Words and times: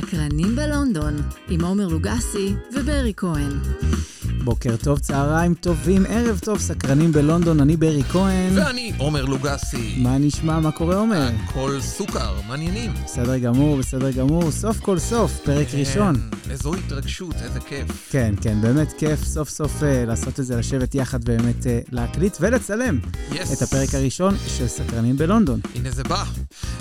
סקרנים 0.00 0.56
בלונדון, 0.56 1.16
עם 1.48 1.64
עומר 1.64 1.88
לוגסי 1.88 2.54
וברי 2.72 3.12
כהן. 3.16 3.50
בוקר 4.44 4.76
טוב, 4.76 4.98
צהריים 4.98 5.54
טובים, 5.54 6.06
ערב 6.08 6.38
טוב, 6.38 6.58
סקרנים 6.58 7.12
בלונדון, 7.12 7.60
אני 7.60 7.76
ברי 7.76 8.02
כהן. 8.02 8.58
ואני 8.58 8.92
עומר 8.98 9.24
לוגסי. 9.24 9.94
מה 10.02 10.18
נשמע, 10.18 10.60
מה 10.60 10.72
קורה 10.72 10.96
עומר? 10.96 11.30
הכל 11.44 11.78
סוכר, 11.80 12.34
מעניינים. 12.48 12.92
בסדר 13.04 13.38
גמור, 13.38 13.76
בסדר 13.76 14.10
גמור, 14.10 14.50
סוף 14.50 14.80
כל 14.80 14.98
סוף, 14.98 15.40
פרק 15.44 15.68
כן, 15.68 15.78
ראשון. 15.78 16.30
איזו 16.50 16.74
התרגשות, 16.74 17.34
איזה 17.42 17.60
כיף. 17.60 18.08
כן, 18.10 18.34
כן, 18.40 18.60
באמת 18.60 18.92
כיף 18.98 19.24
סוף 19.24 19.48
סוף 19.48 19.80
uh, 19.80 19.84
לעשות 20.06 20.40
את 20.40 20.46
זה, 20.46 20.56
לשבת 20.56 20.94
יחד 20.94 21.24
באמת 21.24 21.62
uh, 21.62 21.66
להקליט 21.92 22.36
ולצלם 22.40 22.98
Yes. 23.30 23.52
את 23.52 23.62
הפרק 23.62 23.94
הראשון 23.94 24.34
של 24.46 24.68
סקרנים 24.68 25.16
בלונדון. 25.16 25.60
הנה 25.74 25.90
זה 25.90 26.02
בא. 26.04 26.24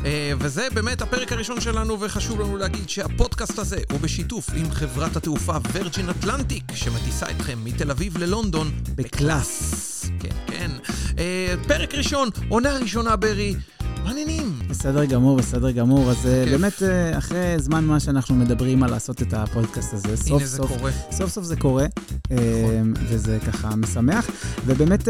אה, 0.05 0.31
וזה 0.39 0.67
באמת 0.73 1.01
הפרק 1.01 1.31
הראשון 1.31 1.61
שלנו, 1.61 1.99
וחשוב 2.01 2.41
לנו 2.41 2.57
להגיד 2.57 2.89
שהפודקאסט 2.89 3.59
הזה 3.59 3.77
הוא 3.91 3.99
בשיתוף 3.99 4.49
עם 4.55 4.71
חברת 4.71 5.15
התעופה 5.15 5.53
וירג'ין 5.71 6.09
אטלנטיק, 6.09 6.63
שמטיסה 6.73 7.25
אתכם 7.31 7.59
מתל 7.63 7.91
אביב 7.91 8.17
ללונדון 8.17 8.71
בקלאס. 8.95 10.05
כן, 10.19 10.35
כן. 10.47 10.71
אה, 11.17 11.53
פרק 11.67 11.95
ראשון, 11.95 12.29
עונה 12.49 12.77
ראשונה, 12.77 13.15
ברי. 13.15 13.55
מה 14.03 14.14
העניינים. 14.14 14.59
בסדר 14.67 15.05
גמור, 15.05 15.37
בסדר 15.37 15.71
גמור. 15.71 16.11
אז 16.11 16.25
אה, 16.27 16.43
כיף. 16.45 16.51
באמת, 16.61 16.83
אה, 16.83 17.17
אחרי 17.17 17.37
זמן 17.59 17.83
מה 17.85 17.99
שאנחנו 17.99 18.35
מדברים 18.35 18.83
על 18.83 18.91
לעשות 18.91 19.21
את 19.21 19.33
הפודקאסט 19.33 19.93
הזה, 19.93 20.17
סוף 20.17 20.43
סוף. 20.45 20.71
סוף 21.11 21.29
סוף 21.31 21.43
זה 21.45 21.55
קורה, 21.55 21.85
אה, 22.31 22.37
וזה 23.07 23.37
ככה 23.47 23.75
משמח. 23.75 24.29
ובאמת, 24.65 25.07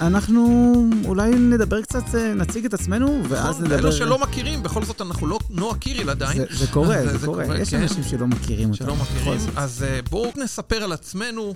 אנחנו 0.00 0.72
אולי 1.04 1.30
נדבר 1.34 1.82
קצת, 1.82 2.04
נציג 2.36 2.64
את 2.64 2.74
עצמנו, 2.74 3.22
ואז 3.28 3.50
נכון, 3.50 3.62
נדבר... 3.64 3.76
לאלו 3.76 3.92
שלא 3.92 4.18
מכירים, 4.18 4.62
בכל 4.62 4.84
זאת 4.84 5.00
אנחנו 5.00 5.26
לא 5.26 5.38
נועה 5.50 5.78
קיריל 5.78 6.10
עדיין. 6.10 6.38
זה, 6.38 6.44
זה 6.50 6.66
קורה, 6.66 7.02
זה- 7.02 7.12
זה, 7.12 7.18
זה 7.18 7.26
קורה. 7.26 7.58
יש 7.58 7.70
כן. 7.70 7.82
אנשים 7.82 8.02
שלא 8.04 8.26
מכירים 8.26 8.70
אותנו. 8.70 8.86
שלא 8.86 8.96
מכירים. 8.96 9.38
אז 9.56 9.84
בואו 10.10 10.30
נספר 10.36 10.76
על 10.76 10.92
עצמנו, 10.92 11.54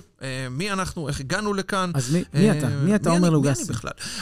מי 0.51 0.71
אנחנו, 0.71 1.07
איך 1.07 1.19
הגענו 1.19 1.53
לכאן. 1.53 1.91
אז 1.93 2.11
מי, 2.13 2.23
מי 2.33 2.51
אתה? 2.51 2.67
מי 2.83 2.95
אתה, 2.95 3.09
אני- 3.09 3.17
עומר 3.17 3.29
לוגסי? 3.29 3.63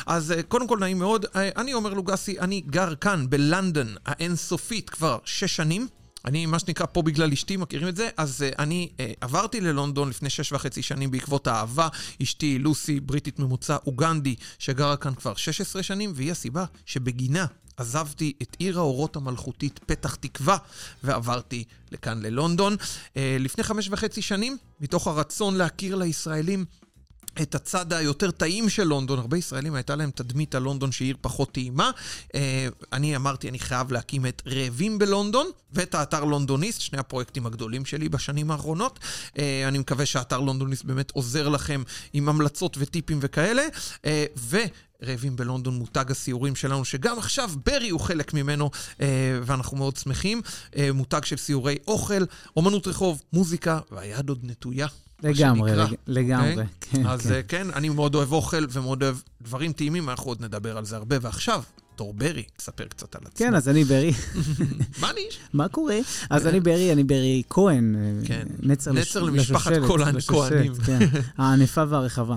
אז 0.07 0.33
קודם 0.47 0.67
כל, 0.67 0.77
נעים 0.79 0.99
מאוד. 0.99 1.25
אני 1.35 1.71
עומר 1.71 1.93
לוגסי, 1.93 2.35
אני 2.45 2.61
גר 2.61 2.95
כאן, 2.95 3.29
בלונדון 3.29 3.95
האינסופית, 4.05 4.89
כבר 4.89 5.17
שש 5.25 5.55
שנים. 5.55 5.87
אני, 6.25 6.45
מה 6.45 6.59
שנקרא, 6.59 6.85
פה 6.91 7.01
בגלל 7.01 7.31
אשתי, 7.31 7.57
מכירים 7.57 7.87
את 7.87 7.95
זה? 7.95 8.09
אז 8.17 8.41
uh, 8.41 8.55
אני 8.59 8.89
uh, 8.91 9.01
עברתי 9.21 9.61
ללונדון 9.61 10.09
לפני 10.09 10.29
שש 10.29 10.51
וחצי 10.51 10.81
שנים 10.81 11.11
בעקבות 11.11 11.47
האהבה. 11.47 11.87
אשתי, 12.23 12.59
לוסי, 12.59 12.99
בריטית 12.99 13.39
ממוצע, 13.39 13.77
אוגנדי, 13.87 14.35
שגרה 14.59 14.97
כאן 14.97 15.15
כבר 15.15 15.35
16 15.35 15.83
שנים, 15.83 16.11
והיא 16.15 16.31
הסיבה 16.31 16.65
שבגינה 16.85 17.45
עזבתי 17.77 18.33
את 18.41 18.55
עיר 18.59 18.79
האורות 18.79 19.15
המלכותית 19.15 19.79
פתח 19.85 20.15
תקווה, 20.15 20.57
ועברתי 21.03 21.63
לכאן 21.91 22.21
ללונדון. 22.21 22.73
Uh, 22.73 23.17
לפני 23.39 23.63
חמש 23.63 23.89
וחצי 23.91 24.21
שנים, 24.21 24.57
מתוך 24.81 25.07
הרצון 25.07 25.55
להכיר 25.55 25.95
לישראלים 25.95 26.65
את 27.41 27.55
הצד 27.55 27.93
היותר 27.93 28.31
טעים 28.31 28.69
של 28.69 28.83
לונדון. 28.83 29.19
הרבה 29.19 29.37
ישראלים 29.37 29.75
הייתה 29.75 29.95
להם 29.95 30.11
תדמית 30.11 30.55
על 30.55 30.63
לונדון 30.63 30.91
שהיא 30.91 31.05
עיר 31.05 31.17
פחות 31.21 31.51
טעימה. 31.51 31.91
אה, 32.35 32.67
אני 32.93 33.15
אמרתי, 33.15 33.49
אני 33.49 33.59
חייב 33.59 33.91
להקים 33.91 34.25
את 34.25 34.41
רעבים 34.47 34.99
בלונדון 34.99 35.47
ואת 35.73 35.95
האתר 35.95 36.23
לונדוניסט, 36.23 36.81
שני 36.81 36.99
הפרויקטים 36.99 37.45
הגדולים 37.45 37.85
שלי 37.85 38.09
בשנים 38.09 38.51
האחרונות. 38.51 38.99
אה, 39.37 39.67
אני 39.67 39.77
מקווה 39.77 40.05
שהאתר 40.05 40.39
לונדוניסט 40.39 40.85
באמת 40.85 41.11
עוזר 41.11 41.49
לכם 41.49 41.83
עם 42.13 42.29
המלצות 42.29 42.77
וטיפים 42.79 43.19
וכאלה. 43.21 43.63
אה, 44.05 44.25
ו... 44.37 44.57
רעבים 45.03 45.35
בלונדון, 45.35 45.75
מותג 45.75 46.11
הסיורים 46.11 46.55
שלנו, 46.55 46.85
שגם 46.85 47.19
עכשיו 47.19 47.51
ברי 47.65 47.89
הוא 47.89 47.99
חלק 47.99 48.33
ממנו, 48.33 48.69
אה, 49.01 49.39
ואנחנו 49.43 49.77
מאוד 49.77 49.97
שמחים. 49.97 50.41
אה, 50.77 50.89
מותג 50.93 51.23
של 51.23 51.37
סיורי 51.37 51.77
אוכל, 51.87 52.23
אומנות 52.57 52.87
רחוב, 52.87 53.21
מוזיקה, 53.33 53.79
והיד 53.91 54.29
עוד 54.29 54.39
נטויה. 54.43 54.87
לגמרי. 55.23 55.71
לג- 55.75 55.95
לגמרי. 56.07 56.55
כן, 56.81 57.05
אז 57.07 57.21
כן. 57.21 57.33
אה, 57.33 57.43
כן, 57.43 57.67
אני 57.73 57.89
מאוד 57.89 58.15
אוהב 58.15 58.31
אוכל 58.31 58.65
ומאוד 58.71 59.03
אוהב 59.03 59.15
דברים 59.41 59.71
טעימים, 59.73 60.09
אנחנו 60.09 60.31
עוד 60.31 60.41
נדבר 60.41 60.77
על 60.77 60.85
זה 60.85 60.95
הרבה. 60.95 61.15
ועכשיו, 61.21 61.63
תור 61.95 62.13
ברי, 62.13 62.43
תספר 62.57 62.83
קצת 62.85 63.15
על 63.15 63.21
עצמך. 63.25 63.37
כן, 63.37 63.55
אז 63.55 63.69
אני 63.69 63.83
ברי. 63.83 64.11
מה 65.01 65.11
ניש? 65.13 65.39
מה 65.53 65.67
קורה? 65.67 65.97
אז 66.29 66.47
אני 66.47 66.59
ברי, 66.59 66.91
אני 66.93 67.03
ברי 67.03 67.41
כהן. 67.49 67.95
אה, 67.95 68.27
כן. 68.27 68.43
נצר, 68.63 68.91
למשפחת 69.23 69.71
לשושלת, 69.71 69.89
כהן- 69.89 70.15
לשושלת, 70.15 70.51
כהנים. 70.51 70.73
כן, 70.75 70.99
הענפה 71.37 71.83
והרחבה. 71.89 72.35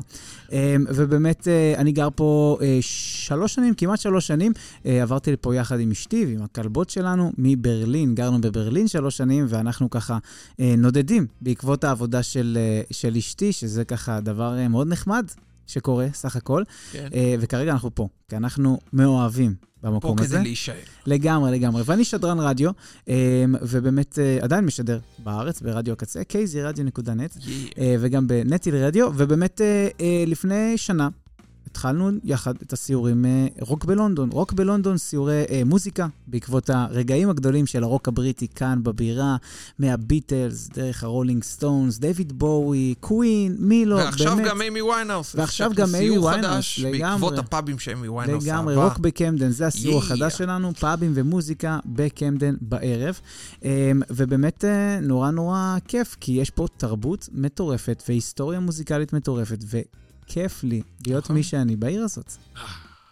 אה, 0.52 0.76
ובאמת, 0.94 1.48
אה, 1.48 1.74
אני 1.76 1.92
גר 1.92 2.08
פה 2.14 2.58
אה, 2.62 2.78
שלוש 2.80 3.54
שנים, 3.54 3.74
כמעט 3.74 4.00
שלוש 4.00 4.26
שנים. 4.26 4.52
עברתי 4.84 5.32
לפה 5.32 5.54
יחד 5.54 5.80
עם 5.80 5.90
אשתי 5.90 6.24
ועם 6.26 6.42
הכלבות 6.42 6.90
שלנו 6.90 7.32
מברלין. 7.38 8.14
גרנו 8.14 8.40
בברלין 8.40 8.88
שלוש 8.88 9.16
שנים, 9.16 9.46
ואנחנו 9.48 9.90
ככה 9.90 10.18
נודדים 10.58 11.26
בעקבות 11.40 11.84
העבודה 11.84 12.22
של, 12.22 12.58
של 12.90 13.16
אשתי, 13.16 13.52
שזה 13.52 13.84
ככה 13.84 14.20
דבר 14.20 14.68
מאוד 14.70 14.88
נחמד 14.88 15.26
שקורה, 15.68 16.06
סך 16.14 16.36
הכל. 16.36 16.62
כן. 16.92 17.08
אה, 17.14 17.34
וכרגע 17.40 17.72
אנחנו 17.72 17.94
פה, 17.94 18.08
כי 18.28 18.36
אנחנו 18.36 18.78
מאוהבים 18.92 19.54
פה 19.80 19.90
במקום 19.90 20.18
הזה. 20.18 20.34
כדי 20.34 20.42
להישאר. 20.42 20.74
לגמרי, 21.06 21.50
לגמרי. 21.58 21.82
ואני 21.86 22.04
שדרן 22.04 22.40
רדיו, 22.40 22.70
אמ, 23.08 23.14
ובאמת 23.62 24.18
אה, 24.18 24.38
עדיין 24.42 24.64
משדר 24.64 24.98
בארץ, 25.18 25.62
ברדיו 25.62 25.92
הקצה, 25.92 26.20
kzradio.net, 26.32 27.38
אה, 27.78 27.96
וגם 28.00 28.28
בנטיל 28.28 28.76
רדיו, 28.76 29.08
ובאמת 29.16 29.60
אה, 29.60 29.88
אה, 30.00 30.24
לפני 30.26 30.78
שנה 30.78 31.08
התחלנו 31.70 32.10
יחד 32.24 32.54
את 32.62 32.72
הסיורים 32.72 33.24
אה, 33.24 33.46
רוק 33.60 33.84
בלונדון. 33.84 34.30
רוק 34.32 34.52
בלונדון, 34.52 34.98
סיורי 34.98 35.44
אה, 35.50 35.62
מוזיקה, 35.66 36.06
בעקבות 36.26 36.70
הרגעים 36.70 37.30
הגדולים 37.30 37.66
של 37.66 37.82
הרוק 37.82 38.08
הבריטי 38.08 38.48
כאן 38.48 38.78
בבירה, 38.82 39.36
מהביטלס, 39.78 40.68
דרך 40.68 41.04
הרולינג 41.04 41.42
סטונס, 41.44 41.98
דיוויד 41.98 42.38
בואי, 42.38 42.94
קווין, 43.00 43.56
מי 43.58 43.86
לא, 43.86 43.94
ועכשיו 43.94 44.36
באמת. 44.36 44.48
גם 44.48 44.62
אימי 44.62 44.82
ויינהאוס. 44.82 45.34
ועכשיו 45.34 45.70
גם 45.74 45.94
אימי 45.94 46.18
חדש 46.30 46.80
לגמרי. 46.80 47.00
בעקבות 47.00 47.38
הפאבים 47.38 47.78
שאימי 47.78 48.08
ויינהאוס 48.08 48.48
אהבה. 48.48 48.56
לגמרי, 48.56 48.76
רוק 48.76 48.98
בקמדן, 48.98 49.50
זה 49.50 49.66
הסיור 49.66 50.00
Yeah. 50.00 50.04
החדש 50.04 50.38
שלנו, 50.38 50.74
פאבים 50.74 51.12
ומוזיקה 51.14 51.78
בקמדן 51.86 52.54
בערב. 52.60 53.20
אמ, 53.62 53.68
ובאמת 54.10 54.64
אה, 54.64 55.00
נורא 55.00 55.30
נורא 55.30 55.76
כיף, 55.88 56.16
כי 56.20 56.32
יש 56.32 56.50
פה 56.50 56.66
תרבות 56.76 57.28
מטורפת 57.32 58.02
והיסטוריה 58.08 58.60
מוזיקלית 58.60 59.12
מטורפת, 59.12 59.58
וכיף 60.28 60.64
לי 60.64 60.82
להיות 61.06 61.24
נכון. 61.24 61.36
מי 61.36 61.42
שאני 61.42 61.76
בעיר 61.76 62.02
הזאת. 62.02 62.32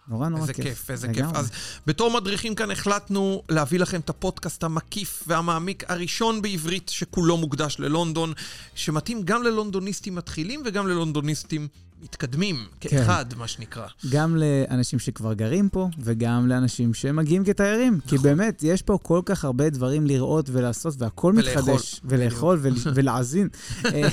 נורא 0.08 0.28
נורא 0.28 0.42
איזה 0.42 0.54
כיף. 0.54 0.64
כיף, 0.64 0.90
איזה 0.90 1.08
כיף. 1.08 1.16
לגמרי. 1.16 1.38
אז 1.38 1.50
בתור 1.86 2.10
מדריכים 2.20 2.54
כאן 2.54 2.70
החלטנו 2.70 3.42
להביא 3.48 3.78
לכם 3.78 4.00
את 4.00 4.10
הפודקאסט 4.10 4.64
המקיף 4.64 5.22
והמעמיק 5.26 5.84
הראשון 5.90 6.42
בעברית 6.42 6.88
שכולו 6.88 7.36
מוקדש 7.36 7.76
ללונדון, 7.78 8.32
שמתאים 8.74 9.22
גם 9.22 9.42
ללונדוניסטים 9.42 10.14
מתחילים 10.14 10.62
וגם 10.66 10.86
ללונדוניסטים 10.88 11.68
מתקדמים, 12.02 12.56
כן. 12.80 12.88
כאחד, 12.88 13.24
מה 13.36 13.48
שנקרא. 13.48 13.86
גם 14.10 14.36
לאנשים 14.36 14.98
שכבר 14.98 15.32
גרים 15.32 15.68
פה, 15.68 15.88
וגם 15.98 16.48
לאנשים 16.48 16.94
שמגיעים 16.94 17.44
כתיירים. 17.44 18.00
כי 18.06 18.14
נכון. 18.14 18.28
באמת, 18.28 18.62
יש 18.62 18.82
פה 18.82 18.98
כל 19.02 19.20
כך 19.24 19.44
הרבה 19.44 19.70
דברים 19.70 20.06
לראות 20.06 20.48
ולעשות, 20.52 20.94
והכל 20.98 21.32
ולאכול. 21.36 21.62
מתחדש. 21.72 22.00
ולאכול. 22.04 22.58
ול- 22.62 22.74
ולהאזין. 22.94 23.48
אה, 23.84 24.08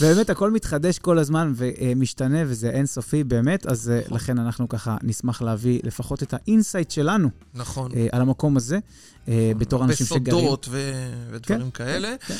ובאמת, 0.00 0.30
הכל 0.30 0.50
מתחדש 0.50 0.98
כל 0.98 1.18
הזמן 1.18 1.52
ומשתנה, 1.56 2.38
וזה 2.46 2.70
אינסופי 2.70 3.24
באמת, 3.24 3.66
אז 3.66 3.90
אה, 3.90 4.00
נכון. 4.04 4.16
לכן 4.16 4.38
אנחנו 4.38 4.68
ככה 4.68 4.96
נשמח 5.02 5.42
להביא 5.42 5.80
לפחות 5.84 6.22
את 6.22 6.34
ה 6.34 6.41
insight 6.41 6.90
שלנו 6.90 7.28
נכון. 7.54 7.90
אה, 7.96 8.06
על 8.12 8.20
המקום 8.22 8.56
הזה, 8.56 8.78
אה, 9.28 9.52
בתור 9.58 9.84
אנשים 9.84 10.06
שגרים. 10.06 10.22
בסודות 10.24 10.66
ו- 10.70 10.92
ודברים 11.30 11.70
כאלה. 11.70 12.14
כן. 12.26 12.34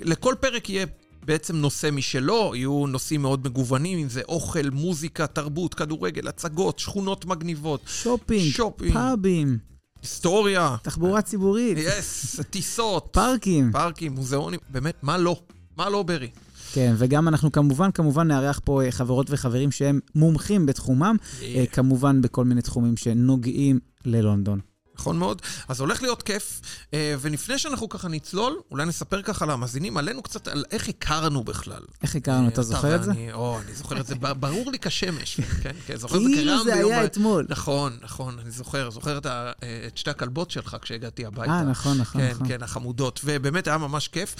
ולכל 0.00 0.34
פרק 0.40 0.70
יהיה 0.70 0.86
בעצם 1.28 1.56
נושא 1.56 1.88
משלו, 1.92 2.52
יהיו 2.54 2.86
נושאים 2.86 3.22
מאוד 3.22 3.48
מגוונים, 3.48 3.98
אם 3.98 4.08
זה 4.08 4.22
אוכל, 4.28 4.70
מוזיקה, 4.72 5.26
תרבות, 5.26 5.74
כדורגל, 5.74 6.28
הצגות, 6.28 6.78
שכונות 6.78 7.26
מגניבות, 7.26 7.80
שופינג, 7.86 8.50
שופינג, 8.50 8.92
פאבים, 8.92 9.58
היסטוריה, 10.02 10.76
תחבורה 10.82 11.22
ציבורית, 11.22 11.78
yes, 11.78 12.40
טיסות, 12.50 13.08
פארקים. 13.12 13.72
פארקים, 13.72 14.12
מוזיאונים, 14.12 14.60
באמת, 14.68 14.94
מה 15.02 15.18
לא? 15.18 15.40
מה 15.76 15.88
לא, 15.88 16.02
ברי? 16.02 16.28
כן, 16.72 16.94
וגם 16.98 17.28
אנחנו 17.28 17.52
כמובן, 17.52 17.90
כמובן 17.90 18.28
נארח 18.28 18.60
פה 18.64 18.82
אה, 18.82 18.90
חברות 18.90 19.26
וחברים 19.30 19.70
שהם 19.70 20.00
מומחים 20.14 20.66
בתחומם, 20.66 21.16
אה, 21.42 21.64
כמובן 21.72 22.20
בכל 22.20 22.44
מיני 22.44 22.62
תחומים 22.62 22.96
שנוגעים 22.96 23.78
ללונדון. 24.04 24.60
נכון 24.98 25.18
מאוד. 25.18 25.42
אז 25.68 25.80
הולך 25.80 26.02
להיות 26.02 26.22
כיף, 26.22 26.60
אה, 26.94 27.14
ולפני 27.20 27.58
שאנחנו 27.58 27.88
ככה 27.88 28.08
נצלול, 28.08 28.60
אולי 28.70 28.86
נספר 28.86 29.22
ככה 29.22 29.46
למאזינים 29.46 29.96
עלינו 29.96 30.22
קצת 30.22 30.48
על 30.48 30.64
איך 30.70 30.88
הכרנו 30.88 31.44
בכלל. 31.44 31.82
איך 32.02 32.16
הכרנו? 32.16 32.48
אתה 32.48 32.62
זוכר 32.62 32.94
את 32.96 33.02
זה? 33.04 33.12
או, 33.32 33.58
אני 33.64 33.74
זוכר 33.74 34.00
את 34.00 34.06
זה, 34.06 34.14
ברור 34.14 34.70
לי 34.70 34.78
כשמש. 34.78 35.40
כן, 35.62 35.72
כן, 35.86 35.96
זוכר 35.96 36.16
את 36.16 36.22
זה 36.22 36.28
כאילו 36.34 36.64
זה 36.64 36.74
היה 36.74 37.04
אתמול. 37.04 37.46
נכון, 37.48 37.98
נכון, 38.02 38.38
אני 38.38 38.50
זוכר, 38.50 38.90
זוכר 38.90 39.18
את 39.18 39.26
אה, 39.26 39.52
את 39.86 39.98
שתי 39.98 40.10
הכלבות 40.10 40.50
שלך 40.50 40.76
כשהגעתי 40.82 41.26
הביתה. 41.26 41.52
אה, 41.52 41.62
נכון, 41.62 41.98
נכון, 41.98 42.20
כן, 42.20 42.30
נכון. 42.30 42.48
כן, 42.48 42.62
החמודות, 42.62 43.20
ובאמת 43.24 43.66
היה 43.66 43.78
ממש 43.78 44.08
כיף. 44.08 44.34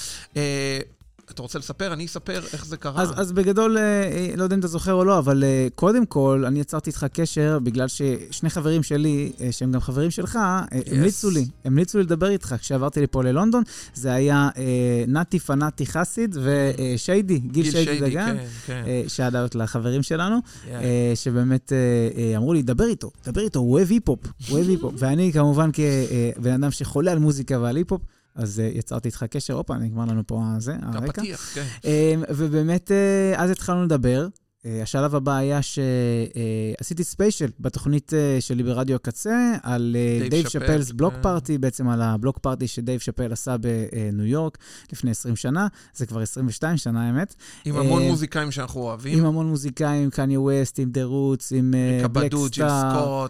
אה, 1.28 1.32
אתה 1.34 1.42
רוצה 1.42 1.58
לספר? 1.58 1.92
אני 1.92 2.06
אספר 2.06 2.40
איך 2.52 2.66
זה 2.66 2.76
קרה. 2.76 3.02
אז, 3.02 3.12
אז 3.16 3.32
בגדול, 3.32 3.78
אה, 3.78 4.30
לא 4.36 4.42
יודע 4.42 4.54
אם 4.54 4.60
אתה 4.60 4.68
זוכר 4.68 4.92
או 4.92 5.04
לא, 5.04 5.18
אבל 5.18 5.44
אה, 5.44 5.68
קודם 5.74 6.06
כל, 6.06 6.44
אני 6.46 6.60
יצרתי 6.60 6.90
איתך 6.90 7.06
קשר 7.12 7.58
בגלל 7.62 7.88
ששני 7.88 8.50
חברים 8.50 8.82
שלי, 8.82 9.32
אה, 9.40 9.52
שהם 9.52 9.72
גם 9.72 9.80
חברים 9.80 10.10
שלך, 10.10 10.34
yes. 10.34 10.94
המליצו 10.96 11.30
לי, 11.30 11.46
המליצו 11.64 11.98
לי 11.98 12.04
לדבר 12.04 12.28
איתך 12.28 12.54
כשעברתי 12.60 13.00
לפה 13.02 13.22
ללונדון. 13.22 13.62
זה 13.94 14.12
היה 14.12 14.48
נתי 15.08 15.38
פנאטי 15.38 15.86
חסיד 15.86 16.36
ושיידי, 16.42 17.38
גיל, 17.38 17.62
גיל 17.62 17.72
שיידי 17.72 18.00
דגן, 18.00 18.36
כן, 18.66 18.82
כן. 18.84 19.08
שעד 19.08 19.54
לחברים 19.54 20.02
שלנו, 20.02 20.36
yeah. 20.38 20.68
שבאמת 21.14 21.72
אמרו 22.36 22.52
לי, 22.52 22.62
דבר 22.62 22.84
איתו, 22.84 23.10
דבר 23.26 23.40
איתו, 23.40 23.58
הוא 23.58 23.72
אוהב 23.72 23.90
היפ-הופ, 23.90 24.20
הוא 24.24 24.56
אוהב 24.56 24.68
היפ-הופ. 24.68 24.94
ואני 24.98 25.32
כמובן 25.32 25.70
כבן 25.72 26.52
אדם 26.52 26.70
שחולה 26.70 27.12
על 27.12 27.18
מוזיקה 27.18 27.60
ועל 27.60 27.76
היפ-הופ, 27.76 28.02
אז 28.34 28.62
uh, 28.64 28.78
יצרתי 28.78 29.08
איתך 29.08 29.24
קשר, 29.30 29.54
הופה, 29.54 29.74
נגמר 29.74 30.04
לנו 30.04 30.26
פה 30.26 30.42
זה, 30.58 30.76
הרקע. 30.82 31.06
הפתיח, 31.08 31.54
כן. 31.54 31.64
Uh, 31.82 31.86
ובאמת, 32.28 32.90
uh, 32.90 33.40
אז 33.40 33.50
התחלנו 33.50 33.84
לדבר. 33.84 34.28
Uh, 34.62 34.68
השלב 34.82 35.14
הבא 35.14 35.36
היה 35.36 35.60
שעשיתי 35.62 37.04
ספיישל 37.04 37.50
בתוכנית 37.60 38.12
שלי 38.40 38.62
ברדיו 38.62 38.96
הקצה, 38.96 39.54
על 39.62 39.96
אה, 40.26 40.30
Dave 40.30 40.48
Chappelle's 40.48 40.92
Block 40.92 41.14
כן. 41.14 41.22
Party, 41.22 41.58
בעצם 41.58 41.88
על 41.88 42.02
ה 42.02 42.08
block 42.08 42.38
party 42.38 42.68
שדייב 42.68 43.00
שאפל 43.00 43.32
עשה 43.32 43.56
בניו 43.56 44.26
יורק 44.26 44.58
לפני 44.92 45.10
20 45.10 45.36
שנה, 45.36 45.66
זה 45.94 46.06
כבר 46.06 46.20
22 46.20 46.76
שנה, 46.76 47.06
האמת. 47.06 47.34
עם 47.64 47.76
המון 47.76 48.02
מוזיקאים 48.02 48.50
שאנחנו 48.50 48.80
אוהבים. 48.80 49.18
עם 49.18 49.24
המון 49.24 49.46
מוזיקאים, 49.46 50.10
קניה 50.10 50.40
ווסט, 50.40 50.78
עם 50.78 50.90
דה 50.90 51.04
רוטס, 51.04 51.52
עם 51.52 51.74
בלק 52.12 52.32
סטאר. 52.36 53.26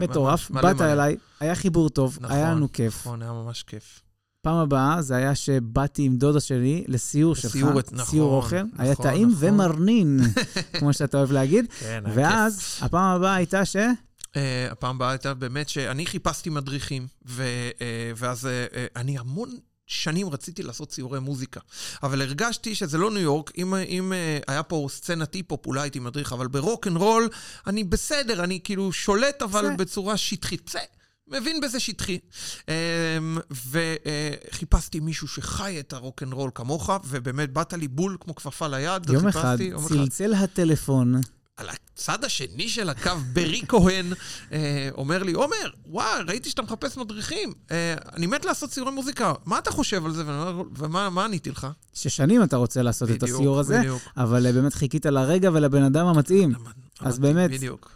מטורף, 0.00 0.50
באת 0.50 0.80
אליי, 0.80 1.16
היה 1.40 1.54
חיבור 1.54 1.88
טוב, 1.88 2.18
נכון, 2.20 2.36
היה 2.36 2.50
לנו 2.50 2.72
כיף. 2.72 2.94
נכון, 3.00 3.22
היה 3.22 3.32
ממש 3.32 3.62
כיף. 3.62 4.03
פעם 4.44 4.56
הבאה 4.56 5.02
זה 5.02 5.16
היה 5.16 5.34
שבאתי 5.34 6.02
עם 6.02 6.16
דודה 6.16 6.40
שלי 6.40 6.84
לסיור 6.88 7.34
שלך, 7.34 7.52
סיור, 7.52 7.70
נכון, 7.70 8.04
סיור 8.04 8.34
אוכל. 8.34 8.62
נכון, 8.62 8.70
היה 8.78 8.94
טעים 8.94 9.28
נכון. 9.28 9.48
ומרנין, 9.48 10.20
כמו 10.78 10.92
שאתה 10.92 11.18
אוהב 11.18 11.32
להגיד. 11.32 11.66
כן, 11.80 12.04
ואז, 12.14 12.58
כיף. 12.58 12.82
הפעם 12.82 13.16
הבאה 13.16 13.34
הייתה 13.34 13.64
ש... 13.64 13.76
אה, 13.76 14.36
הפעם 14.70 14.96
הבאה 14.96 15.10
הייתה 15.10 15.34
באמת 15.34 15.68
שאני 15.68 16.06
חיפשתי 16.06 16.50
מדריכים, 16.50 17.06
ו, 17.26 17.44
uh, 17.72 17.78
ואז 18.16 18.44
uh, 18.44 18.72
uh, 18.72 18.76
אני 18.96 19.18
המון 19.18 19.50
שנים 19.86 20.28
רציתי 20.28 20.62
לעשות 20.62 20.88
סיורי 20.88 21.20
מוזיקה. 21.20 21.60
אבל 22.02 22.22
הרגשתי 22.22 22.74
שזה 22.74 22.98
לא 22.98 23.10
ניו 23.10 23.22
יורק, 23.22 23.52
אם, 23.58 23.74
אם 23.74 24.12
היה 24.48 24.62
פה 24.62 24.86
סצנת 24.90 25.34
היפ-הופ, 25.34 25.66
אולי 25.66 25.80
הייתי 25.80 25.98
מדריך, 25.98 26.32
אבל 26.32 26.48
ברוק 26.48 26.86
אנד 26.86 26.96
רול 26.96 27.28
אני 27.66 27.84
בסדר, 27.84 28.44
אני 28.44 28.60
כאילו 28.64 28.92
שולט, 28.92 29.42
אבל 29.42 29.66
זה. 29.66 29.76
בצורה 29.76 30.16
שטחית. 30.16 30.62
בסדר. 30.66 30.82
מבין 31.28 31.60
בזה 31.60 31.80
שטחי. 31.80 32.18
אמ, 32.68 33.38
וחיפשתי 33.70 35.00
מישהו 35.00 35.28
שחי 35.28 35.80
את 35.80 35.92
הרוקנרול 35.92 36.50
כמוך, 36.54 36.90
ובאמת 37.04 37.52
באת 37.52 37.72
לי 37.72 37.88
בול 37.88 38.16
כמו 38.20 38.34
כפפה 38.34 38.66
ליד. 38.66 39.10
יום 39.10 39.28
אחד 39.28 39.56
צלצל 39.88 40.34
הטלפון. 40.34 41.20
על 41.56 41.68
הצד 41.68 42.24
השני 42.24 42.68
של 42.68 42.88
הקו, 42.88 43.10
ברי 43.32 43.62
כהן, 43.68 44.12
אה, 44.52 44.88
אומר 44.92 45.22
לי, 45.22 45.32
עומר, 45.32 45.70
וואי, 45.86 46.22
ראיתי 46.28 46.50
שאתה 46.50 46.62
מחפש 46.62 46.96
מדריכים. 46.96 47.52
אה, 47.70 47.94
אני 48.16 48.26
מת 48.26 48.44
לעשות 48.44 48.70
ציורי 48.70 48.92
מוזיקה, 48.92 49.32
מה 49.44 49.58
אתה 49.58 49.70
חושב 49.70 50.06
על 50.06 50.12
זה? 50.12 50.22
ומה 50.76 51.24
עניתי 51.24 51.50
לך? 51.50 51.66
ששנים 51.94 52.42
אתה 52.42 52.56
רוצה 52.56 52.82
לעשות 52.82 53.08
בדיוק, 53.08 53.24
את 53.24 53.28
הסיור 53.28 53.60
הזה, 53.60 53.78
בדיוק. 53.78 54.02
אבל 54.16 54.46
אה, 54.46 54.52
באמת 54.52 54.74
חיכית 54.74 55.06
לרגע 55.06 55.50
ולבן 55.52 55.82
אדם 55.82 56.06
המתאים. 56.06 56.52
אז 57.00 57.18
באמת, 57.18 57.50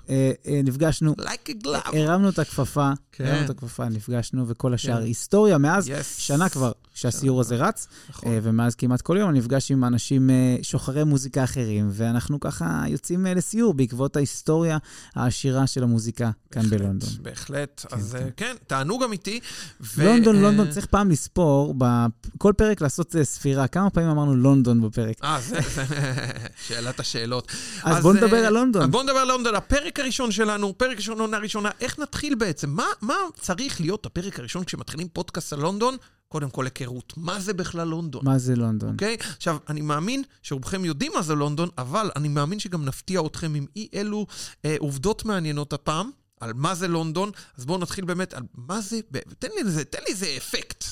אה, 0.08 0.32
אה, 0.46 0.60
נפגשנו, 0.64 1.14
like 1.20 1.68
הרמנו 1.92 2.28
את 2.28 2.38
הכפפה, 2.38 2.90
כן. 3.12 3.26
הרמנו 3.26 3.44
את 3.44 3.50
הכפפה, 3.50 3.88
נפגשנו, 3.88 4.48
וכל 4.48 4.74
השאר 4.74 4.98
כן. 4.98 5.02
היסטוריה. 5.02 5.58
מאז 5.58 5.88
yes. 5.88 6.02
שנה 6.18 6.48
כבר 6.48 6.72
שהסיור 6.98 7.40
הזה 7.40 7.56
רץ, 7.56 7.88
נכון. 8.10 8.32
אה, 8.32 8.38
ומאז 8.42 8.74
כמעט 8.74 9.00
כל 9.00 9.16
יום 9.20 9.30
אני 9.30 9.38
נפגש 9.38 9.70
עם 9.70 9.84
אנשים 9.84 10.30
אה, 10.30 10.56
שוחרי 10.62 11.04
מוזיקה 11.04 11.44
אחרים, 11.44 11.88
ואנחנו 11.92 12.40
ככה 12.40 12.84
יוצאים 12.88 13.26
אה, 13.26 13.34
לסיור 13.34 13.74
בעקבות 13.74 14.16
ההיסטוריה 14.16 14.78
העשירה 15.14 15.66
של 15.66 15.82
המוזיקה 15.82 16.30
כאן 16.50 16.62
בהחלט, 16.62 16.80
בלונדון. 16.80 17.08
בהחלט, 17.22 17.86
כן, 17.88 17.96
אז 17.96 18.16
כן, 18.20 18.28
כן 18.36 18.56
תענוג 18.66 19.02
אמיתי. 19.02 19.40
ו... 19.80 20.04
לונדון, 20.04 20.36
לונדון, 20.36 20.70
צריך 20.70 20.86
פעם 20.86 21.10
לספור, 21.10 21.74
בכל 21.78 22.52
פרק 22.56 22.80
לעשות 22.80 23.14
ספירה. 23.22 23.66
כמה 23.66 23.90
פעמים 23.90 24.10
אמרנו 24.10 24.36
לונדון 24.36 24.80
בפרק? 24.80 25.24
אה, 25.24 25.40
זה, 25.40 25.60
זה 25.74 25.84
שאלת 26.66 27.00
השאלות. 27.00 27.52
אז, 27.82 27.96
אז 27.96 28.02
בואו 28.02 28.14
נדבר 28.14 28.46
על 28.46 28.54
לונדון. 28.54 28.90
בואו 28.90 29.02
נדבר 29.02 29.18
על 29.18 29.28
לונדון. 29.28 29.54
הפרק 29.54 30.00
הראשון 30.00 30.30
שלנו, 30.30 30.78
פרק 30.78 30.96
ראשון, 30.96 31.20
עונה 31.20 31.38
ראשונה, 31.38 31.70
איך 31.80 31.98
נתחיל 31.98 32.34
בעצם? 32.34 32.70
מה, 32.70 32.86
מה 33.02 33.14
צריך 33.40 33.80
להיות 33.80 34.06
הפרק 34.06 34.38
הראשון 34.38 34.64
כשמתחילים 34.64 35.08
פודקאסט 35.08 35.52
על 35.52 35.60
לונדון? 35.60 35.96
קודם 36.28 36.50
כל 36.50 36.64
היכרות. 36.64 37.12
מה 37.16 37.40
זה 37.40 37.54
בכלל 37.54 37.88
לונדון? 37.88 38.24
מה 38.24 38.38
זה 38.38 38.56
לונדון? 38.56 38.92
אוקיי? 38.92 39.16
Okay? 39.20 39.26
עכשיו, 39.36 39.56
אני 39.68 39.80
מאמין 39.80 40.22
שרובכם 40.42 40.84
יודעים 40.84 41.12
מה 41.14 41.22
זה 41.22 41.34
לונדון, 41.34 41.68
אבל 41.78 42.10
אני 42.16 42.28
מאמין 42.28 42.58
שגם 42.58 42.84
נפתיע 42.84 43.20
אתכם 43.26 43.54
עם 43.54 43.66
אי 43.76 43.88
אלו 43.94 44.26
אה, 44.64 44.76
עובדות 44.78 45.24
מעניינות 45.24 45.72
הפעם. 45.72 46.10
על 46.40 46.52
מה 46.52 46.74
זה 46.74 46.88
לונדון, 46.88 47.30
אז 47.56 47.64
בואו 47.64 47.78
נתחיל 47.78 48.04
באמת 48.04 48.34
על 48.34 48.42
מה 48.54 48.80
זה, 48.80 49.00
תן 49.38 49.48
לי 49.54 49.60
איזה, 49.60 49.84
תן 49.84 49.98
לי 50.06 50.12
איזה 50.12 50.34
אפקט. 50.36 50.84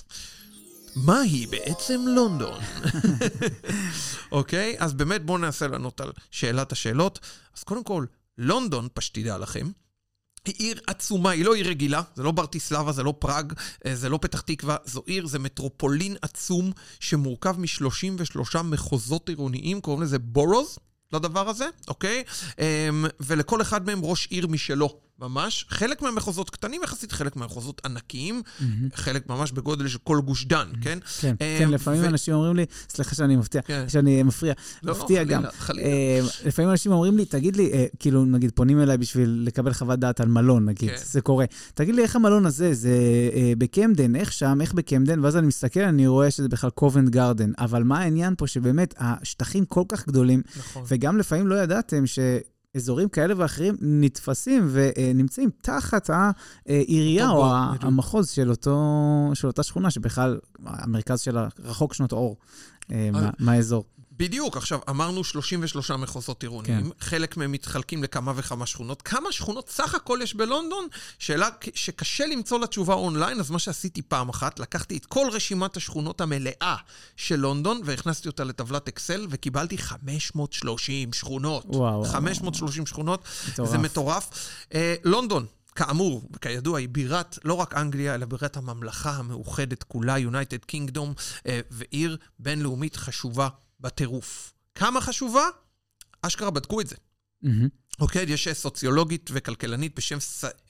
מהי 0.97 1.47
בעצם 1.47 2.05
לונדון? 2.07 2.61
אוקיי? 4.33 4.77
okay? 4.79 4.85
אז 4.85 4.95
באמת 4.95 5.25
בואו 5.25 5.39
ננסה 5.39 5.67
לענות 5.69 6.01
על 6.01 6.13
שאלת 6.31 6.73
השאלות. 6.73 7.19
אז 7.57 7.63
קודם 7.63 7.85
כל, 7.85 8.07
לונדון, 8.39 8.89
פשטידה 8.95 9.37
לכם, 9.39 9.71
היא 10.47 10.55
עיר 10.59 10.81
עצומה, 10.87 11.31
היא 11.31 11.45
לא 11.45 11.55
עיר 11.55 11.69
רגילה, 11.69 12.03
זה 12.15 12.23
לא 12.23 12.31
ברטיסלבה, 12.31 12.93
זה 12.93 13.03
לא 13.03 13.15
פראג, 13.19 13.53
אה, 13.87 13.95
זה 13.95 14.09
לא 14.09 14.19
פתח 14.23 14.41
תקווה, 14.41 14.77
זו 14.85 15.03
עיר, 15.07 15.27
זה 15.27 15.39
מטרופולין 15.39 16.17
עצום 16.23 16.73
שמורכב 17.01 17.57
מ-33 17.59 18.63
מחוזות 18.63 19.29
עירוניים, 19.29 19.81
קוראים 19.81 20.03
לזה 20.03 20.19
בורוז, 20.19 20.79
לדבר 21.13 21.49
הזה, 21.49 21.69
אוקיי? 21.89 22.23
אמ, 22.59 23.05
ולכל 23.21 23.63
אחד 23.63 23.87
מהם 23.87 24.05
ראש 24.05 24.27
עיר 24.27 24.47
משלו. 24.47 25.06
ממש. 25.21 25.67
חלק 25.69 26.03
מהמחוזות 26.03 26.51
קטנים 26.51 26.81
יחסית, 26.85 27.13
חלק 27.13 27.37
מהמחוזות 27.37 27.81
ענקיים, 27.85 28.43
mm-hmm. 28.45 28.65
חלק 28.95 29.29
ממש 29.29 29.53
בגודל 29.53 29.89
של 29.89 29.99
כל 30.05 30.21
גוש 30.21 30.45
דן. 30.45 30.69
כן? 30.81 30.99
כן, 31.21 31.35
um, 31.35 31.59
כן, 31.59 31.71
לפעמים 31.71 32.03
ו... 32.03 32.07
אנשים 32.07 32.35
אומרים 32.35 32.57
לי, 32.57 32.67
סליחה 32.89 33.15
שאני 33.15 33.37
מפתיע, 33.37 33.63
כן. 33.63 33.89
שאני 33.89 34.23
מפריע, 34.23 34.55
לא, 34.83 34.93
מפתיע 34.93 35.25
לא, 35.25 35.29
גם. 35.29 35.43
חלילה, 35.43 35.59
חלילה. 35.59 36.29
Uh, 36.29 36.47
לפעמים 36.47 36.71
אנשים 36.71 36.93
אומרים 36.93 37.17
לי, 37.17 37.25
תגיד 37.25 37.57
לי, 37.57 37.73
uh, 37.73 37.97
כאילו, 37.99 38.25
נגיד, 38.25 38.51
פונים 38.55 38.81
אליי 38.81 38.99
בשביל 38.99 39.43
לקבל 39.47 39.73
חוות 39.73 39.99
דעת 39.99 40.21
על 40.21 40.29
מלון, 40.29 40.65
נגיד, 40.65 40.91
כן. 40.91 40.97
זה 41.05 41.21
קורה. 41.21 41.45
תגיד 41.75 41.95
לי, 41.95 42.03
איך 42.03 42.17
המלון 42.17 42.47
הזה, 42.47 42.75
זה 42.75 42.99
uh, 43.33 43.59
בקמדן, 43.59 44.17
איך 44.17 44.33
שם, 44.33 44.59
איך 44.61 44.75
בקמדן, 44.75 45.25
ואז 45.25 45.37
אני 45.37 45.47
מסתכל, 45.47 45.81
אני 45.81 46.07
רואה 46.07 46.31
שזה 46.31 46.49
בכלל 46.49 46.71
קובנט 46.71 47.09
גרדן. 47.09 47.53
אבל 47.59 47.83
מה 47.83 47.99
העניין 47.99 48.35
פה, 48.39 48.47
שבאמת, 48.47 48.95
השטחים 48.99 49.65
כל 49.65 49.83
כך 49.89 50.07
גדולים, 50.07 50.43
נכון. 50.59 50.85
וגם 50.89 51.19
לפעמים 51.19 51.47
לא 51.47 51.55
ידעתם 51.55 52.07
ש... 52.07 52.19
אזורים 52.77 53.09
כאלה 53.09 53.35
ואחרים 53.37 53.77
נתפסים 53.81 54.69
ונמצאים 54.71 55.51
תחת 55.63 56.11
העירייה 56.67 57.31
או 57.31 57.47
המחוז 57.81 58.29
של, 58.29 58.51
אותו, 58.51 58.77
של 59.35 59.47
אותה 59.47 59.63
שכונה, 59.63 59.91
שבכלל 59.91 60.39
המרכז 60.65 61.21
שלה 61.21 61.49
רחוק 61.59 61.95
שנות 61.95 62.13
אור 62.13 62.37
אה, 62.91 63.11
מהאזור. 63.39 63.85
בדיוק, 64.19 64.57
עכשיו, 64.57 64.81
אמרנו 64.91 65.25
33 65.25 65.91
מחוזות 65.91 66.43
עירוניים, 66.43 66.91
כן. 66.91 66.91
חלק 67.01 67.37
מהם 67.37 67.53
מתחלקים 67.53 68.03
לכמה 68.03 68.33
וכמה 68.37 68.67
שכונות. 68.67 69.03
כמה 69.03 69.33
שכונות 69.33 69.69
סך 69.69 69.95
הכל 69.95 70.19
יש 70.23 70.35
בלונדון? 70.35 70.87
שאלה 71.19 71.49
שקשה 71.75 72.27
למצוא 72.27 72.59
לה 72.59 72.67
תשובה 72.67 72.95
אונליין, 72.95 73.41
אז 73.41 73.51
מה 73.51 73.59
שעשיתי 73.59 74.03
פעם 74.03 74.29
אחת, 74.29 74.59
לקחתי 74.61 74.97
את 74.97 75.07
כל 75.07 75.27
רשימת 75.33 75.77
השכונות 75.77 76.21
המלאה 76.21 76.77
של 77.17 77.37
לונדון, 77.37 77.81
והכנסתי 77.85 78.29
אותה 78.29 78.45
לטבלת 78.45 78.89
אקסל, 78.89 79.27
וקיבלתי 79.31 79.79
530 79.79 81.13
שכונות. 81.13 81.65
וואו. 81.67 82.05
530 82.05 82.83
וואו. 82.83 82.87
שכונות, 82.87 83.25
מטורף. 83.49 83.71
זה 83.71 83.79
מטורף. 83.79 84.31
אה, 84.75 84.95
לונדון, 85.05 85.47
כאמור, 85.75 86.29
וכידוע, 86.33 86.79
היא 86.79 86.89
בירת 86.89 87.39
לא 87.45 87.55
רק 87.55 87.75
אנגליה, 87.75 88.15
אלא 88.15 88.27
בירת 88.27 88.57
הממלכה 88.57 89.11
המאוחדת 89.11 89.83
כולה, 89.83 90.17
United 90.17 90.73
Kingdom, 90.73 91.23
אה, 91.47 91.61
ועיר 91.71 92.17
בינלאומית 92.39 92.97
חשובה 92.97 93.49
בטירוף. 93.81 94.55
כמה 94.75 95.01
חשובה? 95.01 95.49
אשכרה 96.23 96.51
בדקו 96.51 96.81
את 96.81 96.87
זה. 96.87 96.97
Mm-hmm. 97.45 97.49
אוקיי, 98.01 98.25
יש 98.29 98.49
סוציולוגית 98.49 99.31
וכלכלנית 99.33 99.97
בשם, 99.97 100.19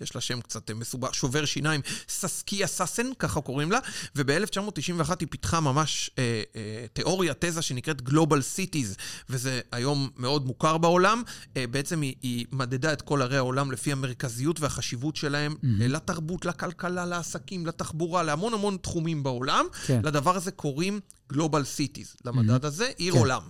יש 0.00 0.14
לה 0.14 0.20
שם 0.20 0.40
קצת 0.40 0.70
מסובך, 0.70 1.14
שובר 1.14 1.44
שיניים, 1.44 1.80
ססקיה 2.08 2.66
סאסן, 2.66 3.06
ככה 3.18 3.40
קוראים 3.40 3.72
לה, 3.72 3.78
וב-1991 4.16 5.12
היא 5.20 5.28
פיתחה 5.30 5.60
ממש 5.60 6.10
אה, 6.18 6.42
אה, 6.56 6.86
תיאוריה, 6.92 7.34
תזה 7.38 7.62
שנקראת 7.62 8.00
Global 8.00 8.40
Cities, 8.56 9.00
וזה 9.30 9.60
היום 9.72 10.08
מאוד 10.16 10.46
מוכר 10.46 10.78
בעולם. 10.78 11.22
אה, 11.56 11.66
בעצם 11.66 12.00
היא, 12.00 12.14
היא 12.22 12.46
מדדה 12.52 12.92
את 12.92 13.02
כל 13.02 13.22
ערי 13.22 13.36
העולם 13.36 13.72
לפי 13.72 13.92
המרכזיות 13.92 14.60
והחשיבות 14.60 15.16
שלהם 15.16 15.52
mm-hmm. 15.52 15.66
לתרבות, 15.80 16.44
לכלכלה, 16.44 17.06
לעסקים, 17.06 17.66
לתחבורה, 17.66 18.22
להמון 18.22 18.54
המון 18.54 18.76
תחומים 18.76 19.22
בעולם. 19.22 19.66
כן. 19.86 20.00
לדבר 20.04 20.36
הזה 20.36 20.50
קוראים 20.50 21.00
Global 21.32 21.36
Cities, 21.76 22.16
למדד 22.24 22.64
mm-hmm. 22.64 22.66
הזה, 22.66 22.90
עיר 22.96 23.12
כן. 23.12 23.18
עולם. 23.18 23.42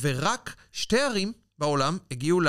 ורק 0.00 0.54
שתי 0.72 1.00
ערים 1.00 1.32
בעולם 1.58 1.98
הגיעו 2.10 2.40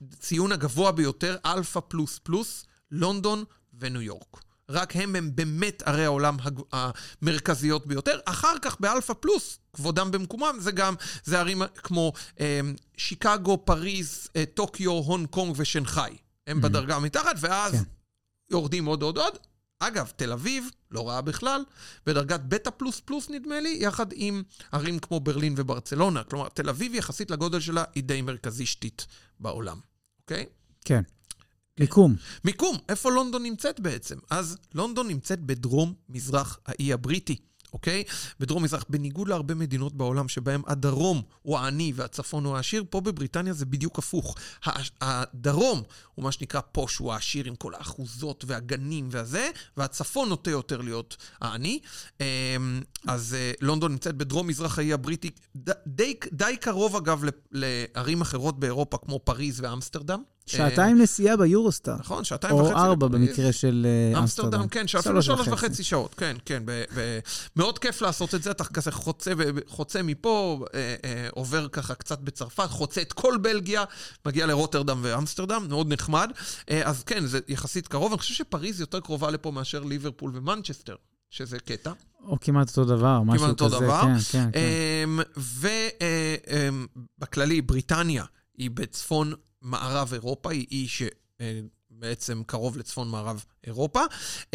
לציון 0.00 0.52
הגבוה 0.52 0.92
ביותר, 0.92 1.36
אלפא 1.46 1.80
פלוס 1.88 2.18
פלוס, 2.18 2.64
לונדון 2.90 3.44
וניו 3.74 4.02
יורק. 4.02 4.42
רק 4.70 4.96
הם 4.96 5.16
הם 5.16 5.30
באמת 5.34 5.82
ערי 5.86 6.04
העולם 6.04 6.36
המרכזיות 6.72 7.86
ביותר. 7.86 8.18
אחר 8.24 8.54
כך 8.62 8.80
באלפא 8.80 9.14
פלוס, 9.14 9.58
כבודם 9.72 10.10
במקומם, 10.10 10.56
זה 10.60 10.72
גם, 10.72 10.94
זה 11.24 11.40
ערים 11.40 11.62
כמו 11.74 12.12
אה, 12.40 12.60
שיקגו, 12.96 13.64
פריז, 13.64 14.28
אה, 14.36 14.44
טוקיו, 14.54 14.92
הונג 14.92 15.26
קונג 15.26 15.54
ושנגחאי. 15.56 16.16
הם 16.46 16.58
Mhm. 16.58 16.62
בדרגה 16.62 16.98
מתחת, 16.98 17.36
ואז 17.40 17.72
כן. 17.72 17.82
יורדים 18.50 18.84
עוד 18.84 19.02
עוד 19.02 19.18
עוד. 19.18 19.38
אגב, 19.78 20.12
תל 20.16 20.32
אביב, 20.32 20.70
לא 20.90 21.08
רעה 21.08 21.20
בכלל, 21.20 21.64
בדרגת 22.06 22.40
בטא 22.40 22.70
פלוס 22.70 23.00
פלוס 23.00 23.30
נדמה 23.30 23.60
לי, 23.60 23.78
יחד 23.80 24.06
עם 24.12 24.42
ערים 24.72 24.98
כמו 24.98 25.20
ברלין 25.20 25.54
וברצלונה. 25.56 26.24
כלומר, 26.24 26.48
תל 26.48 26.68
אביב 26.68 26.94
יחסית 26.94 27.30
לגודל 27.30 27.60
שלה 27.60 27.84
היא 27.94 28.04
די 28.04 28.22
מרכזישתית 28.22 29.06
בעולם, 29.40 29.80
אוקיי? 30.20 30.46
כן. 30.84 31.02
מיקום. 31.80 32.16
מיקום, 32.44 32.76
איפה 32.88 33.10
לונדון 33.10 33.42
נמצאת 33.42 33.80
בעצם? 33.80 34.18
אז 34.30 34.56
לונדון 34.74 35.08
נמצאת 35.08 35.40
בדרום-מזרח 35.40 36.58
האי 36.66 36.92
הבריטי. 36.92 37.36
אוקיי? 37.72 38.04
בדרום 38.40 38.62
מזרח, 38.62 38.84
בניגוד 38.88 39.28
להרבה 39.28 39.54
מדינות 39.54 39.94
בעולם 39.94 40.28
שבהן 40.28 40.60
הדרום 40.66 41.22
הוא 41.42 41.58
העני 41.58 41.92
והצפון 41.96 42.44
הוא 42.44 42.56
העשיר, 42.56 42.84
פה 42.90 43.00
בבריטניה 43.00 43.52
זה 43.52 43.66
בדיוק 43.66 43.98
הפוך. 43.98 44.36
הדרום 45.00 45.82
הוא 46.14 46.24
מה 46.24 46.32
שנקרא 46.32 46.60
פוש, 46.72 46.96
הוא 46.96 47.12
העשיר 47.12 47.44
עם 47.46 47.54
כל 47.54 47.74
האחוזות 47.74 48.44
והגנים 48.46 49.08
והזה, 49.10 49.50
והצפון 49.76 50.28
נוטה 50.28 50.50
יותר 50.50 50.80
להיות 50.80 51.16
העני. 51.40 51.80
אמ, 52.20 52.26
אז 53.06 53.34
אה, 53.34 53.52
לונדון 53.60 53.92
נמצאת 53.92 54.14
בדרום 54.14 54.46
מזרח 54.46 54.78
האי 54.78 54.92
הבריטי, 54.92 55.30
די, 55.86 56.14
די 56.32 56.56
קרוב 56.60 56.96
אגב 56.96 57.24
לערים 57.52 58.20
אחרות 58.20 58.60
באירופה 58.60 58.98
כמו 58.98 59.18
פריז 59.24 59.60
ואמסטרדם. 59.60 60.22
שעתיים 60.50 61.02
נסיעה 61.02 61.36
ביורוסטאר. 61.36 61.96
נכון, 62.00 62.24
שעתיים 62.24 62.54
וחצי. 62.54 62.72
או 62.72 62.78
ארבע. 62.78 63.08
במקרה 63.08 63.52
של 63.52 63.86
אה, 64.14 64.18
אמסטרדם, 64.18 64.68
כן, 64.68 64.86
שאפילו 64.86 65.22
שלוש 65.22 65.48
וחצי. 65.48 65.84
שעות, 65.84 66.14
כן, 66.14 66.36
כן. 66.44 66.62
מאוד 67.56 67.78
כיף 67.78 68.02
לעשות 68.02 68.34
את 68.34 68.42
זה, 68.42 68.50
אתה 68.50 68.64
כזה 68.64 68.90
חוצה, 69.66 70.02
מפה, 70.02 70.64
אה, 70.74 70.94
אה, 71.04 71.28
עובר 71.30 71.68
ככה 71.68 71.94
קצת 71.94 72.18
בצרפת, 72.18 72.70
חוצה 72.70 73.02
את 73.02 73.12
כל 73.12 73.36
בלגיה, 73.42 73.84
מגיע 74.26 74.46
לרוטרדם 74.46 75.00
ואמסטרדם, 75.02 75.66
מאוד 75.68 75.92
נחמד. 75.92 76.30
אה, 76.70 76.88
אז 76.88 77.02
כן, 77.02 77.26
זה 77.26 77.40
יחסית 77.48 77.88
קרוב, 77.88 78.12
אני 78.12 78.18
חושב 78.18 78.34
שפריז 78.34 78.80
יותר 78.80 79.00
קרובה 79.00 79.30
לפה 79.30 79.50
מאשר 79.50 79.84
ליברפול 79.84 80.30
ומנצ'סטר, 80.34 80.94
שזה 81.30 81.58
קטע. 81.58 81.92
או 82.24 82.36
כמעט 82.40 82.68
אותו 82.68 82.84
דבר, 82.84 83.22
משהו 83.22 83.46
אותו 83.46 83.66
כזה. 83.66 83.76
דבר. 83.76 84.02
כן, 84.02 84.18
כן, 84.30 84.50
כן. 84.52 85.40
ובכללי, 87.18 87.62
בריטניה 87.62 88.24
היא 88.58 88.70
בצפון 88.74 89.32
מערב 89.62 90.12
אירופה, 90.12 90.50
היא 90.50 90.66
אי 90.70 90.86
שבעצם 90.88 92.42
קרוב 92.46 92.78
לצפון 92.78 93.08
מערב 93.08 93.44
אירופה. 93.66 94.00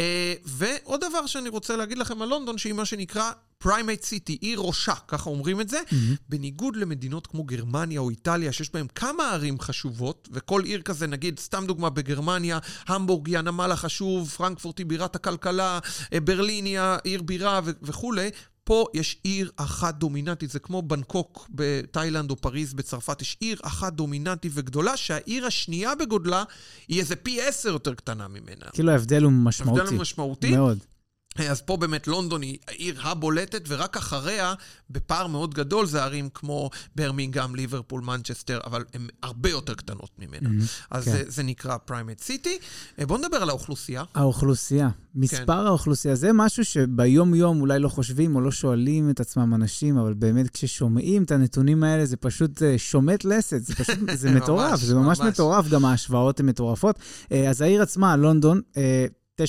אה, 0.00 0.34
ועוד 0.44 1.00
דבר 1.10 1.26
שאני 1.26 1.48
רוצה 1.48 1.76
להגיד 1.76 1.98
לכם 1.98 2.22
על 2.22 2.28
לונדון, 2.28 2.58
שהיא 2.58 2.72
מה 2.72 2.84
שנקרא 2.84 3.30
primate 3.58 4.02
city, 4.02 4.38
עיר 4.40 4.60
ראשה, 4.60 4.94
ככה 5.08 5.30
אומרים 5.30 5.60
את 5.60 5.68
זה. 5.68 5.80
מהמם. 5.92 6.14
בניגוד 6.28 6.76
למדינות 6.76 7.26
כמו 7.26 7.44
גרמניה 7.44 8.00
או 8.00 8.10
איטליה, 8.10 8.52
שיש 8.52 8.72
בהן 8.72 8.86
כמה 8.94 9.30
ערים 9.32 9.60
חשובות, 9.60 10.28
וכל 10.32 10.62
עיר 10.64 10.82
כזה, 10.82 11.06
נגיד, 11.06 11.38
סתם 11.38 11.64
דוגמה, 11.66 11.90
בגרמניה, 11.90 12.58
המבורג 12.86 13.26
היא 13.26 13.38
הנמל 13.38 13.72
החשוב, 13.72 14.30
פרנקפורט 14.30 14.78
היא 14.78 14.86
בירת 14.86 15.16
הכלכלה, 15.16 15.78
אה, 16.12 16.20
ברלין 16.20 16.64
היא 16.64 16.78
העיר 16.78 17.22
בירה 17.22 17.60
ו- 17.64 17.70
וכולי. 17.82 18.30
פה 18.66 18.86
יש 18.94 19.16
עיר 19.22 19.50
אחת 19.56 19.94
דומיננטית, 19.94 20.50
זה 20.50 20.58
כמו 20.58 20.82
בנקוק 20.82 21.50
בתאילנד 21.50 22.30
או 22.30 22.36
פריז 22.36 22.74
בצרפת, 22.74 23.22
יש 23.22 23.36
עיר 23.40 23.58
אחת 23.62 23.92
דומיננטית 23.92 24.52
וגדולה, 24.54 24.96
שהעיר 24.96 25.46
השנייה 25.46 25.94
בגודלה 25.94 26.44
היא 26.88 27.00
איזה 27.00 27.16
פי 27.16 27.42
עשר 27.42 27.68
יותר 27.68 27.94
קטנה 27.94 28.28
ממנה. 28.28 28.66
כאילו 28.72 28.92
ההבדל 28.92 29.22
הוא 29.22 29.32
משמעותי. 29.32 29.80
הבדל 29.80 29.96
משמעותי. 29.96 30.50
מאוד. 30.50 30.78
אז 31.50 31.60
פה 31.60 31.76
באמת 31.76 32.06
לונדון 32.06 32.42
היא 32.42 32.58
העיר 32.68 33.00
הבולטת, 33.02 33.62
ורק 33.68 33.96
אחריה, 33.96 34.54
בפער 34.90 35.26
מאוד 35.26 35.54
גדול, 35.54 35.86
זה 35.86 36.04
ערים 36.04 36.28
כמו 36.34 36.70
ברמינגהם, 36.96 37.54
ליברפול, 37.54 38.00
מנצ'סטר, 38.00 38.60
אבל 38.64 38.84
הן 38.94 39.06
הרבה 39.22 39.50
יותר 39.50 39.74
קטנות 39.74 40.10
ממנה. 40.18 40.48
מהמם. 40.48 40.60
אז 40.90 41.04
כן. 41.04 41.10
זה, 41.10 41.22
זה 41.26 41.42
נקרא 41.42 41.76
primate 41.76 42.20
city. 42.20 42.58
בואו 43.06 43.18
נדבר 43.18 43.36
על 43.36 43.48
האוכלוסייה. 43.48 44.04
האוכלוסייה, 44.14 44.88
כן. 44.90 45.20
מספר 45.20 45.66
האוכלוסייה, 45.66 46.14
זה 46.14 46.32
משהו 46.32 46.64
שביום-יום 46.64 47.60
אולי 47.60 47.78
לא 47.78 47.88
חושבים 47.88 48.36
או 48.36 48.40
לא 48.40 48.50
שואלים 48.50 49.10
את 49.10 49.20
עצמם 49.20 49.54
אנשים, 49.54 49.98
אבל 49.98 50.14
באמת 50.14 50.50
כששומעים 50.50 51.22
את 51.22 51.30
הנתונים 51.30 51.84
האלה, 51.84 52.06
זה 52.06 52.16
פשוט 52.16 52.62
אה, 52.62 52.78
שומט 52.78 53.24
לסת, 53.24 53.62
זה 53.62 53.74
פשוט, 53.74 53.98
זה 54.14 54.30
מטורף, 54.30 54.70
ממש, 54.70 54.82
זה 54.82 54.94
ממש 54.94 55.20
ממש. 55.20 55.28
מטורף, 55.28 55.68
גם 55.68 55.84
ההשוואות 55.84 56.40
הן 56.40 56.46
מטורפות. 56.46 56.98
אה, 57.32 57.50
אז 57.50 57.60
העיר 57.60 57.82
עצמה, 57.82 58.16
לונדון, 58.16 58.60
אה, 58.76 59.06
9.6 59.40 59.44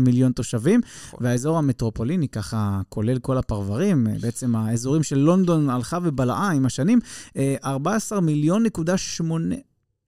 מיליון 0.00 0.32
תושבים, 0.32 0.80
נכון. 1.08 1.26
והאזור 1.26 1.58
המטרופוליני, 1.58 2.28
ככה 2.28 2.80
כולל 2.88 3.18
כל 3.18 3.38
הפרברים, 3.38 4.06
אה, 4.06 4.12
בעצם 4.20 4.56
האזורים 4.56 5.02
של 5.02 5.18
לונדון 5.18 5.70
הלכה 5.70 5.98
ובלעה 6.02 6.50
עם 6.52 6.66
השנים, 6.66 6.98
אה, 7.36 7.56
14 7.64 8.20
מיליון 8.20 8.62
נקודה 8.62 8.96
שמונה... 8.96 9.54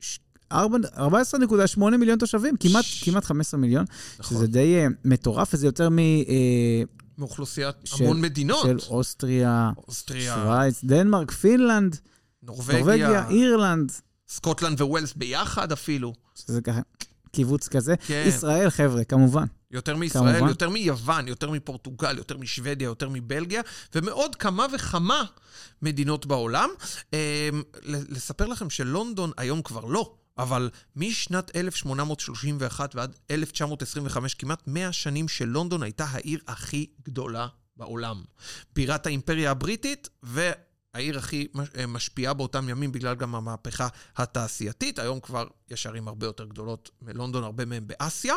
ש- 0.01 0.19
ארבע- 0.53 0.97
14.8 0.97 1.81
מיליון 1.99 2.19
תושבים, 2.19 2.57
כמעט, 2.57 2.85
ש- 2.85 3.05
כמעט 3.05 3.25
15 3.25 3.61
מיליון, 3.61 3.85
נכון. 4.19 4.37
שזה 4.37 4.47
די 4.47 4.87
uh, 4.87 4.91
מטורף, 5.05 5.55
וזה 5.55 5.67
יותר 5.67 5.89
מאוכלוסיית 7.19 7.75
של- 7.85 8.05
המון 8.05 8.21
מדינות. 8.21 8.65
משל 8.65 8.79
אוסטריה, 8.91 9.71
אוסטריה, 9.89 10.35
שווייץ, 10.35 10.81
דנמרק, 10.85 11.31
פינלנד, 11.31 11.97
נורבגיה, 12.43 12.79
נורבגיה, 12.79 13.29
אירלנד, 13.29 13.93
סקוטלנד 14.29 14.81
וווילס 14.81 15.13
ביחד 15.15 15.73
אפילו. 15.73 16.13
שזה 16.35 16.61
ככה 16.61 16.81
קיבוץ 17.33 17.69
כזה. 17.69 17.97
כן. 17.97 18.25
ישראל, 18.27 18.71
חבר'ה, 18.71 19.05
כמובן. 19.05 19.45
יותר 19.71 19.97
מישראל, 19.97 20.33
כמובן. 20.33 20.49
יותר 20.49 20.71
מיוון, 20.71 21.29
יותר 21.29 21.51
מפורטוגל, 21.51 22.19
יותר 22.19 22.39
משוודיה, 22.39 22.87
יותר 22.87 23.09
מבלגיה, 23.09 23.63
ומעוד 23.95 24.37
כמה 24.37 24.67
וכמה 24.75 25.25
מדינות 25.83 26.27
בעולם. 26.27 26.69
אה, 27.15 27.49
לספר 27.85 28.47
לכם 28.47 28.71
שלונדון 28.71 29.33
היום 29.37 29.63
כבר 29.63 29.85
לא, 29.85 30.15
אבל 30.39 30.71
משנת 30.97 31.57
1831 31.57 32.95
ועד 32.95 33.17
1925, 33.31 34.35
כמעט 34.35 34.63
100 34.67 34.93
שנים 34.93 35.29
שלונדון 35.29 35.83
הייתה 35.83 36.05
העיר 36.11 36.41
הכי 36.47 36.87
גדולה 37.03 37.47
בעולם. 37.77 38.23
בירת 38.75 39.07
האימפריה 39.07 39.51
הבריטית, 39.51 40.09
ו... 40.25 40.51
העיר 40.95 41.19
הכי 41.19 41.47
אה, 41.79 41.87
משפיעה 41.87 42.35
באותם 42.35 42.69
ימים 42.69 42.93
בגלל 42.93 43.15
גם 43.15 43.35
המהפכה 43.35 43.89
התעשייתית. 44.17 44.99
היום 44.99 45.21
כבר 45.21 45.47
יש 45.71 45.87
ערים 45.87 46.09
הרבה 46.09 46.27
יותר 46.27 46.45
גדולות 46.45 46.91
מלונדון, 47.03 47.45
הרבה 47.45 47.65
מהן 47.65 47.87
באסיה. 47.87 48.35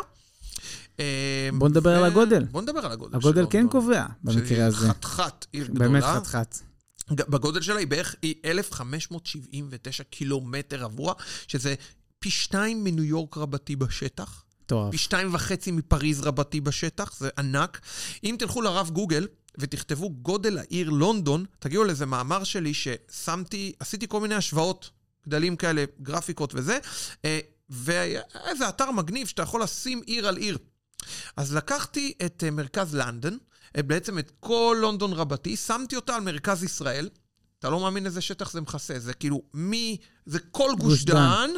אה, 0.99 1.49
בוא 1.57 1.69
נדבר 1.69 1.97
על 1.97 2.05
הגודל. 2.05 2.43
בוא 2.43 2.61
נדבר 2.61 2.85
על 2.85 2.91
הגודל 2.91 3.11
של 3.11 3.17
הגודל 3.17 3.45
כן. 3.49 3.67
קובע 3.69 4.05
במקרה 4.23 4.65
הזה. 4.65 4.89
חתיכת 4.89 5.45
עיר 5.51 5.67
גדולה. 5.67 5.89
באמת 5.89 6.03
חתיכת. 6.03 6.57
בגודל 7.11 7.61
שלה 7.61 7.79
היא 7.79 7.87
בערך 7.87 8.15
היא 8.21 8.35
1,579 8.45 10.03
קילומטר 10.03 10.83
רבוע, 10.83 11.13
שזה 11.47 11.75
פי 12.19 12.29
שתיים 12.29 12.83
מניו 12.83 13.03
יורק 13.03 13.37
רבתי 13.37 13.75
בשטח, 13.75 14.43
מטורף. 14.63 14.91
פי 14.91 14.97
שתיים 14.97 15.33
וחצי 15.33 15.71
מפריז 15.71 16.21
רבתי 16.21 16.61
בשטח, 16.61 17.17
זה 17.17 17.29
ענק. 17.37 17.81
אם 18.23 18.35
תלכו 18.39 18.61
לרב 18.61 18.89
גוגל 18.89 19.27
ותכתבו 19.57 20.09
גודל 20.09 20.57
העיר 20.57 20.89
לונדון, 20.89 21.45
תגיעו 21.59 21.83
לאיזה 21.83 22.05
מאמר 22.05 22.43
שלי 22.43 22.73
ששמתי, 22.73 23.73
עשיתי 23.79 24.07
כל 24.07 24.19
מיני 24.19 24.35
השוואות, 24.35 24.89
גדלים 25.27 25.55
כאלה, 25.55 25.85
גרפיקות 26.01 26.51
וזה, 26.55 26.79
אה, 27.25 27.39
והיה 27.69 28.21
איזה 28.49 28.69
אתר 28.69 28.91
מגניב 28.91 29.27
שאתה 29.27 29.41
יכול 29.41 29.63
לשים 29.63 30.01
עיר 30.05 30.27
על 30.27 30.37
עיר. 30.37 30.57
אז 31.37 31.55
לקחתי 31.55 32.13
את 32.25 32.43
אה, 32.43 32.51
מרכז 32.51 32.95
לנדון, 32.95 33.37
את 33.79 33.87
בעצם 33.87 34.19
את 34.19 34.31
כל 34.39 34.77
לונדון 34.81 35.13
רבתי, 35.13 35.57
שמתי 35.57 35.95
אותה 35.95 36.15
על 36.15 36.21
מרכז 36.21 36.63
ישראל. 36.63 37.09
אתה 37.59 37.69
לא 37.69 37.79
מאמין 37.79 38.05
איזה 38.05 38.21
שטח 38.21 38.51
זה 38.51 38.61
מכסה, 38.61 38.99
זה 38.99 39.13
כאילו 39.13 39.41
מי... 39.53 39.97
זה 40.25 40.39
כל 40.39 40.71
גוש. 40.79 41.03
דן, 41.03 41.49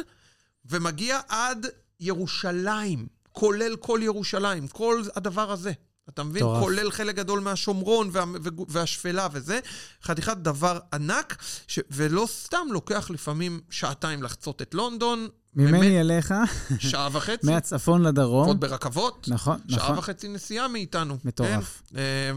ומגיע 0.64 1.20
עד 1.28 1.66
ירושלים, 2.00 3.06
כולל 3.32 3.76
כל 3.76 4.00
ירושלים, 4.02 4.68
כל 4.68 5.02
הדבר 5.16 5.52
הזה. 5.52 5.72
אתה 6.08 6.22
מבין? 6.24 6.42
מטורף. 6.42 6.62
כולל 6.62 6.90
חלק 6.90 7.14
גדול 7.14 7.40
מהשומרון 7.40 8.08
וה, 8.12 8.24
והשפלה 8.68 9.28
וזה. 9.32 9.58
חתיכת 10.04 10.36
דבר 10.36 10.78
ענק, 10.92 11.36
ש, 11.66 11.78
ולא 11.90 12.26
סתם 12.30 12.66
לוקח 12.72 13.10
לפעמים 13.10 13.60
שעתיים 13.70 14.22
לחצות 14.22 14.62
את 14.62 14.74
לונדון. 14.74 15.28
ממני 15.58 15.72
באמת, 15.72 15.84
אליך, 16.00 16.34
שעה 16.78 17.08
וחצי. 17.12 17.46
מהצפון 17.46 18.02
לדרום. 18.02 18.46
עוד 18.46 18.60
ברכבות. 18.60 19.26
נכון, 19.30 19.58
שעה 19.68 19.78
נכון. 19.78 19.98
וחצי 19.98 20.28
נסיעה 20.28 20.68
מאיתנו. 20.68 21.16
מטורף. 21.24 21.82
כן. 21.90 21.96
אה, 21.98 22.30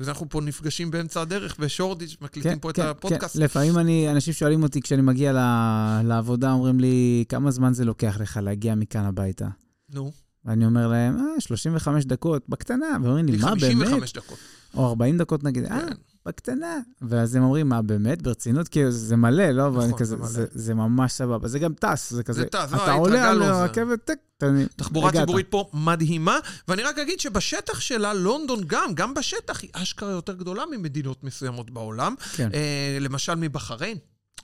ואז 0.00 0.08
אנחנו 0.08 0.26
פה 0.28 0.40
נפגשים 0.40 0.90
באמצע 0.90 1.20
הדרך 1.20 1.56
בשורדיש, 1.58 2.18
מקליטים 2.20 2.52
כן, 2.52 2.58
פה 2.58 2.70
את 2.70 2.76
כן, 2.76 2.86
הפודקאסט. 2.86 3.36
כן. 3.36 3.42
לפעמים 3.42 3.78
אני, 3.78 4.10
אנשים 4.10 4.32
שואלים 4.34 4.62
אותי 4.62 4.80
כשאני 4.80 5.02
מגיע 5.02 5.32
ל- 5.32 6.00
לעבודה, 6.04 6.52
אומרים 6.52 6.80
לי, 6.80 7.24
כמה 7.28 7.50
זמן 7.50 7.74
זה 7.74 7.84
לוקח 7.84 8.16
לך 8.20 8.38
להגיע 8.42 8.74
מכאן 8.74 9.04
הביתה? 9.04 9.46
נו, 9.94 10.12
ואני 10.46 10.66
אומר 10.66 10.88
להם, 10.88 11.16
אה, 11.16 11.40
35 11.40 12.04
דקות, 12.04 12.48
בקטנה. 12.48 12.86
ואומרים 13.02 13.26
לי, 13.26 13.32
לי 13.32 13.38
מה, 13.38 13.54
באמת? 13.54 13.86
55 13.86 14.12
דקות. 14.12 14.38
או 14.74 14.86
40 14.88 15.18
דקות 15.18 15.44
נגיד, 15.44 15.64
אה, 15.64 15.80
כן. 15.80 15.92
בקטנה. 16.26 16.78
ואז 17.02 17.34
הם 17.34 17.42
אומרים, 17.42 17.68
מה, 17.68 17.82
באמת? 17.82 18.22
ברצינות? 18.22 18.68
כאילו, 18.68 18.90
זה 18.90 19.16
מלא, 19.16 19.50
לא? 19.50 19.68
נכון, 19.68 19.78
ואני 19.78 19.88
זה 19.88 19.94
כזה, 19.98 20.16
מלא. 20.16 20.26
זה, 20.26 20.46
זה 20.50 20.74
ממש 20.74 21.12
סבבה. 21.12 21.48
זה 21.48 21.58
גם 21.58 21.74
טס, 21.74 22.10
זה 22.10 22.22
כזה... 22.22 22.40
זה 22.40 22.46
טס, 22.46 22.72
לא, 22.72 22.84
אתה 22.84 22.92
עולה 22.92 23.30
על 23.30 23.42
הרכבת, 23.42 24.04
טק, 24.04 24.18
אתה... 24.38 24.46
תחבורה 24.76 25.08
הגעת. 25.08 25.22
ציבורית 25.22 25.46
פה 25.50 25.70
מדהימה, 25.72 26.38
ואני 26.68 26.82
רק 26.82 26.98
אגיד 26.98 27.20
שבשטח 27.20 27.80
שלה, 27.80 28.14
לונדון 28.14 28.60
גם, 28.66 28.94
גם 28.94 29.14
בשטח 29.14 29.62
היא 29.62 29.70
אשכרה 29.72 30.10
יותר 30.10 30.34
גדולה 30.34 30.62
ממדינות 30.76 31.24
מסוימות 31.24 31.70
בעולם. 31.70 32.14
כן. 32.36 32.50
אה, 32.54 32.98
למשל 33.00 33.34
מבחריין, 33.34 33.98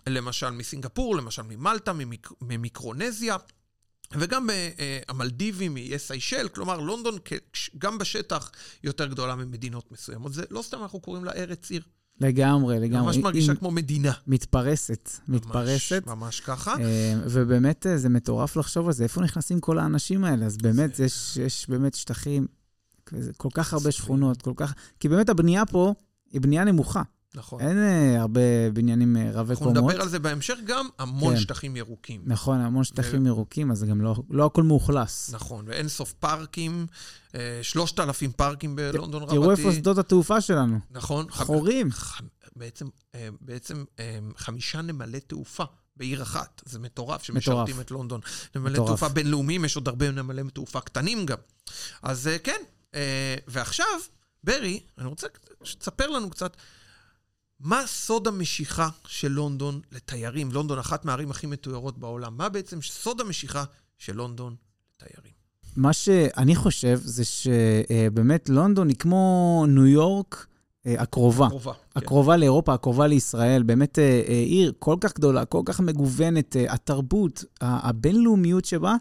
למשל 0.06 0.50
מסינגפור, 0.50 1.16
למשל 1.16 1.42
ממלטה, 1.42 1.92
ממיק, 1.92 2.28
ממיקרונזיה. 2.42 3.36
וגם 4.18 4.50
אה, 4.50 4.70
אה, 4.78 4.98
המלדיבים, 5.08 5.74
מאיי 5.74 5.98
סיישל, 5.98 6.48
כלומר 6.48 6.80
לונדון 6.80 7.14
גם 7.78 7.98
בשטח 7.98 8.50
יותר 8.84 9.06
גדולה 9.06 9.34
ממדינות 9.36 9.92
מסוימות. 9.92 10.32
זה 10.34 10.42
לא 10.50 10.62
סתם 10.62 10.82
אנחנו 10.82 11.00
קוראים 11.00 11.24
לה 11.24 11.32
ארץ 11.32 11.70
עיר. 11.70 11.82
לגמרי, 12.20 12.74
היא 12.74 12.82
לגמרי. 12.82 13.06
ממש 13.06 13.16
היא- 13.16 13.24
מרגישה 13.24 13.52
היא 13.52 13.58
כמו 13.58 13.70
מדינה. 13.70 14.12
מתפרסת, 14.26 15.10
ממש, 15.28 15.40
מתפרסת. 15.40 16.02
ממש 16.06 16.40
ככה. 16.40 16.74
אה, 16.80 17.14
ובאמת 17.30 17.86
זה 17.96 18.08
מטורף 18.08 18.56
לחשוב 18.56 18.86
על 18.86 18.92
זה, 18.92 19.04
איפה 19.04 19.20
נכנסים 19.20 19.60
כל 19.60 19.78
האנשים 19.78 20.24
האלה? 20.24 20.46
אז 20.46 20.56
באמת, 20.56 20.94
זה- 20.94 21.04
יש, 21.04 21.36
יש 21.36 21.66
באמת 21.68 21.94
שטחים, 21.94 22.46
כל 23.36 23.48
כך 23.54 23.72
הרבה 23.72 23.92
שכונות, 23.92 24.42
כל 24.42 24.52
כך... 24.56 24.74
כי 25.00 25.08
באמת 25.08 25.28
הבנייה 25.28 25.66
פה 25.66 25.94
היא 26.32 26.40
בנייה 26.40 26.64
נמוכה. 26.64 27.02
נכון. 27.34 27.60
אין 27.60 27.78
אה, 27.78 28.20
הרבה 28.20 28.40
בניינים 28.72 29.16
אה, 29.16 29.30
רבי 29.32 29.52
אנחנו 29.52 29.66
קומות. 29.66 29.84
נדבר 29.84 30.02
על 30.02 30.08
זה 30.08 30.18
בהמשך 30.18 30.54
גם, 30.66 30.88
המון 30.98 31.34
כן. 31.34 31.40
שטחים 31.40 31.76
ירוקים. 31.76 32.22
נכון, 32.24 32.60
המון 32.60 32.84
שטחים 32.84 33.26
ירוקים, 33.26 33.70
אז 33.70 33.78
זה 33.78 33.86
גם 33.86 34.00
לא, 34.00 34.14
לא 34.30 34.46
הכל 34.46 34.62
מאוכלס. 34.62 35.30
נכון, 35.34 35.64
ואין 35.68 35.88
סוף 35.88 36.12
פארקים, 36.12 36.86
אה, 37.34 37.58
שלושת 37.62 38.00
אלפים 38.00 38.32
פארקים 38.32 38.76
בלונדון 38.76 39.22
רבתי. 39.22 39.34
תראו 39.36 39.50
איפה 39.50 39.72
שדות 39.72 39.98
התעופה 39.98 40.40
שלנו, 40.40 40.78
נכון. 40.90 41.26
חורים. 41.30 41.92
ח- 41.92 42.20
בעצם, 42.56 42.88
אה, 43.14 43.28
בעצם 43.40 43.84
אה, 43.98 44.18
חמישה 44.36 44.82
נמלי 44.82 45.20
תעופה 45.20 45.64
בעיר 45.96 46.22
אחת. 46.22 46.62
זה 46.64 46.78
מטורף 46.78 47.22
שמשרתים 47.22 47.80
את 47.80 47.90
לונדון. 47.90 48.20
נמלי 48.56 48.72
מטורף. 48.72 48.88
תעופה 48.88 49.08
בינלאומיים, 49.08 49.64
יש 49.64 49.76
עוד 49.76 49.88
הרבה 49.88 50.10
נמלי 50.10 50.42
תעופה 50.54 50.80
קטנים 50.80 51.26
גם. 51.26 51.38
אז 52.02 52.26
אה, 52.28 52.36
כן, 52.38 52.60
ועכשיו, 53.48 53.86
ברי, 54.44 54.80
אני 54.98 55.06
רוצה 55.06 55.26
שתספר 55.64 56.10
לנו 56.10 56.30
קצת, 56.30 56.56
מה 57.62 57.82
סוד 57.86 58.28
המשיכה 58.28 58.88
של 59.06 59.28
לונדון 59.28 59.80
לתיירים? 59.92 60.52
לונדון 60.52 60.78
אחת 60.78 61.04
מהערים 61.04 61.30
הכי 61.30 61.46
מתוירות 61.46 61.98
בעולם. 61.98 62.36
מה 62.36 62.48
בעצם 62.48 62.82
סוד 62.82 63.20
המשיכה 63.20 63.64
של 63.98 64.16
לונדון 64.16 64.54
לתיירים? 64.94 65.32
מה 65.76 65.92
שאני 65.92 66.56
חושב 66.56 67.00
זה 67.02 67.24
שבאמת 67.24 68.48
לונדון 68.48 68.88
היא 68.88 68.96
כמו 68.96 69.64
ניו 69.68 69.86
יורק 69.86 70.46
אה, 70.86 70.94
הקרובה. 70.98 71.48
קרובה. 71.48 71.72
כן. 71.72 72.00
הקרובה 72.00 72.36
לאירופה, 72.36 72.74
הקרובה 72.74 73.06
לישראל, 73.06 73.62
באמת 73.62 73.98
אה, 73.98 74.22
אה, 74.28 74.32
עיר 74.32 74.72
כל 74.78 74.96
כך 75.00 75.14
גדולה, 75.14 75.44
כל 75.44 75.62
כך 75.64 75.80
מגוונת, 75.80 76.56
התרבות, 76.68 77.44
הבינלאומיות 77.60 78.64
שבה, 78.64 78.96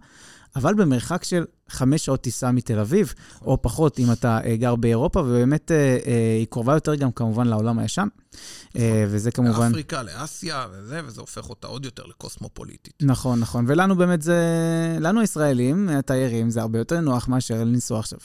אבל 0.55 0.73
במרחק 0.73 1.23
של 1.23 1.45
חמש 1.69 2.05
שעות 2.05 2.21
טיסה 2.21 2.51
מתל 2.51 2.79
אביב, 2.79 3.13
או 3.41 3.61
פחות 3.61 3.99
אם 3.99 4.11
אתה 4.11 4.39
אה, 4.45 4.55
גר 4.55 4.75
באירופה, 4.75 5.19
ובאמת 5.19 5.71
אה, 5.71 5.77
אה, 6.05 6.35
היא 6.39 6.47
קרובה 6.49 6.73
יותר 6.73 6.95
גם 6.95 7.11
כמובן 7.11 7.47
לעולם 7.47 7.79
הישן, 7.79 8.07
אה, 8.75 9.05
וזה 9.07 9.31
כמובן... 9.31 9.67
לאפריקה, 9.67 10.03
לאסיה 10.03 10.65
וזה, 10.71 11.01
וזה 11.05 11.21
הופך 11.21 11.49
אותה 11.49 11.67
עוד 11.67 11.85
יותר 11.85 12.03
לקוסמופוליטית. 12.05 12.93
נכון, 13.01 13.39
נכון. 13.39 13.65
ולנו 13.67 13.95
באמת 13.95 14.21
זה, 14.21 14.37
לנו 14.99 15.21
הישראלים, 15.21 15.89
התיירים, 15.89 16.49
זה 16.49 16.61
הרבה 16.61 16.79
יותר 16.79 16.99
נוח 16.99 17.27
מאשר 17.27 17.63
לנסוע 17.63 17.99
עכשיו. 17.99 18.19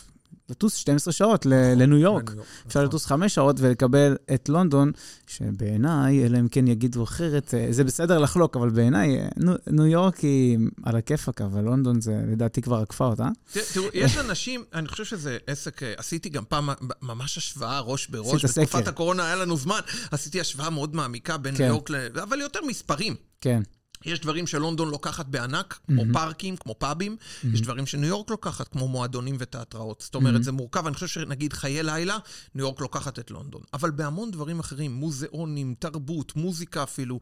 לטוס 0.50 0.74
12 0.74 1.12
שעות 1.12 1.46
ל- 1.46 1.54
לניו 1.82 1.98
יורק. 1.98 2.30
אפשר 2.30 2.40
נכון. 2.80 2.84
לטוס 2.84 3.06
חמש 3.06 3.34
שעות 3.34 3.56
ולקבל 3.60 4.16
את 4.34 4.48
לונדון, 4.48 4.92
שבעיניי, 5.26 6.26
אלא 6.26 6.38
אם 6.38 6.48
כן 6.48 6.66
יגידו 6.68 7.04
אחרת, 7.04 7.54
אה, 7.54 7.66
זה 7.70 7.84
בסדר 7.84 8.18
לחלוק, 8.18 8.56
אבל 8.56 8.70
בעיניי, 8.70 9.20
אה, 9.20 9.28
ניו- 9.66 9.86
יורק 9.86 10.18
היא 10.18 10.58
על 10.82 10.96
הכיפאק, 10.96 11.40
אבל 11.40 11.60
לונדון 11.64 12.00
זה 12.00 12.22
לדעתי 12.32 12.62
כבר 12.62 12.76
עקפה 12.76 13.04
אותה. 13.06 13.28
תראו, 13.72 13.86
יש 13.94 14.16
אנשים, 14.18 14.64
אני 14.74 14.88
חושב 14.88 15.04
שזה 15.04 15.38
עסק, 15.46 15.82
אה, 15.82 15.94
עשיתי 15.96 16.28
גם 16.28 16.42
פעם 16.48 16.68
ממש 17.02 17.38
השוואה 17.38 17.80
ראש 17.80 18.06
בראש. 18.06 18.44
בתקופת. 18.44 18.88
הקורונה 18.88 19.24
היה 19.26 19.36
לנו 19.36 19.56
זמן, 19.56 19.80
עשיתי 20.10 20.40
השוואה 20.40 20.70
מאוד 20.70 20.96
מעמיקה 20.96 21.36
בין 21.36 21.56
כן. 21.56 21.64
ניו 21.64 21.72
יורק. 21.74 21.90
אבל 22.22 22.40
יותר 22.40 22.60
מספרים. 22.68 23.14
כן, 23.40 23.62
יש 24.04 24.20
דברים 24.20 24.46
שלונדון 24.46 24.88
לוקחת 24.88 25.26
בענק, 25.26 25.78
כמו 25.86 26.02
פארקים, 26.12 26.56
כמו 26.56 26.74
פאבים. 26.78 27.16
יש 27.52 27.60
דברים 27.60 27.86
שניו 27.86 28.08
יורק 28.08 28.30
לוקחת, 28.30 28.68
כמו 28.68 28.88
מועדונים 28.88 29.36
ותיאטראות. 29.38 30.00
זאת 30.00 30.14
אומרת, 30.14 30.44
זה 30.44 30.52
מורכב. 30.52 30.86
אני 30.86 30.94
חושב 30.94 31.06
שנגיד 31.06 31.52
חיי 31.52 31.82
לילה, 31.82 32.18
ניו 32.54 32.64
יורק 32.64 32.80
לוקחת 32.80 33.18
את 33.18 33.30
לונדון. 33.30 33.62
אבל 33.74 33.90
בהמון 33.90 34.30
דברים 34.30 34.60
אחרים, 34.60 34.92
מוזיאונים, 34.92 35.74
תרבות, 35.78 36.36
מוזיקה 36.36 36.82
אפילו, 36.82 37.20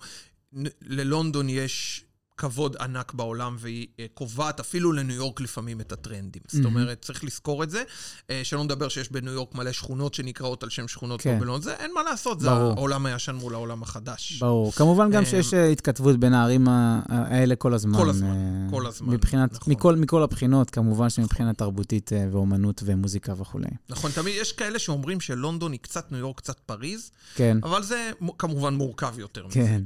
ללונדון 0.83 1.49
יש 1.49 2.05
כבוד 2.37 2.77
ענק 2.81 3.15
בעולם, 3.15 3.57
והיא 3.59 3.87
אה, 4.01 4.07
קובעת 4.15 4.61
אפילו 4.61 4.93
לניו 4.93 5.17
יורק 5.17 5.41
לפעמים 5.41 5.81
את 5.81 5.93
הטרנדים. 5.93 6.43
זאת 6.49 6.65
אומרת, 6.65 7.03
צריך 7.03 7.25
לזכור 7.25 7.63
את 7.63 7.71
זה. 7.71 7.83
אה, 8.31 8.41
שלא 8.45 8.65
נדבר 8.65 8.89
שיש 8.89 9.13
בניו 9.13 9.33
יורק 9.33 9.55
מלא 9.55 9.73
שכונות 9.73 10.15
שנקראות 10.15 10.63
על 10.63 10.71
שם 10.71 10.89
שכונות 10.89 11.21
כן. 11.21 11.39
בלונדון. 11.41 11.63
זה 11.63 11.75
אין 11.75 11.95
מה 11.95 12.03
לעשות, 12.03 12.41
זה 12.41 12.51
ברור. 12.51 12.73
העולם 12.73 13.07
הישן 13.07 13.35
מול 13.35 13.55
העולם 13.55 13.83
החדש. 13.83 14.39
ברור. 14.41 14.73
כמובן 14.73 15.11
גם 15.11 15.23
אה, 15.23 15.27
שיש 15.27 15.55
התכתבות 15.55 16.17
בין 16.17 16.35
הערים 16.35 16.67
האלה 16.69 17.57
כל 17.57 17.75
הזמן. 17.75 17.99
כל 17.99 18.11
הזמן, 18.11 18.67
כל 18.71 18.87
הזמן, 18.87 19.15
מבחינת, 19.15 19.53
נכון. 19.53 19.73
מכל, 19.73 19.97
מכל 19.97 20.23
הבחינות, 20.23 20.71
כמובן 20.71 21.11
שמבחינה 21.11 21.53
תרבותית 21.53 22.13
אה, 22.13 22.27
ואומנות 22.31 22.83
ומוזיקה 22.85 23.33
וכולי. 23.37 23.69
נכון, 23.89 24.11
תמיד 24.11 24.35
יש 24.41 24.53
כאלה 24.53 24.79
שאומרים 24.79 25.21
שלונדון 25.21 25.73
היא 25.73 25.81
קצת 25.81 26.13
ניו 26.13 26.21
יורק, 26.21 26.37
קצת 26.37 26.59
פריז, 26.59 27.11
כן, 27.35 27.59
אבל 27.63 27.83
זה 27.83 28.11
כמובן 28.39 28.75
מורכב 28.75 29.19
יותר 29.19 29.47
מזה. 29.47 29.55
כן. 29.55 29.83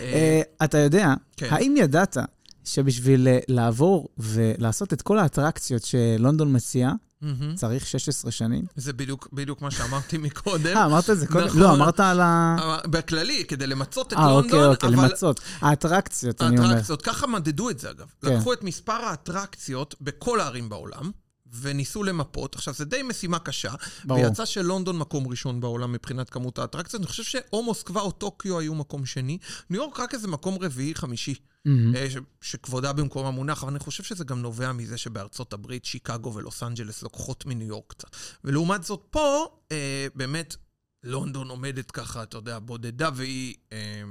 אה, 0.00 0.42
אתה 0.64 0.78
יודע, 0.78 1.14
כן. 1.36 1.48
האם 1.50 1.74
ידעת 1.92 2.16
שבשביל 2.64 3.28
אה, 3.28 3.38
לעבור 3.48 4.08
ולעשות 4.18 4.92
את 4.92 5.02
כל 5.02 5.18
האטרקציות 5.18 5.84
שלונדון 5.84 6.56
מציעה, 6.56 6.92
מהמם. 7.20 7.54
צריך 7.54 7.86
16 7.86 8.30
שנים? 8.30 8.64
זה 8.76 8.92
בדיוק 8.92 9.28
בדיוק 9.32 9.62
מה 9.62 9.70
שאמרתי 9.70 10.18
מקודם. 10.18 10.76
אה, 10.76 10.84
אמרת 10.84 11.10
את 11.10 11.18
זה 11.18 11.26
קודם? 11.26 11.46
נכון. 11.46 11.60
לא, 11.60 11.74
אמרת 11.74 12.00
על 12.00 12.20
ה... 12.20 12.56
אבל 12.58 12.90
בכללי, 12.90 13.44
כדי 13.44 13.66
למצות 13.66 14.12
את 14.12 14.18
אה, 14.18 14.30
לונדון, 14.30 14.44
אוקיי, 14.44 14.66
אוקיי, 14.66 14.88
אבל 14.88 15.08
למצות. 15.08 15.40
האטרקציות, 15.60 16.42
אני 16.42 16.58
אומר. 16.58 16.68
האטרקציות, 16.68 17.02
ככה 17.02 17.26
מדדו 17.26 17.70
את 17.70 17.78
זה 17.78 17.90
אגב. 17.90 18.06
כן. 18.22 18.34
לקחו 18.34 18.52
את 18.52 18.64
מספר 18.64 18.92
האטרקציות 18.92 19.94
בכל 20.00 20.40
הערים 20.40 20.68
בעולם, 20.68 21.10
וניסו 21.60 22.02
למפות. 22.02 22.54
עכשיו, 22.54 22.74
זה 22.74 22.84
די 22.84 23.02
משימה 23.02 23.38
קשה, 23.38 23.72
ברור. 24.04 24.24
ויצא 24.24 24.44
שלונדון 24.44 24.98
מקום 24.98 25.28
ראשון 25.28 25.60
בעולם 25.60 25.92
מבחינת 25.92 26.30
כמות 26.30 26.58
האטרקציות. 26.58 27.00
אני 27.02 27.06
חושב 27.06 27.22
שאו 27.22 27.62
מוסקבה 27.62 28.00
או 28.00 28.10
טוקיו 28.10 28.58
היו 28.58 28.74
מקום 28.74 29.06
שני. 29.06 29.38
ניו 29.70 29.82
יורק 29.82 30.00
רק 30.00 30.14
איזה 30.14 30.28
מקום 30.28 30.58
רביעי, 30.60 30.94
חמישי. 30.94 31.34
מהמם. 31.64 31.96
אה, 31.96 32.10
ש- 32.10 32.16
שכבודה 32.40 32.92
במקום 32.92 33.26
המונח, 33.26 33.62
אבל 33.62 33.70
אני 33.70 33.78
חושב 33.78 34.02
שזה 34.02 34.24
גם 34.24 34.42
נובע 34.42 34.72
מזה 34.72 34.98
שבארצות 34.98 35.52
הברית, 35.52 35.84
שיקגו 35.84 36.34
ולוס 36.34 36.62
אנג'לס 36.62 37.02
לוקחות 37.02 37.46
מניו 37.46 37.66
יורק 37.68 37.84
קצת. 37.86 38.16
ולעומת 38.44 38.84
זאת, 38.84 39.02
פה, 39.10 39.46
אה, 39.72 40.06
באמת, 40.14 40.56
לונדון 41.04 41.48
עומדת 41.48 41.90
ככה, 41.90 42.22
אתה 42.22 42.36
יודע, 42.36 42.58
בודדה, 42.58 43.10
והיא 43.14 43.54
אה, 43.72 44.02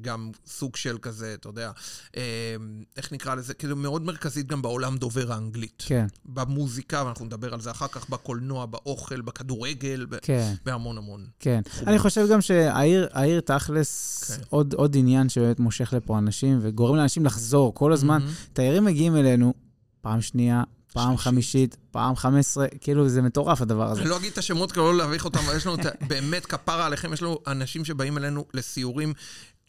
גם 0.00 0.30
סוג 0.46 0.76
של 0.76 0.98
כזה, 1.02 1.34
אתה 1.34 1.48
יודע, 1.48 1.70
אה, 2.16 2.56
איך 2.96 3.12
נקרא 3.12 3.34
לזה? 3.34 3.54
כאילו 3.54 3.76
מאוד 3.76 4.02
מרכזית 4.02 4.46
גם 4.46 4.62
בעולם 4.62 4.96
דובר 4.96 5.32
האנגלית. 5.32 5.82
כן, 5.86 6.06
במוזיקה, 6.24 7.02
ואנחנו 7.06 7.24
נדבר 7.24 7.54
על 7.54 7.60
זה 7.60 7.70
אחר 7.70 7.88
כך, 7.88 8.08
בקולנוע, 8.08 8.66
באוכל, 8.66 9.20
בכדורגל, 9.20 10.06
כן, 10.22 10.54
בהמון 10.64 10.98
המון. 10.98 11.26
כן. 11.38 11.60
תחומים. 11.64 11.88
אני 11.88 11.98
חושב 11.98 12.26
גם 12.30 12.40
שהעיר 12.40 13.08
העיר 13.12 13.40
תכלס, 13.40 14.24
כן. 14.24 14.42
עוד 14.48 14.74
עוד 14.74 14.96
עניין 14.96 15.28
שבאמת 15.28 15.60
מושך 15.60 15.92
לפה 15.96 16.18
אנשים 16.18 16.58
וגורם 16.62 16.96
לאנשים 16.96 17.26
לחזור 17.26 17.74
כל 17.74 17.92
הזמן. 17.92 18.18
מהמם. 18.22 18.32
תיירים 18.52 18.84
מגיעים 18.84 19.16
אלינו 19.16 19.54
פעם 20.00 20.20
שנייה, 20.20 20.62
פעם. 20.94 21.16
חמישית, 21.16 21.76
פעם 21.90 22.16
חמש 22.16 22.38
עשרה, 22.38 22.66
כאילו 22.80 23.08
זה 23.08 23.22
מטורף 23.22 23.62
הדבר 23.62 23.90
הזה. 23.90 24.00
אני 24.00 24.10
לא 24.10 24.16
אגיד 24.16 24.32
את 24.32 24.38
השמות 24.38 24.72
כדי 24.72 24.82
לא 24.82 24.96
להביך 24.96 25.24
אותם, 25.24 25.38
אבל 25.38 25.56
יש 25.56 25.66
לנו 25.66 25.76
באמת 26.08 26.46
כפרה 26.46 26.86
עליכם, 26.86 27.12
יש 27.12 27.22
לנו 27.22 27.38
אנשים 27.46 27.84
שבאים 27.84 28.18
אלינו 28.18 28.44
לסיורים. 28.54 29.12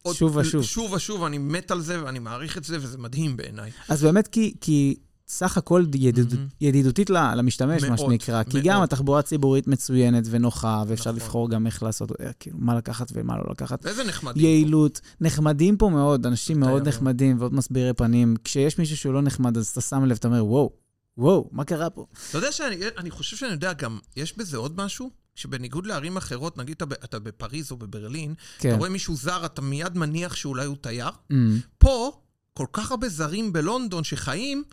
עוד- 0.05 0.15
שוב 0.15 0.35
ושוב. 0.35 0.63
שוב 0.63 0.91
ושוב, 0.93 1.23
אני 1.23 1.37
מת 1.37 1.71
על 1.71 1.81
זה 1.81 2.03
ואני 2.03 2.19
מעריך 2.19 2.57
את 2.57 2.63
זה, 2.63 2.77
וזה 2.81 2.97
מדהים 2.97 3.37
בעיניי. 3.37 3.71
אז 3.89 4.03
באמת 4.03 4.27
כי, 4.27 4.53
כי 4.61 4.95
סך 5.27 5.57
הכל 5.57 5.85
ידידות, 5.95 6.33
מהמם. 6.33 6.47
ידידותית 6.61 7.09
למשתמש, 7.09 7.83
מה 7.83 7.87
מאוד, 7.89 7.99
שנקרא. 7.99 8.43
כי 8.43 8.57
מאוד. 8.57 8.63
גם 8.65 8.81
התחבורה 8.81 9.19
הציבורית 9.19 9.67
מצוינת 9.67 10.23
ונוחה, 10.29 10.83
ואפשר 10.87 11.11
נכון. 11.11 11.15
לבחור 11.15 11.49
גם 11.49 11.67
איך 11.67 11.83
לעשות, 11.83 12.11
אה, 12.21 12.31
כאילו, 12.39 12.57
מה 12.59 12.75
לקחת 12.75 13.11
ומה 13.13 13.37
לא 13.37 13.43
לקחת. 13.51 13.85
איזה 13.85 14.03
נחמד. 14.03 14.37
יעילות, 14.37 15.01
נחמדים 15.21 15.77
פה 15.77 15.89
מאוד, 15.89 16.25
אנשים 16.25 16.59
מאוד. 16.59 16.87
נחמדים 16.87 17.39
ועוד 17.39 17.53
מסבירי 17.53 17.93
פנים. 17.93 18.35
כשיש 18.43 18.79
מישהו 18.79 18.97
שהוא 18.97 19.13
לא 19.13 19.21
נחמד, 19.21 19.57
אז 19.57 19.67
אתה 19.67 19.81
שם 19.81 20.05
לב, 20.05 20.15
אתה 20.19 20.27
אומר, 20.27 20.45
וואו, 20.45 20.71
וואו, 21.17 21.49
מה 21.51 21.63
קרה 21.63 21.89
פה? 21.89 22.05
אתה 22.29 22.37
יודע 22.37 22.51
שאני 22.51 22.75
אני 22.97 23.11
חושב 23.11 23.37
שאני 23.37 23.51
יודע 23.51 23.73
גם, 23.73 23.99
יש 24.15 24.37
בזה 24.37 24.57
עוד 24.57 24.77
משהו? 24.77 25.24
שבניגוד 25.35 25.85
לערים 25.85 26.17
אחרות, 26.17 26.57
נגיד 26.57 26.75
אתה 26.81 26.95
אתה 27.03 27.19
בפריז 27.19 27.71
או 27.71 27.77
בברלין, 27.77 28.33
כן. 28.57 28.69
אתה 28.69 28.77
רואה 28.77 28.89
מישהו 28.89 29.15
זר, 29.15 29.45
אתה 29.45 29.61
מיד 29.61 29.97
מניח 29.97 30.35
שאולי 30.35 30.65
הוא 30.65 30.77
תייר. 30.81 31.09
Mm, 31.31 31.35
פה, 31.77 32.21
כל 32.53 32.65
כך 32.73 32.91
הרבה 32.91 33.09
זרים 33.09 33.53
בלונדון 33.53 34.03
שחיים, 34.03 34.63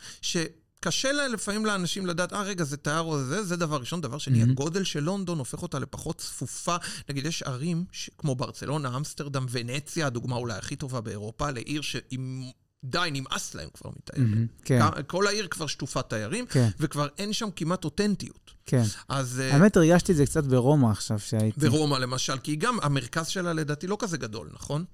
קשה 0.81 1.13
לה, 1.13 1.29
לפעמים 1.29 1.67
לאנשים 1.67 2.07
לדעת, 2.07 2.33
אה, 2.33 2.43
רגע, 2.43 2.65
זה 2.65 2.77
תייר 2.77 3.01
או 3.01 3.25
זה, 3.25 3.45
זה 3.45 3.57
דבר 3.57 3.77
ראשון. 3.77 4.01
דבר 4.01 4.19
שני, 4.19 4.39
מהמם. 4.39 4.51
הגודל 4.51 4.85
של 4.85 5.01
לונדון 5.01 5.39
הופך 5.39 5.63
אותה 5.63 5.79
לפחות 5.79 6.19
צפופה. 6.19 6.77
נגיד, 7.09 7.27
יש 7.27 7.43
ערים 7.43 7.85
ש- 7.93 8.11
כמו 8.19 8.35
ברצלונה, 8.35 8.97
אמסטרדם, 8.97 9.47
ונציה, 9.51 10.07
הדוגמה 10.07 10.37
אולי 10.37 10.55
הכי 10.55 10.77
טובה 10.77 11.01
באירופה, 11.01 11.51
לעיר 11.51 11.83
שעם... 11.83 12.43
די, 12.85 13.09
נמאס 13.13 13.55
להם 13.55 13.69
כבר 13.75 13.91
מתיירים. 13.97 14.31
מהמם, 14.31 14.47
כן, 14.65 14.81
כל 15.07 15.27
העיר 15.27 15.47
כבר 15.51 15.67
שטופת 15.67 16.09
תיירים, 16.09 16.47
כן, 16.47 16.69
וכבר 16.81 17.07
אין 17.19 17.33
שם 17.33 17.49
כמעט 17.57 17.85
אותנטיות. 17.85 18.51
כן. 18.67 18.83
אז... 19.09 19.41
אה, 19.41 19.55
האמת, 19.55 19.77
הרגשתי 19.77 20.13
את 20.13 20.17
זה 20.17 20.27
קצת 20.27 20.45
ברומא 20.45 20.87
עכשיו 20.87 21.19
שהייתי. 21.19 21.61
ורומא 21.61 21.97
למשל, 21.97 22.39
כי 22.39 22.57
גם 22.57 22.79
המרכז 22.83 23.27
שלה 23.27 23.53
לדעתי 23.53 23.87
לא 23.87 23.97
כזה 24.01 24.19
גדול, 24.19 24.49
נכון? 24.53 24.85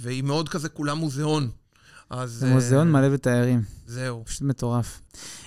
והיא 0.00 0.22
מאוד 0.22 0.48
כזה 0.48 0.68
כולה 0.68 0.94
מוזיאון. 0.94 1.50
אז... 2.10 2.30
זה 2.30 2.46
מוזיאון 2.46 2.86
אה, 2.86 2.92
מלא 2.92 3.08
בתיירים, 3.08 3.62
זהו. 3.86 4.22
פשוט 4.24 4.42
מטורף. 4.42 5.00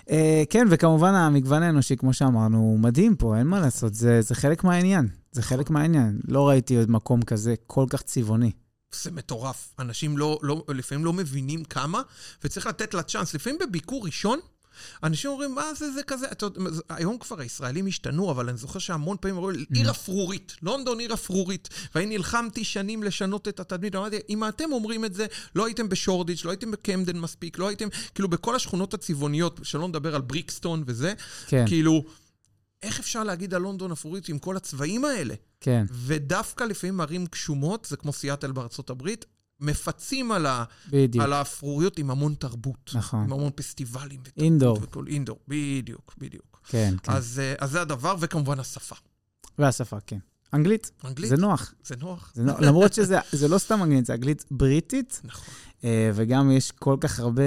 אה, 0.09 0.43
כן, 0.49 0.67
וכמובן 0.69 1.13
המגוון 1.13 1.63
האנושי, 1.63 1.95
כמו 1.95 2.13
שאמרנו, 2.13 2.57
הוא 2.57 2.79
מדהים 2.79 3.15
פה, 3.15 3.37
אין 3.37 3.47
מה 3.47 3.59
לעשות, 3.59 3.93
זה 3.93 4.21
זה 4.21 4.35
חלק 4.35 4.63
מהעניין. 4.63 5.07
זה 5.31 5.41
חלק 5.41 5.69
מהעניין. 5.69 6.19
לא 6.27 6.49
ראיתי 6.49 6.77
עוד 6.77 6.91
מקום 6.91 7.21
כזה 7.21 7.55
כל 7.67 7.85
כך 7.89 8.01
צבעוני. 8.01 8.51
זה 8.91 9.11
מטורף. 9.11 9.73
אנשים 9.79 10.17
לא, 10.17 10.39
לא, 10.41 10.63
לפעמים 10.67 11.05
לא 11.05 11.13
מבינים 11.13 11.63
כמה, 11.63 12.01
וצריך 12.43 12.65
לתת 12.65 12.93
לה 12.93 13.03
צ'אנס. 13.03 13.33
לפעמים 13.33 13.59
בביקור 13.59 14.05
ראשון, 14.05 14.39
אנשים 15.03 15.31
אומרים, 15.31 15.55
מה 15.55 15.73
זה, 15.73 15.91
זה 15.91 16.03
כזה, 16.03 16.27
אתה 16.31 16.45
היום 16.89 17.17
כבר 17.17 17.39
הישראלים 17.39 17.87
השתנו, 17.87 18.31
אבל 18.31 18.49
אני 18.49 18.57
זוכר 18.57 18.79
שהמון 18.79 19.17
פעמים 19.21 19.37
אומרים, 19.37 19.65
עיר 19.73 19.91
אפרורית, 19.91 20.55
לונדון 20.61 20.99
עיר 20.99 21.13
אפרורית. 21.13 21.69
ואני 21.95 22.05
נלחמתי 22.05 22.63
שנים 22.63 23.03
לשנות 23.03 23.47
את 23.47 23.59
התדמית, 23.59 23.95
אמרתי, 23.95 24.19
אם 24.29 24.47
אתם 24.47 24.71
אומרים 24.71 25.05
את 25.05 25.13
זה, 25.13 25.25
לא 25.55 25.65
הייתם 25.65 25.89
בשורדיץ', 25.89 26.45
לא 26.45 26.49
הייתם 26.49 26.71
בקמדן 26.71 27.17
מספיק, 27.17 27.57
לא 27.57 27.67
הייתם, 27.67 27.87
כאילו, 28.15 28.29
בכל 28.29 28.55
השכונות 28.55 28.93
הצבעוניות, 28.93 29.59
שלא 29.63 29.87
נדבר 29.87 30.15
על 30.15 30.21
בריקסטון 30.21 30.83
וזה, 30.87 31.13
כן, 31.47 31.65
כאילו, 31.67 32.03
איך 32.83 32.99
אפשר 32.99 33.23
להגיד 33.23 33.53
על 33.53 33.61
לונדון 33.61 33.91
אפרורית 33.91 34.29
עם 34.29 34.39
כל 34.39 34.57
הצבעים 34.57 35.05
האלה? 35.05 35.33
כן, 35.59 35.85
ודווקא 35.91 36.63
לפעמים 36.63 37.01
ערים 37.01 37.25
גשומות, 37.31 37.87
זה 37.89 37.97
כמו 37.97 38.13
סיאטל 38.13 38.51
בארצות 38.51 38.89
הברית, 38.89 39.25
מפצים 39.59 40.31
על, 40.31 40.45
ה, 40.45 40.63
בדיוק. 40.89 41.23
על 41.23 41.33
האפרוריות 41.33 41.99
עם 41.99 42.11
המון 42.11 42.33
תרבות. 42.33 42.91
נכון. 42.93 43.19
עם 43.19 43.33
המון 43.33 43.51
פסטיבלים. 43.55 44.19
אינדור. 44.37 44.79
וכל 44.81 45.07
אינדור, 45.07 45.39
בדיוק, 45.47 46.15
בדיוק. 46.17 46.61
כן, 46.67 46.93
כן. 47.03 47.11
אז, 47.11 47.39
אה, 47.39 47.53
אז 47.59 47.71
זה 47.71 47.81
הדבר, 47.81 48.15
וכמובן 48.19 48.59
השפה. 48.59 48.95
והשפה, 49.57 49.97
כן. 50.07 50.17
אנגלית, 50.53 50.91
אנגלית, 51.05 51.29
זה 51.29 51.37
נוח. 51.37 51.73
זה 51.83 51.95
נוח. 51.95 52.31
זה 52.35 52.43
נוח. 52.43 52.59
למרות 52.59 52.93
שזה 52.93 53.19
זה 53.31 53.47
לא 53.47 53.57
סתם 53.57 53.83
אנגלית, 53.83 54.05
זה 54.05 54.13
אנגלית 54.13 54.45
בריטית, 54.51 55.21
נכון. 55.23 55.53
אה, 55.83 56.11
וגם 56.15 56.51
יש 56.51 56.71
כל 56.71 56.97
כך 57.01 57.19
הרבה, 57.19 57.41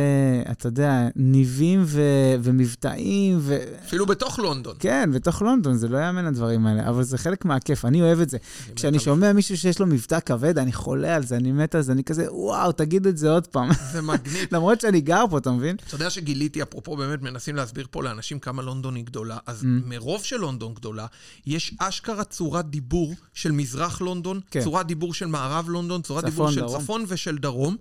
אתה 0.51 0.67
יודע, 0.69 1.09
ניבים 1.17 1.83
ו- 1.87 2.01
ומבטאים, 2.43 3.39
ו... 3.41 3.59
אפילו 3.87 4.07
בתוך 4.07 4.39
לונדון. 4.39 4.77
כן, 4.79 5.11
בתוך 5.15 5.43
לונדון, 5.43 5.77
זה 5.77 5.89
לא 5.89 5.99
יאמן 5.99 6.27
הדברים 6.27 6.67
האלה, 6.67 6.89
אבל 6.89 7.03
זה 7.03 7.19
חלק 7.19 7.45
מהכיף, 7.45 7.85
אני 7.85 8.03
אוהב 8.03 8.21
את 8.21 8.31
זה. 8.31 8.37
אני 8.67 8.75
כשאני 8.75 8.91
מת 8.97 9.01
על- 9.01 9.05
שומע 9.05 9.33
מישהו 9.33 9.57
שיש 9.57 9.79
לו 9.81 9.87
מבטא 9.87 10.21
כבד, 10.21 10.59
אני 10.59 10.73
חולה 10.73 11.17
על 11.17 11.23
זה, 11.27 11.37
אני 11.37 11.53
מת 11.53 11.75
על 11.75 11.83
זה, 11.83 11.93
אני 11.93 12.05
כזה, 12.05 12.27
וואו, 12.33 12.73
תגיד 12.73 13.07
את 13.07 13.19
זה 13.19 13.31
עוד 13.31 13.47
פעם. 13.47 13.69
זה 13.93 14.03
מגניב. 14.03 14.49
למרות 14.53 14.81
שאני 14.81 15.01
גר 15.01 15.25
פה, 15.31 15.39
אתה 15.39 15.51
מבין? 15.51 15.77
אתה 15.87 15.95
יודע 15.95 16.11
שגיליתי, 16.11 16.63
אפרופו 16.63 16.97
באמת 16.97 17.23
מנסים 17.23 17.57
להסביר 17.57 17.87
פה 17.91 18.03
לאנשים 18.03 18.39
כמה 18.39 18.63
לונדון 18.63 18.95
היא 18.95 19.05
גדולה, 19.05 19.39
אז 19.47 19.63
Mm. 19.63 19.67
מרוב 19.87 20.25
שלונדון 20.25 20.75
גדולה, 20.75 21.07
יש 21.47 21.75
אשכרה 21.79 22.25
צורת 22.25 22.71
דיבור 22.71 23.15
של 23.35 23.53
מזרח 23.53 24.01
לונדון, 24.01 24.41
כן. 24.51 24.61
צורת 24.65 24.87
דיבור 24.87 25.15
של 25.15 25.27
מערב 25.27 25.69
לונדון, 25.69 26.03
צורת 26.03 26.25
צפון, 26.25 26.31
דיבור 26.31 26.51
של 26.51 26.61
דרום. 26.61 26.81
צפון 26.83 27.05
ושל 27.09 27.39
דרום, 27.39 27.77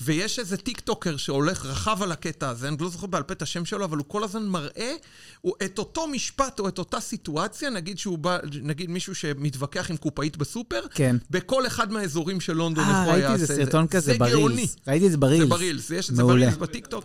ויש 0.00 0.38
איזה 0.38 0.56
טיקטוקר 0.56 1.16
שהולך 1.16 1.66
רחב 1.66 2.02
על 2.02 2.12
הקטע 2.12 2.48
הזה, 2.48 2.68
אני 2.68 2.76
לא 2.80 2.88
זוכר 2.88 3.06
בעל 3.06 3.22
פה 3.22 3.32
את 3.32 3.42
השם 3.42 3.64
שלו, 3.64 3.84
אבל 3.84 3.96
הוא 3.96 4.04
כל 4.08 4.24
הזמן 4.24 4.46
מראה 4.46 4.92
הוא, 5.40 5.54
את 5.64 5.78
אותו 5.78 6.08
משפט 6.08 6.60
או 6.60 6.68
את 6.68 6.78
אותה 6.78 7.00
סיטואציה, 7.00 7.70
נגיד 7.70 7.98
שהוא 7.98 8.18
בא, 8.18 8.38
נגיד 8.62 8.90
מישהו 8.90 9.14
שמתווכח 9.14 9.90
עם 9.90 9.96
קופאית 9.96 10.36
בסופר, 10.36 10.80
כן. 10.94 11.16
בכל 11.30 11.66
אחד 11.66 11.92
מהאזורים 11.92 12.40
של 12.40 12.52
לונדון, 12.52 12.84
איך 12.84 12.94
אה, 12.94 13.04
הוא 13.04 13.12
היה 13.12 13.28
ראיתי 13.28 13.42
איזה 13.42 13.52
עושה 13.52 13.62
את 13.62 13.66
סרטון 13.68 13.86
כזה 13.86 14.12
זה 14.12 14.18
גאוני. 14.18 14.54
ברילס. 14.54 14.76
ראיתי 14.88 15.06
את 15.06 15.10
זה 15.10 15.16
ב 15.16 15.20
reels. 15.20 15.42
זה 15.42 15.46
ב 15.46 15.52
reels, 15.52 15.90
יש 15.90 16.10
את 16.10 16.16
זה. 16.16 16.22
ב 16.22 16.28
reels 16.28 16.56
בטיקטוק. 16.56 17.04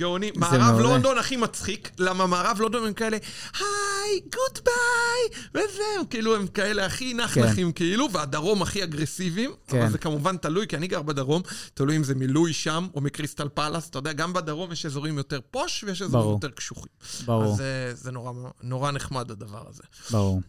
גאוני. 0.00 0.30
מערב. 0.36 0.78
לונדון 0.80 1.18
הכי 1.18 1.36
מצחיק, 1.36 1.90
למה 1.98 2.26
מערב 2.26 2.60
לונדון 2.60 2.86
הם 2.86 2.92
כאלה, 2.92 3.16
היי, 3.58 4.20
goodbye, 4.20 5.38
וזה, 5.54 5.82
הם 6.00 6.06
כאילו, 6.06 6.36
הם 6.36 6.46
כאלה 6.46 6.86
הכי 6.86 7.14
נחנכים 7.14 7.72
כאילו, 7.72 8.12
והדרום 8.12 8.62
הכי 8.62 8.84
אגרסיביים. 8.84 9.50
כן. 9.66 9.82
אבל 9.82 9.90
זה 9.90 9.98
כמובן 9.98 10.36
תלוי, 10.36 10.66
כי 10.66 10.76
אני 10.76 10.86
גר 10.86 11.02
בדרום, 11.02 11.42
תלוי 11.74 11.96
אם 11.96 12.04
זה 12.04 12.14
מלוישם 12.14 12.86
או 12.94 13.00
מקריסטל 13.00 13.48
פלאס, 13.48 13.88
אתה 13.88 13.98
יודע, 13.98 14.12
גם 14.12 14.32
בדרום 14.32 14.72
יש 14.72 14.86
אזורים 14.86 15.18
יותר 15.18 15.40
posh 15.50 15.84
ויש 15.84 16.02
אזורים 16.02 16.22
ברור. 16.24 16.32
יותר 16.34 16.50
קשוחים. 16.50 16.92
ברור, 17.24 17.52
אז 17.52 17.56
זה- 17.56 17.92
זה 17.94 18.10
נורא- 18.12 18.32
נורא 18.62 18.90
נחמד 18.90 19.30
הדבר 19.30 19.64
הזה. 19.68 19.82
ברור. 20.10 20.40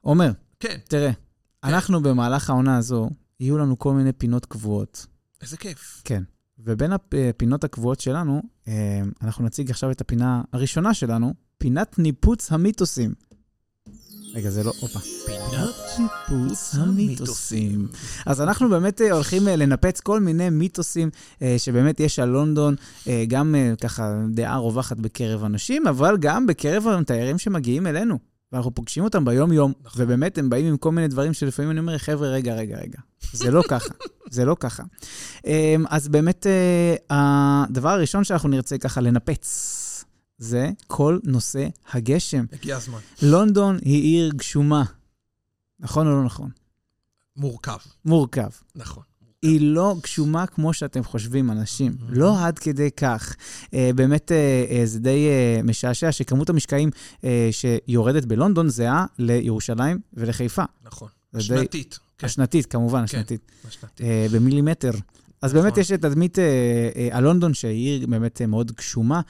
עומר, 0.00 0.30
כן, 0.60 0.78
תראה, 0.88 1.10
אנחנו 1.64 2.02
במהלך 2.02 2.50
העונה 2.50 2.78
הזו, 2.78 3.10
יהיו 3.40 3.58
לנו 3.58 3.78
כל 3.78 3.92
מיני 3.92 4.12
פינות 4.12 4.46
קבועות. 4.46 5.06
איזה 5.42 5.56
כיף. 5.56 6.00
כן. 6.04 6.22
ובין 6.66 6.92
הפינות 6.92 7.64
הקבועות 7.64 8.00
שלנו, 8.00 8.42
אה, 8.68 9.00
אנחנו 9.22 9.44
נציג 9.44 9.70
עכשיו 9.70 9.90
את 9.90 10.00
הפינה 10.00 10.42
הראשונה 10.52 10.94
שלנו, 10.94 11.34
פינת 11.58 11.98
ניפוץ 11.98 12.52
המיתוסים. 12.52 13.14
רגע, 14.34 14.50
זה 14.50 14.64
לא, 14.64 14.72
הופה. 14.80 14.98
פינת 15.26 15.74
ניפוץ 15.98 16.74
המיתוסים. 16.74 17.88
אז 18.26 18.40
אנחנו 18.40 18.68
באמת 18.68 19.00
אה, 19.00 19.12
הולכים 19.12 19.48
אה, 19.48 19.56
לנפץ 19.56 20.00
כל 20.00 20.20
מיני 20.20 20.50
מיתוסים 20.50 21.10
אה, 21.42 21.54
שבאמת 21.58 22.00
יש 22.00 22.18
על 22.18 22.28
לונדון, 22.28 22.74
אה, 23.08 23.24
גם 23.28 23.54
אה, 23.54 23.72
ככה 23.80 24.14
דעה 24.30 24.56
רווחת 24.56 24.96
בקרב 24.96 25.44
אנשים, 25.44 25.86
אבל 25.86 26.16
גם 26.20 26.46
בקרב 26.46 26.86
התיירים 26.88 27.38
שמגיעים 27.38 27.86
אלינו. 27.86 28.33
ואנחנו 28.54 28.74
פוגשים 28.74 29.04
אותם 29.04 29.24
ביום-יום, 29.24 29.72
נכון. 29.84 30.02
ובאמת 30.02 30.38
הם 30.38 30.50
באים 30.50 30.66
עם 30.66 30.76
כל 30.76 30.92
מיני 30.92 31.08
דברים 31.08 31.32
שלפעמים 31.32 31.70
אני 31.70 31.80
אומר, 31.80 31.98
חבר'ה, 31.98 32.28
רגע, 32.28 32.54
רגע, 32.54 32.76
רגע. 32.78 32.98
זה 33.32 33.50
לא 33.50 33.62
ככה, 33.68 33.94
זה 34.30 34.44
לא 34.44 34.56
ככה. 34.60 34.82
אה, 35.46 35.76
אז 35.88 36.08
באמת, 36.08 36.46
אה, 36.46 36.94
הדבר 37.10 37.88
הראשון 37.88 38.24
שאנחנו 38.24 38.48
נרצה 38.48 38.78
ככה 38.78 39.00
לנפץ, 39.00 40.04
זה 40.38 40.70
כל 40.86 41.18
נושא 41.24 41.68
הגשם. 41.92 42.44
הגיע 42.52 42.76
הזמן. 42.76 42.98
לונדון 43.22 43.78
היא 43.82 44.02
עיר 44.02 44.32
גשומה. 44.36 44.84
נכון 45.80 46.06
או 46.06 46.12
לא 46.12 46.24
נכון? 46.24 46.50
מורכב, 47.36 47.78
מורכב. 48.04 48.50
נכון. 48.74 49.02
היא 49.44 49.60
לא 49.60 49.96
גשומה 50.02 50.46
כמו 50.46 50.72
שאתם 50.72 51.04
חושבים, 51.04 51.50
אנשים. 51.50 51.92
לא 52.08 52.44
עד 52.46 52.58
כדי 52.58 52.90
כך. 52.90 53.36
אה, 53.74 53.90
באמת, 53.94 54.32
אה, 54.32 54.64
אה, 54.70 54.86
זה 54.86 54.98
די 55.00 55.26
אה, 55.28 55.60
משעשע 55.64 56.12
שכמות 56.12 56.50
המשקעים 56.50 56.90
אה, 57.24 57.48
שיורדת 57.50 58.24
בלונדון 58.24 58.68
זהה 58.68 59.06
לירושלים 59.18 59.98
ולחיפה. 60.14 60.62
נכון. 60.84 61.08
זה 61.32 61.38
די- 61.38 61.44
שנתית. 61.44 61.98
כן, 62.18 62.26
השנתית, 62.26 62.66
כמובן, 62.66 63.02
השנתית. 63.02 63.40
השנתית. 63.68 64.00
אה, 64.00 64.26
במילימטר. 64.32 64.90
אז 65.42 65.50
נכון. 65.54 65.62
באמת 65.62 65.76
יש 65.78 65.92
את 65.92 66.02
תדמית 66.02 66.38
אה, 66.38 66.44
אה, 66.96 67.08
על 67.12 67.24
לונדון, 67.24 67.54
שהיא 67.54 67.72
עיר 67.98 68.06
באמת 68.06 68.40
אה, 68.40 68.46
מאוד 68.46 68.72
גשומה, 68.72 69.20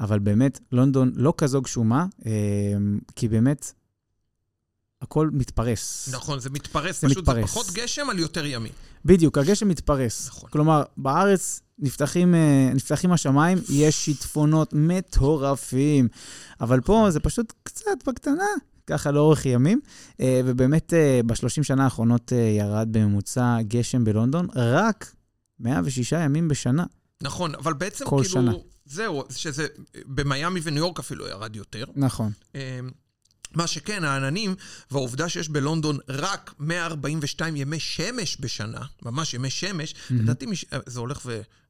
אבל 0.00 0.18
באמת 0.18 0.60
לונדון 0.72 1.12
לא 1.16 1.34
כזו 1.38 1.62
גשומה, 1.62 2.06
אה, 2.26 2.32
כי 3.16 3.28
באמת 3.28 3.72
הכל 5.04 5.30
מתפרס. 5.32 6.08
נכון, 6.12 6.40
זה 6.40 6.50
מתפרס, 6.50 7.00
זה 7.00 7.08
פשוט 7.08 7.26
זה 7.26 7.32
מתפרס. 7.32 7.50
פחות 7.50 7.70
גשם 7.72 8.10
על 8.10 8.18
יותר 8.18 8.46
ימים. 8.46 8.72
בדיוק, 9.04 9.38
הגשם 9.38 9.68
מתפרס. 9.68 10.28
נכון. 10.28 10.50
כלומר, 10.50 10.82
בארץ 10.96 11.60
נפתחים, 11.78 12.34
אה, 12.34 12.70
נפתחים 12.74 13.12
השמיים, 13.12 13.58
יש 13.68 14.04
שיטפונות 14.04 14.70
מטורפים, 14.72 16.08
אבל 16.60 16.80
פה 16.80 17.06
זה 17.10 17.20
פשוט 17.20 17.52
קצת 17.62 18.08
בקטנה, 18.08 18.44
ככה 18.86 19.10
לאורך 19.10 19.46
ימים, 19.46 19.80
אה, 20.20 20.40
ובאמת 20.44 20.94
אה, 20.94 21.20
בשלושים 21.26 21.64
שנה 21.64 21.84
האחרונות 21.84 22.32
ירד 22.58 22.88
בממוצע 22.90 23.56
גשם 23.62 24.04
בלונדון 24.04 24.48
רק 24.56 25.14
106 25.60 26.12
ימים 26.12 26.48
בשנה. 26.48 26.84
נכון, 27.22 27.54
אבל 27.54 27.72
בעצם 27.72 28.04
כל 28.04 28.16
כאילו... 28.16 28.30
שנה. 28.30 28.52
זהו, 28.86 29.24
שזה... 29.30 29.66
במיאמי 30.06 30.60
וניו 30.62 30.78
יורק 30.78 30.98
אפילו 30.98 31.26
ירד 31.26 31.56
יותר. 31.56 31.84
נכון. 31.96 32.32
מה 33.56 33.66
שכן, 33.66 34.04
העננים, 34.04 34.54
והעובדה 34.90 35.28
שיש 35.28 35.48
בלונדון 35.48 35.98
רק 36.08 36.54
142 36.58 37.56
ימי 37.56 37.80
שמש 37.80 38.36
בשנה, 38.40 38.80
ממש 39.02 39.34
ימי 39.34 39.50
שמש, 39.50 39.94
לדעתי 40.10 40.46
מש- 40.46 40.64
זה 40.86 41.00
הולך 41.00 41.20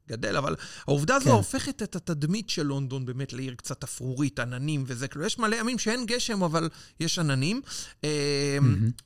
וגדל, 0.09 0.37
אבל 0.37 0.55
העובדה 0.87 1.15
הזו 1.15 1.25
כן. 1.25 1.31
הופכת 1.31 1.83
את 1.83 1.95
התדמית 1.95 2.49
של 2.49 2.63
לונדון 2.63 3.05
באמת 3.05 3.33
לעיר 3.33 3.53
קצת 3.55 3.83
אפרורית, 3.83 4.39
עננים 4.39 4.83
וזה, 4.87 5.07
כאילו, 5.07 5.25
יש 5.25 5.39
מלא 5.39 5.55
ימים 5.55 5.79
שאין 5.79 6.05
גשם, 6.05 6.43
אבל 6.43 6.69
יש 6.99 7.19
עננים, 7.19 7.61
אמ, 8.03 8.09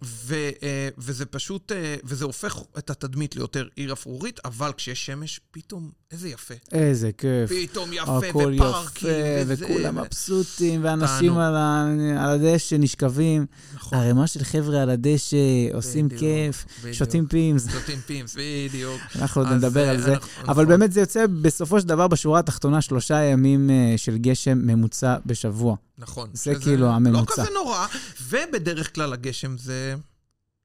ו- 0.04 0.34
אה, 0.64 0.90
וזה 0.98 1.26
פשוט, 1.26 1.72
אה, 1.72 1.96
וזה 2.04 2.26
הופך 2.26 2.60
את 2.78 2.90
התדמית 2.90 3.36
ליותר 3.36 3.68
עיר 3.76 3.94
אפרורית, 3.94 4.40
אבל 4.46 4.72
כשיש 4.78 5.06
שמש, 5.06 5.40
פתאום, 5.52 5.90
איזה 6.12 6.30
יפה. 6.30 6.54
איזה 6.72 7.12
כיף. 7.18 7.50
פתאום 7.50 7.90
יפה, 7.94 8.20
ופארקים, 8.30 9.10
יפה, 9.10 9.18
וזה, 9.48 9.66
וכולם 9.66 9.98
מבסוטים, 9.98 10.84
ואנשים. 10.84 11.38
על 11.38 11.56
ה- 11.56 11.88
על 12.24 12.30
הדשא 12.30 12.76
נשכבים. 12.76 13.46
נכון. 13.76 13.98
ערימה 13.98 14.28
של 14.28 14.44
חבר'ה 14.44 14.82
על 14.82 14.90
הדשא, 14.90 15.38
עושים 15.74 16.06
בדיוק, 16.08 16.22
כיף, 16.22 16.66
בדיוק. 16.80 16.94
שותים 16.96 17.28
Pimm's. 17.28 17.68
שותים 17.72 18.00
Pimm's, 18.06 18.36
בדיוק. 18.70 19.02
אנחנו 19.16 19.42
עוד 19.42 19.50
נדבר 19.52 19.90
על 19.90 20.02
זה. 20.02 20.14
אנחנו- 20.14 20.30
אבל 20.44 20.52
נכון. 20.64 20.66
באמת 20.68 20.89
באמת 20.90 20.94
זה 20.94 21.00
יוצא 21.00 21.26
בסופו 21.42 21.82
של 21.82 21.88
דבר 21.88 22.08
בשורה 22.08 22.40
התחתונה 22.40 22.82
שלושה 22.82 23.24
ימים 23.24 23.70
אה, 23.70 23.94
של 23.98 24.18
גשם 24.18 24.58
ממוצע 24.58 25.18
בשבוע. 25.26 25.76
נכון. 25.98 26.30
זה 26.34 26.56
כאילו 26.62 26.88
הממוצע. 26.88 27.20
לא 27.20 27.26
כזה 27.26 27.54
נורא, 27.54 27.88
ובדרך 28.30 28.96
כלל 28.96 29.14
הגשם 29.14 29.58
זה... 29.58 29.96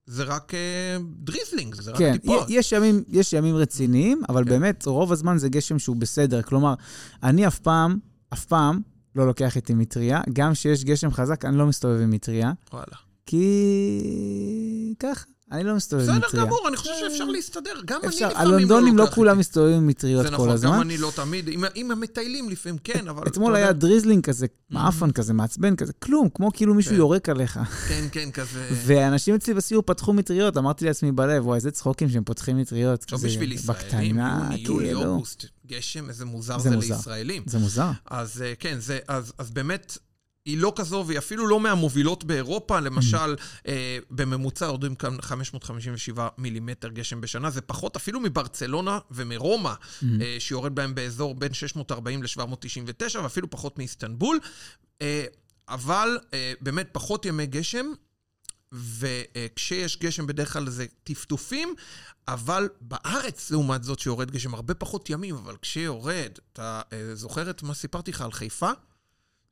זה 0.06 0.24
רק 0.24 0.54
אה, 0.54 0.96
drizzling, 1.18 1.74
זה 1.74 1.90
רק 1.90 1.98
כן, 1.98 2.16
טיפות. 2.16 2.46
יש 2.48 2.72
ימים, 2.72 3.04
יש 3.08 3.32
ימים 3.32 3.56
רציניים, 3.56 4.22
אבל 4.28 4.44
כן. 4.44 4.50
באמת, 4.50 4.86
רוב 4.86 5.12
הזמן 5.12 5.38
זה 5.38 5.48
גשם 5.48 5.78
שהוא 5.78 5.96
בסדר. 5.96 6.42
כלומר, 6.42 6.74
אני 7.22 7.46
אף 7.46 7.58
פעם, 7.58 7.98
אף 8.32 8.44
פעם, 8.44 8.80
לא 9.16 9.26
לוקח 9.26 9.56
איתי 9.56 9.74
מטריה. 9.74 10.20
גם 10.32 10.52
כשיש 10.52 10.84
גשם 10.84 11.10
חזק, 11.10 11.44
אני 11.44 11.56
לא 11.56 11.66
מסתובב 11.66 12.00
עם 12.00 12.10
מטריה, 12.10 12.52
וואלה. 12.72 12.96
כי... 13.26 14.94
ככה, 14.98 15.24
אני 15.54 15.64
לא 15.64 15.74
מסתובב 15.74 16.08
עם 16.10 16.16
בסדר 16.16 16.28
מטריה. 16.28 16.44
גמור, 16.44 16.68
אני 16.68 16.76
חושב 16.76 16.90
שאפשר 17.00 17.24
להסתדר. 17.24 17.70
גם 17.84 18.00
אני 18.04 18.08
לפעמים 18.16 18.32
לא 18.34 18.40
הלונדונים 18.40 18.96
לא 18.96 19.04
לוקח 19.04 19.14
כולם. 19.14 19.38
מסתובבים 19.38 19.76
עם 19.76 19.86
מטריות 19.86 20.22
זה 20.22 20.28
כל 20.28 20.34
נכון, 20.34 20.48
גם 20.48 20.54
הזמן. 20.54 20.80
אני 20.80 20.98
לא 20.98 21.12
תמיד. 21.16 21.48
עם- 21.48 21.64
עם 21.74 21.90
המטיילים 21.90 22.50
לפעמים 22.50 22.78
כן, 22.84 23.08
אבל... 23.08 23.22
אתמול 23.26 23.54
היה 23.56 23.72
drizzling 23.72 24.24
כזה, 24.24 24.46
מעפן 24.70 25.10
כזה, 25.10 25.32
מעצבן 25.32 25.76
כזה, 25.76 25.92
כלום, 25.92 26.28
כמו 26.34 26.50
כאילו 26.52 26.74
מישהו 26.74 26.90
כן. 26.90 26.96
יורק 26.96 27.28
עליך. 27.28 27.58
כן, 27.88 28.04
כן, 28.12 28.30
כזה... 28.30 28.68
ואנשים 28.86 29.34
אצלי 29.34 29.54
בסיור 29.54 29.82
פתחו 29.86 30.12
מטריות, 30.12 30.56
אמרתי 30.56 30.84
לעצמי 30.84 31.12
בלב, 31.12 31.46
וואי, 31.46 31.56
איזה 31.56 31.70
צחוקים 31.70 32.08
שהם 32.08 32.24
פותחים 32.24 32.56
מטריות. 32.58 33.02
עכשיו 33.02 33.18
בשביל 33.18 33.52
ישראלים, 33.52 34.18
יוני, 34.18 34.56
יולי, 34.56 34.84
כאילו. 34.86 35.04
אוגוסט, 35.04 35.44
גשם, 35.66 36.08
איזה 36.08 36.24
מוזר 36.24 36.58
זה 36.58 36.70
זה. 36.70 36.76
לישראלים. 36.76 37.42
זה 37.46 37.58
מוזר. 37.58 37.90
אז 38.10 38.42
אה, 38.42 38.52
כן, 38.58 38.76
זה, 38.80 38.98
אז 39.38 39.50
באמת, 39.52 39.98
היא 40.44 40.58
לא 40.58 40.72
כזו, 40.76 41.04
והיא 41.06 41.18
אפילו 41.18 41.46
לא 41.46 41.60
מהמובילות 41.60 42.24
באירופה. 42.24 42.80
למשל, 42.80 43.36
אה, 43.68 43.98
בממוצע 44.10 44.64
יורדים 44.64 44.94
כאן 44.94 45.20
557 45.20 46.28
מילימטר 46.38 46.88
גשם 46.88 47.20
בשנה. 47.20 47.50
זה 47.50 47.60
פחות 47.60 47.96
אפילו 47.96 48.20
מברצלונה 48.20 48.98
ומרומא, 49.10 49.72
אה, 50.20 50.36
שיורד 50.38 50.74
בהם 50.74 50.94
באזור 50.94 51.34
בין 51.34 51.54
640 51.54 52.22
ל-799, 52.22 53.18
ואפילו 53.22 53.50
פחות 53.50 53.78
מאיסטנבול. 53.78 54.38
אה, 55.02 55.24
אבל 55.68 56.18
אה, 56.34 56.52
באמת 56.60 56.88
פחות 56.92 57.26
ימי 57.26 57.46
גשם, 57.46 57.86
וכשיש 58.72 59.98
גשם 59.98 60.26
בדרך 60.26 60.52
כלל 60.52 60.70
זה 60.70 60.86
טפטופים, 61.04 61.74
אבל 62.28 62.68
בארץ, 62.80 63.50
לעומת 63.50 63.84
זאת, 63.84 63.98
שיורד 63.98 64.30
גשם 64.30 64.54
הרבה 64.54 64.74
פחות 64.74 65.10
ימים, 65.10 65.34
אבל 65.34 65.56
כשיורד, 65.62 66.38
אתה 66.52 66.82
אה, 66.92 67.14
זוכר 67.14 67.50
את 67.50 67.62
מה 67.62 67.74
סיפרתי 67.74 68.10
לך 68.10 68.20
על 68.20 68.32
חיפה? 68.32 68.70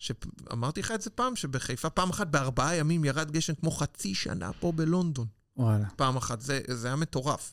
שאמרתי 0.02 0.80
לך 0.80 0.90
את 0.90 1.02
זה 1.02 1.10
פעם, 1.10 1.36
שבחיפה 1.36 1.90
פעם 1.90 2.10
אחת 2.10 2.26
בארבעה 2.26 2.76
ימים 2.76 3.04
ירד 3.04 3.30
גשם 3.30 3.54
כמו 3.54 3.70
חצי 3.70 4.14
שנה 4.14 4.52
פה 4.52 4.72
בלונדון. 4.72 5.26
וואלה. 5.56 5.88
פעם 5.96 6.16
אחת, 6.16 6.40
זה, 6.40 6.60
זה 6.68 6.86
היה 6.86 6.96
מטורף. 6.96 7.52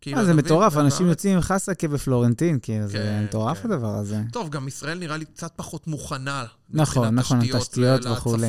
כאילו, 0.00 0.18
אה, 0.18 0.24
זה 0.24 0.30
אתה 0.30 0.40
מבין? 0.40 0.44
מטורף, 0.44 0.76
אנשים 0.76 1.06
יוצאים 1.06 1.34
עם 1.34 1.40
חסקה 1.40 1.88
בפלורנטין, 1.88 2.58
כאילו, 2.62 2.86
זה 2.86 2.98
כן, 2.98 3.24
מטורף 3.24 3.62
כן. 3.62 3.72
הדבר 3.72 3.94
הזה. 3.94 4.20
טוב, 4.32 4.48
גם 4.50 4.68
ישראל 4.68 4.98
נראה 4.98 5.16
לי 5.16 5.24
קצת 5.24 5.52
פחות 5.56 5.86
מוכנה. 5.86 6.44
נכון, 6.70 7.14
מבחינת 7.14 7.18
נכון, 7.18 7.56
התשתיות 7.60 8.06
וכולי. 8.06 8.48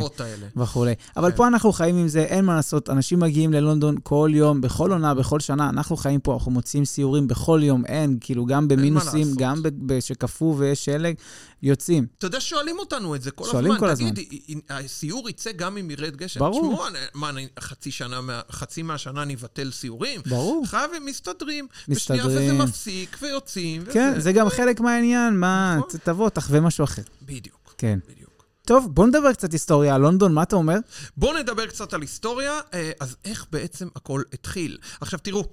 וכולי. 0.55 0.93
אבל 1.17 1.31
כן. 1.31 1.37
פה 1.37 1.47
אנחנו 1.47 1.71
חיים 1.73 1.97
עם 1.97 2.07
זה, 2.07 2.19
אין 2.23 2.45
מה 2.45 2.55
לעשות. 2.55 2.89
אנשים 2.89 3.19
מגיעים 3.19 3.53
ללונדון 3.53 3.95
כל 4.03 4.29
יום, 4.33 4.61
בכל 4.61 4.91
עונה, 4.91 5.13
בכל 5.13 5.39
שנה. 5.39 5.69
אנחנו 5.69 5.97
חיים 5.97 6.19
פה, 6.19 6.33
אנחנו 6.33 6.51
מוציאים 6.51 6.85
סיורים 6.85 7.27
בכל 7.27 7.59
יום, 7.63 7.85
אין, 7.85 8.17
כאילו, 8.21 8.45
גם 8.45 8.67
במינוסים. 8.67 9.27
גם 9.37 9.61
שקפוא 9.99 10.55
ויש 10.57 10.85
שלג, 10.85 11.15
יוצאים. 11.63 12.05
אתה 12.17 12.27
יודע, 12.27 12.39
שואלים 12.41 12.79
אותנו 12.79 13.15
את 13.15 13.21
זה 13.21 13.31
כל 13.31 13.45
שואלים 13.51 13.71
הזמן. 13.71 13.87
כל 13.87 13.95
תגיד, 13.95 14.17
י- 14.17 14.41
י- 14.47 14.59
הסיור 14.69 15.29
יצא 15.29 15.51
גם 15.51 15.77
אם 15.77 15.91
ירד 15.91 16.15
גשם? 16.15 16.39
ברור. 16.39 16.73
תשמעו, 16.73 16.87
מה, 17.13 17.31
חצי 17.59 17.91
שנה, 17.91 18.21
מה- 18.21 18.41
חצי 18.51 18.81
מהשנה 18.81 19.21
אני 19.21 19.35
אבטל 19.35 19.71
סיורים? 19.71 20.21
ברור. 20.29 20.63
חייבים, 20.67 21.05
מסתדרים. 21.37 21.67
מסתדרים. 21.87 22.21
בשנייה 22.27 22.51
וזה 22.51 22.63
מפסיק, 22.63 23.17
ויוצאים, 23.21 23.81
וזה. 23.81 23.93
כן, 23.93 24.19
זה 24.19 24.33
גם 24.33 24.49
חלק 24.49 24.79
מהעניין, 24.79 25.39
מה, 25.39 25.75
נכון. 25.77 25.99
תבוא, 26.03 26.29
תחווה 26.29 26.59
משהו 26.59 26.83
אחר. 26.83 27.01
בדיוק, 27.21 27.75
כן. 27.77 27.99
בדיוק. 28.09 28.45
טוב, 28.65 28.95
בוא 28.95 29.07
נדבר 29.07 29.33
קצת 29.33 29.51
היסטוריה 29.51 29.95
על 29.95 30.01
לונדון, 30.01 30.33
מה 30.33 30.43
אתה 30.43 30.55
אומר? 30.55 30.77
בואו 31.17 31.37
נדבר 31.37 31.67
קצת 31.67 31.93
על 31.93 32.01
היסטוריה, 32.01 32.59
אה, 32.73 32.91
אז 32.99 33.15
איך 33.25 33.45
בעצם 33.51 33.87
הכל 33.95 34.21
התחיל. 34.33 34.77
עכשיו 35.01 35.19
תראו, 35.19 35.43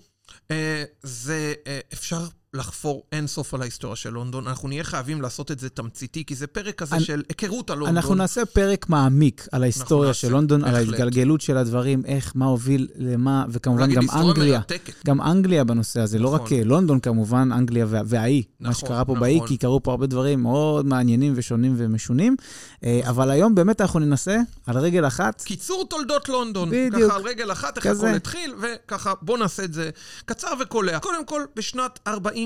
אה, 0.51 0.85
זה, 1.03 1.55
אה, 1.67 1.81
אפשר 1.93 2.27
לחפור 2.55 3.03
אינסוף 3.13 3.55
על 3.55 3.61
ההיסטוריה 3.63 3.97
של 3.97 4.11
לונדון, 4.11 4.47
אנחנו 4.49 4.69
נהיה 4.69 4.85
חייבים 4.85 5.23
לעשות 5.23 5.51
את 5.51 5.59
זה 5.59 5.69
תמציתי, 5.69 6.25
כי 6.25 6.35
זה 6.35 6.47
פרק 6.47 6.75
כזה 6.75 6.97
אני- 6.97 7.05
של 7.05 7.23
היכרות 7.29 7.71
על 7.71 7.79
לונדון. 7.79 7.97
אנחנו 7.97 8.15
נעשה 8.15 8.47
פרק 8.47 8.89
מעמיק 8.89 9.47
על 9.53 9.63
ההיסטוריה 9.63 10.09
נעשה, 10.09 10.21
של 10.21 10.33
לונדון, 10.33 10.65
על 10.65 10.71
בהחלט. 10.71 10.89
ההתגלגלות 10.89 11.41
של 11.41 11.57
הדברים, 11.57 12.03
איך, 12.07 12.33
מה 12.35 12.45
הוביל 12.47 12.89
למה, 12.97 13.45
וכמובן 13.49 13.93
גם 13.95 14.03
אנגליה. 14.13 14.59
מרתקת. 14.59 14.93
גם 15.07 15.21
אנגליה 15.21 15.65
בנושא 15.65 16.01
הזה, 16.01 16.19
לא 16.19 16.35
נכון. 16.35 16.47
רק 16.47 16.53
אה, 16.53 16.65
לונדון 16.65 17.01
כמובן, 17.01 17.49
אנגליה 17.53 17.87
וה- 17.89 18.01
והאי, 18.07 18.43
מה 18.61 18.69
נכון, 18.71 18.87
שקרה 18.89 19.05
פה 19.05 19.13
נכון. 19.13 19.21
באי, 19.21 19.41
כי 19.47 19.57
קרו 19.57 19.83
פה 19.83 19.91
הרבה 19.91 20.07
דברים 20.07 20.43
מאוד 20.43 20.87
מעניינים 20.87 21.33
ושונים 21.37 21.75
ומשונים. 21.79 22.37
אה, 22.85 23.01
אבל 23.09 23.31
היום 23.31 23.55
באמת 23.55 23.81
אנחנו 23.81 24.01
ננסה 24.01 24.39
על 24.67 24.79
רגל 24.79 25.07
אחת. 25.07 25.43
קיצור 25.43 25.87
תולדות 25.91 26.29
לונדון. 26.29 26.69
בדיוק. 26.71 27.03
ככה 27.11 27.17
על 27.17 27.23
רגל 27.23 27.53
אחת, 27.53 27.77
איך. 27.79 27.87
הכל 27.87 28.07
התחיל, 28.09 28.55
וככה 28.63 29.13
בואו 29.23 29.37
נעשה 29.39 29.65
את 29.65 29.73
זה 29.73 29.91
קצר 30.25 30.49
וקולע. 30.61 30.99
קודם 30.99 31.27
כל, 31.27 31.43
בשנת 31.57 31.99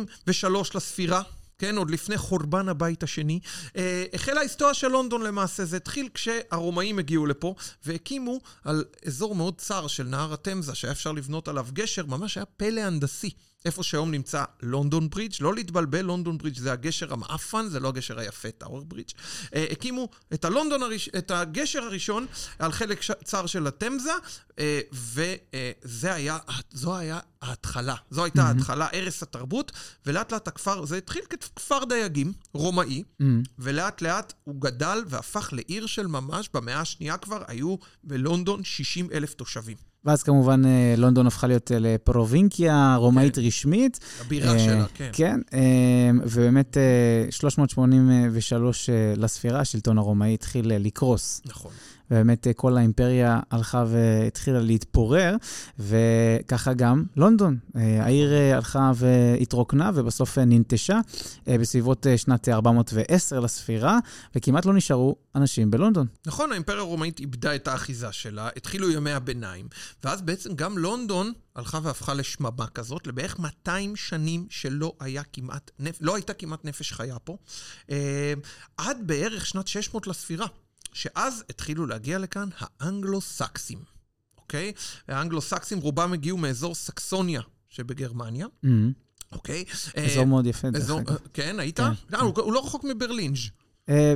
43 0.07 0.75
לספירה. 0.75 1.23
כן, 1.59 1.77
עוד 1.77 1.91
לפני 1.91 2.19
חורבן 2.19 2.69
הבית 2.69 3.03
השני. 3.03 3.41
אה, 3.77 4.05
החלה 4.13 4.41
ההיסטוריה 4.41 4.75
של 4.75 4.89
לונדון 4.89 5.23
למעשה. 5.23 5.65
זה 5.65 5.77
התחיל 5.77 6.09
כשהרומאים 6.15 6.99
הגיעו 6.99 7.27
לפה 7.27 7.55
והקימו 7.85 8.41
על 8.65 8.85
אזור 9.07 9.35
מאוד 9.35 9.55
צר 9.59 9.87
של 9.87 10.05
נהר 10.05 10.33
התמזה, 10.33 10.75
שהיה 10.75 10.93
אפשר 10.93 11.13
לבנות 11.13 11.49
עליו 11.49 11.67
גשר, 11.73 12.07
ממש 12.07 12.37
היה 12.37 12.47
פלא 12.47 12.81
הנדסי. 12.81 13.31
איפה 13.65 13.83
שהיום 13.83 14.11
נמצא 14.11 14.45
לונדון 14.63 15.11
ברידג', 15.11 15.35
לא 15.41 15.55
להתבלבל, 15.55 16.01
לונדון 16.01 16.39
ברידג' 16.39 16.59
זה 16.59 16.73
הגשר 16.73 17.13
המאפן, 17.13 17.69
זה 17.69 17.81
לא 17.81 17.89
הגשר 17.89 18.19
היפה, 18.19 18.51
טאוור 18.51 18.85
ברידג'. 18.85 19.11
אה, 19.55 19.67
הקימו 19.71 20.09
את, 20.35 20.45
הלונדון 20.45 20.83
הראש... 20.83 21.09
את 21.09 21.31
הגשר 21.31 21.83
הראשון 21.83 22.27
על 22.59 22.73
חלק 22.73 23.03
ש... 23.03 23.11
צר 23.25 23.47
של 23.47 23.67
התמזה, 23.67 24.13
אה, 24.59 24.81
וזה 24.93 26.15
היה, 26.15 26.39
זו 26.73 26.97
היה 26.97 27.21
ההתחלה. 27.43 27.95
זו 28.11 28.25
הייתה 28.25 28.43
ההתחלה, 28.43 28.89
ערש 28.93 29.23
התרבות, 29.23 29.73
ולאט 30.07 30.33
לאט 30.33 30.49
הכפר, 30.49 30.85
זה 30.85 30.97
התחיל 30.97 31.23
ככפר 31.23 31.85
דייגים, 31.85 32.33
רומאי, 32.55 33.03
Mm, 33.23 33.25
ולאט 33.59 34.03
לאט 34.03 34.33
הוא 34.45 34.61
גדל 34.61 35.03
והפך 35.07 35.49
לעיר 35.53 35.87
של 35.87 36.07
ממש, 36.07 36.51
במאה 36.55 36.81
השנייה 36.81 37.17
כבר 37.17 37.43
היו 37.49 37.77
בלונדון 38.05 38.65
60 38.65 39.09
אלף 39.13 39.35
תושבים. 39.35 39.88
ואז 40.05 40.23
כמובן 40.23 40.63
אה, 40.67 40.95
לונדון 40.97 41.27
הפכה 41.27 41.47
להיות 41.47 41.73
אה, 41.73 41.79
לפרובינקיה 41.81 42.97
רומאית 42.99 43.39
רשמית. 43.39 44.01
הבירה 44.21 44.53
אה, 44.53 44.59
שלה, 44.59 44.87
כן. 44.95 45.11
כן, 45.13 45.41
ובאמת 46.23 46.77
אה, 46.77 47.31
383 47.31 48.91
אה, 48.91 48.95
לספירה, 49.17 49.61
השלטון 49.61 49.99
הרומאי 49.99 50.35
התחיל 50.35 50.73
לקרוס. 50.77 51.43
נכון. 51.47 51.73
ובאמת 52.11 52.47
אה, 52.47 52.53
כל 52.53 52.77
האימפריה 52.77 53.41
הלכה 53.51 53.85
והתחילה 53.89 54.61
להתפורר, 54.61 55.37
וככה 55.79 56.73
גם 56.73 57.05
לונדון. 57.17 57.59
אה, 57.77 58.05
העיר 58.05 58.33
אה, 58.33 58.57
הלכה 58.57 58.93
והתרוקנה, 58.95 59.91
ובסוף 59.95 60.39
ננטשה 60.39 61.01
בסביבות 61.47 62.07
שנת 62.17 62.49
410 62.49 63.41
לספירה, 63.41 63.99
וכמעט 64.35 64.67
לא 64.67 64.75
נשארו 64.75 65.17
אנשים 65.35 65.71
בלונדון. 65.71 66.07
נכון, 66.27 66.53
האימפריה 66.53 66.81
הרומאית 66.81 67.21
איבדה 67.21 67.55
את 67.55 67.69
האחיזה 67.69 68.13
שלה, 68.13 68.49
התחילו 68.57 68.91
ימי 68.91 69.13
הביניים, 69.13 69.69
ואז 70.05 70.23
בעצם 70.23 70.55
גם 70.55 70.79
לונדון 70.79 71.33
הלכה 71.57 71.79
והפכה 71.83 72.15
לשממה 72.15 72.67
כזאת, 72.67 73.07
לבערך 73.07 73.39
200 73.39 73.97
שנים 73.97 74.47
שלא 74.51 74.93
היה 75.01 75.23
כמעט, 75.33 75.71
נפ... 75.79 75.99
לא 76.01 76.15
הייתה 76.15 76.33
כמעט 76.33 76.65
נפש 76.65 76.93
חיה 76.93 77.19
פה, 77.19 77.37
עד 78.77 78.97
בערך 79.07 79.47
שנת 79.47 79.69
600 79.69 80.07
לספירה, 80.07 80.47
שאז 80.93 81.45
התחילו 81.51 81.87
להגיע 81.87 82.19
לכאן 82.19 82.49
האנגלו-סקסים, 82.59 83.79
אוקיי? 84.39 84.73
האנגלו-סקסים 85.09 85.79
רובם 85.79 86.13
הגיעו 86.13 86.37
מאזור 86.39 86.75
סקסוניה 86.75 87.41
שבגרמניה, 87.69 88.47
Mm, 88.65 88.69
אוקיי? 89.33 89.65
אזור 89.97 90.23
אה, 90.23 90.25
מאוד 90.25 90.47
יפה, 90.47 90.71
דרך 90.71 90.91
אגב. 90.91 91.17
כן, 91.33 91.61
היית? 91.61 91.81
כן. 91.81 92.15
אה, 92.15 92.21
הוא 92.21 92.33
הוא 92.37 92.53
לא 92.53 92.65
רחוק 92.65 92.85
מברלינג'. 92.85 93.37
אה, 93.89 94.15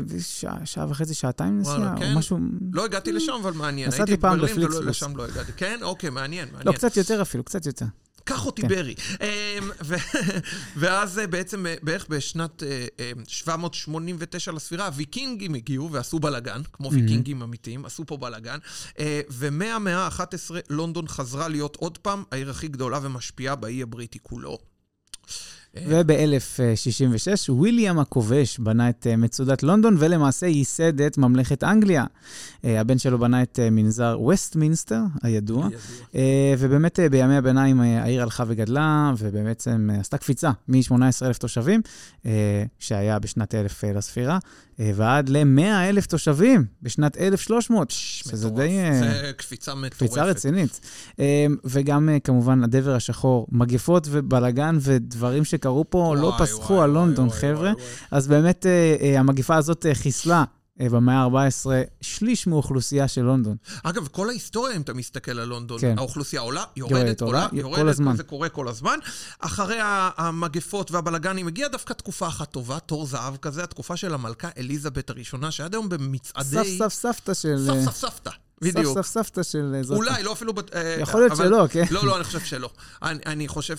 שעה 0.64 0.86
וחצי, 0.90 1.14
שעתיים 1.14 1.58
נסיעה, 1.58 1.94
כן? 1.98 2.12
או 2.12 2.18
משהו... 2.18 2.38
לא 2.72 2.84
הגעתי 2.84 3.12
לשם, 3.12 3.32
אבל 3.42 3.52
מעניין. 3.52 3.88
נסעתי 3.88 4.16
פעם 4.16 4.36
בברלין 4.38 4.54
בפליקסבוס. 4.54 4.84
ולשם 4.86 5.16
לא 5.16 5.24
הגעתי. 5.24 5.52
כן? 5.52 5.78
אוקיי, 5.82 6.10
מעניין, 6.10 6.48
לא, 6.48 6.54
מעניין. 6.54 6.74
קצת 6.76 6.96
יותר 6.96 7.22
אפילו, 7.22 7.44
קצת 7.44 7.66
יותר. 7.66 7.86
קח 8.24 8.46
אותי 8.46 8.62
כן. 8.62 8.68
ברי. 8.68 8.94
אמ, 9.20 9.70
ואז 10.80 11.18
אה, 11.18 11.26
בעצם 11.26 11.66
אה, 11.66 11.74
בערך 11.82 12.06
בשנת 12.08 12.62
אה, 12.62 12.86
אה, 13.00 13.12
789 13.28 14.52
לספירה, 14.52 14.86
הוויקינגים 14.86 15.54
הגיעו 15.54 15.92
ועשו 15.92 16.18
בלאגן, 16.18 16.60
כמו 16.72 16.92
ויקינגים 16.92 17.42
אמיתיים, 17.42 17.84
עשו 17.84 18.06
פה 18.06 18.16
בלאגן. 18.16 18.58
אה, 18.98 19.20
ומהמאה 19.30 19.98
ה-11 19.98 20.54
לונדון 20.70 21.08
חזרה 21.08 21.48
להיות 21.48 21.76
עוד 21.76 21.98
פעם 21.98 22.24
העיר 22.30 22.50
הכי 22.50 22.68
גדולה 22.68 22.98
ומשפיעה 23.02 23.56
באי 23.56 23.82
הבריטי 23.82 24.18
כולו. 24.22 24.71
וב-1066 25.76 27.50
וויליאם 27.50 27.98
הכובש 27.98 28.58
בנה 28.58 28.88
את 28.88 29.06
אה, 29.06 29.16
מצודת 29.16 29.62
לונדון 29.62 29.96
ולמעשה 29.98 30.46
ייסד 30.46 31.00
את 31.00 31.18
ממלכת 31.18 31.64
אנגליה. 31.64 32.04
אה, 32.64 32.80
הבן 32.80 32.98
שלו 32.98 33.18
בנה 33.18 33.42
את 33.42 33.58
אה, 33.62 33.70
מנזר 33.70 34.20
וסטמינסטר 34.20 35.00
הידוע, 35.22 35.68
ובאמת 36.58 36.98
בימי 37.10 37.36
הביניים 37.36 37.80
העיר 37.80 38.22
הלכה 38.22 38.44
וגדלה, 38.46 39.12
ובעצם 39.18 39.90
עשתה 40.00 40.18
קפיצה 40.18 40.50
מ-18,000 40.68 41.38
תושבים, 41.38 41.80
שהיה 42.78 43.18
בשנת 43.18 43.54
1000 43.54 43.84
לספירה, 43.84 44.38
ועד 44.94 45.28
ל-100 45.28 45.88
אלף 45.88 46.06
תושבים 46.06 46.64
בשנת 46.82 47.16
1300, 47.16 47.90
שזה 47.90 48.50
די... 48.50 48.78
זה 49.00 49.30
קפיצה 49.36 49.74
מטורפת. 49.74 49.96
קפיצה 49.96 50.24
רצינית. 50.24 50.80
וגם 51.64 52.08
כמובן 52.24 52.64
הדבר 52.64 52.94
השחור, 52.94 53.46
מגפות 53.52 54.06
ובלאגן 54.10 54.78
ודברים 54.80 55.44
שקרו 55.44 55.84
פה 55.90 56.14
לא 56.18 56.32
פסחו 56.38 56.82
על 56.82 56.90
לונדון, 56.90 57.30
חבר'ה. 57.30 57.72
אז 58.10 58.28
באמת 58.28 58.66
המגפה 59.18 59.56
הזאת 59.56 59.86
חיסלה 59.92 60.38
אה, 60.38 60.61
במאה 60.88 61.24
ה-14, 61.24 61.66
שליש 62.00 62.46
מאוכלוסייה 62.46 63.08
של 63.08 63.22
לונדון. 63.22 63.56
אגב, 63.82 64.08
כל 64.10 64.28
ההיסטוריה, 64.28 64.76
אם 64.76 64.80
אתה 64.80 64.94
מסתכל 64.94 65.38
על 65.38 65.48
לונדון, 65.48 65.80
כן. 65.80 65.98
האוכלוסייה 65.98 66.42
עולה, 66.42 66.64
יורדת, 66.76 67.20
עולה, 67.20 67.46
עולה, 67.46 67.60
יורדת, 67.60 67.82
כל 67.82 67.88
הזמן. 67.88 68.16
זה 68.16 68.22
קורה 68.22 68.48
כל 68.48 68.68
הזמן. 68.68 68.98
אחרי 69.38 69.78
המגפות 70.16 70.90
והבלגנים 70.90 71.46
הגיעה 71.46 71.68
דווקא 71.68 71.92
תקופה 71.92 72.28
אחת 72.28 72.50
טובה, 72.50 72.78
תור 72.78 73.06
זהב 73.06 73.36
כזה, 73.36 73.64
התקופה 73.64 73.96
של 73.96 74.14
המלכה 74.14 74.48
אליזבת 74.58 75.10
הראשונה, 75.10 75.50
שעד 75.50 75.74
היום 75.74 75.88
במצעדי... 75.88 76.76
סף 76.78 76.88
סף 76.88 76.92
סבתא 76.92 77.34
של... 77.34 77.66
סף 77.66 77.90
סף 77.90 77.96
סבתא. 77.96 78.30
בדיוק. 78.62 78.94
סף 78.94 79.06
סף 79.06 79.26
סבתא 79.26 79.42
של 79.42 79.76
זאת. 79.82 79.96
אולי, 79.96 80.22
לא 80.22 80.32
אפילו... 80.32 80.52
אה, 80.74 80.96
יכול 81.00 81.20
להיות 81.20 81.32
אבל... 81.32 81.44
שלא, 81.44 81.66
כן. 81.70 81.84
לא, 81.90 82.06
לא, 82.06 82.16
אני 82.16 82.24
חושב 82.24 82.40
שלא. 82.40 82.70
אני, 83.02 83.18
אני 83.26 83.48
חושב 83.48 83.76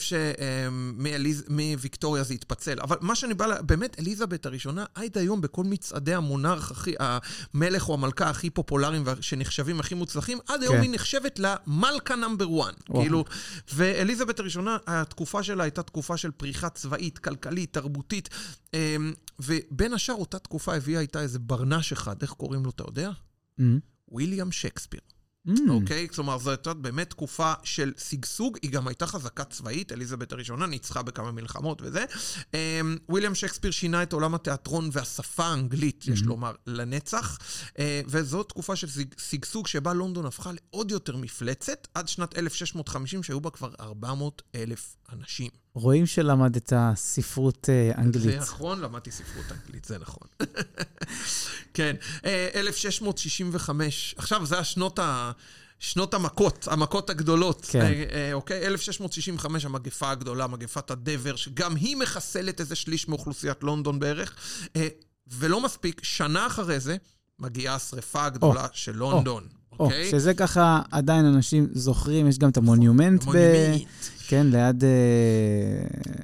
שמוויקטוריה 1.19 2.24
זה 2.24 2.34
התפצל. 2.34 2.80
אבל 2.82 2.98
מה 3.02 3.15
שאני 3.15 3.34
בא 3.34 3.46
ל... 3.46 3.54
באמת, 3.62 4.00
אליזבת 4.00 4.46
הראשונה, 4.46 4.86
עד 4.96 5.17
היום 5.17 5.41
בכל 5.41 5.63
מצעדי 5.63 6.13
המונרך 6.13 6.72
הכי... 6.72 6.93
המלך 7.00 7.89
או 7.89 7.93
המלכה 7.93 8.30
הכי 8.30 8.50
פופולריים 8.50 9.04
שנחשבים 9.22 9.80
הכי 9.80 9.96
מוצלחים, 9.96 10.39
עד 10.48 10.63
היום 10.63 10.76
כן. 10.76 10.82
היא 10.82 10.91
נחשבת 10.91 11.39
למלכה 11.39 12.15
נאמבר 12.15 12.62
1. 12.62 12.74
כאילו, 12.93 13.26
ואליזבת 13.74 14.39
הראשונה, 14.39 14.78
התקופה 14.88 15.43
שלה 15.43 15.63
הייתה 15.63 15.84
תקופה 15.84 16.17
של 16.17 16.32
פריחה 16.32 16.69
צבאית, 16.69 17.17
כלכלית, 17.17 17.74
תרבותית, 17.74 18.30
אמ, 18.74 19.13
ובין 19.39 19.93
השאר, 19.93 20.15
אותה 20.15 20.39
תקופה 20.39 20.76
הביאה 20.76 21.02
איתה 21.02 21.22
איזה 21.22 21.39
ברנש 21.39 21.91
אחד, 21.91 22.22
איך 22.22 22.32
קוראים 22.32 22.63
לו, 22.63 22.69
אתה 22.69 22.84
יודע? 22.88 23.12
Mm-hmm. 23.60 23.92
ויליאם 24.13 24.52
שייקספיר. 24.52 24.99
Mm. 25.47 25.52
אוקיי? 25.69 26.06
Mm. 26.06 26.10
Okay? 26.10 26.15
כלומר, 26.15 26.38
זו 26.38 26.49
הייתה 26.49 26.73
באמת 26.73 27.10
תקופה 27.10 27.54
של 27.63 27.93
שגשוג, 27.97 28.58
היא 28.62 28.71
גם 28.71 28.88
הייתה 28.88 29.08
חזקה 29.08 29.43
צבאית, 29.43 29.91
אליזבת 29.91 30.32
הראשונה 30.32 30.67
ניצחה 30.67 31.02
בכמה 31.02 31.32
מלחמות 31.32 31.82
וזה. 31.82 32.06
אמ, 32.54 32.97
ויליאם 33.10 33.36
שייקספיר 33.36 33.71
שינה 33.71 34.04
את 34.04 34.13
עולם 34.13 34.36
התיאטרון 34.36 34.89
והשפה 34.91 35.45
האנגלית, 35.45 36.04
mm-hmm. 36.04 36.13
יש 36.13 36.21
לומר, 36.21 36.52
לנצח, 36.67 37.38
אה, 37.80 38.02
וזו 38.08 38.43
תקופה 38.43 38.76
של 38.76 38.88
שגשוג 39.17 39.67
שבה 39.67 39.93
לונדון 39.93 40.26
הפכה 40.26 40.52
לעוד 40.52 40.91
יותר 40.91 41.17
מפלצת, 41.17 41.88
עד 41.93 42.08
שנת 42.08 42.38
1650, 42.38 43.23
שהיו 43.23 43.41
בה 43.41 43.49
כבר 43.49 43.71
400 43.80 44.41
אלף 44.56 44.95
אנשים. 45.12 45.62
רואים 45.76 46.06
שלמדת 46.06 46.74
ספרות 46.96 47.70
uh, 47.70 47.98
אנגלית. 47.98 48.24
זה 48.24 48.38
נכון, 48.38 48.82
למדתי 48.82 49.12
ספרות 49.12 49.46
אנגלית, 49.52 49.86
זה 49.86 49.98
נכון. 49.98 50.28
כן, 51.74 51.96
1665. 52.56 54.16
אה, 54.18 54.24
עכשיו, 54.24 54.46
זה 54.46 54.60
השנות 54.60 55.00
ה... 55.00 55.32
שנות 55.80 56.14
המכות, 56.14 56.68
המכות 56.72 57.10
הגדולות. 57.10 57.66
כן. 57.70 57.86
אה, 58.12 58.34
אוקיי? 58.34 58.68
1665, 58.68 59.66
המגפה 59.66 60.12
הגדולה, 60.12 60.48
מגפת 60.48 60.92
הדבר, 60.92 61.36
שגם 61.36 61.76
היא 61.76 61.98
מחסלת 61.98 62.60
איזה 62.60 62.76
שליש 62.76 63.08
מאוכלוסיית 63.08 63.64
לונדון 63.64 64.00
בערך. 64.00 64.36
ולא 65.28 65.62
מספיק, 65.62 66.04
שנה 66.04 66.48
אחרי 66.48 66.80
זה 66.80 66.98
מגיעה 67.40 67.76
השרפה 67.76 68.26
הגדולה 68.26 68.66
oh. 68.66 68.70
של 68.74 68.96
לונדון. 68.96 69.44
אוקיי? 69.80 70.08
Oh, 70.08 70.12
שזה 70.12 70.34
ככה, 70.34 70.82
עדיין 70.92 71.26
אנשים 71.26 71.68
זוכרים, 71.74 72.28
יש 72.28 72.38
גם 72.38 72.50
את 72.50 72.58
המונומנט. 72.58 73.24
המונומנט. 73.24 73.82
ב... 73.82 74.23
כן, 74.28 74.48
ליד... 74.52 74.84
אה, 74.84 74.90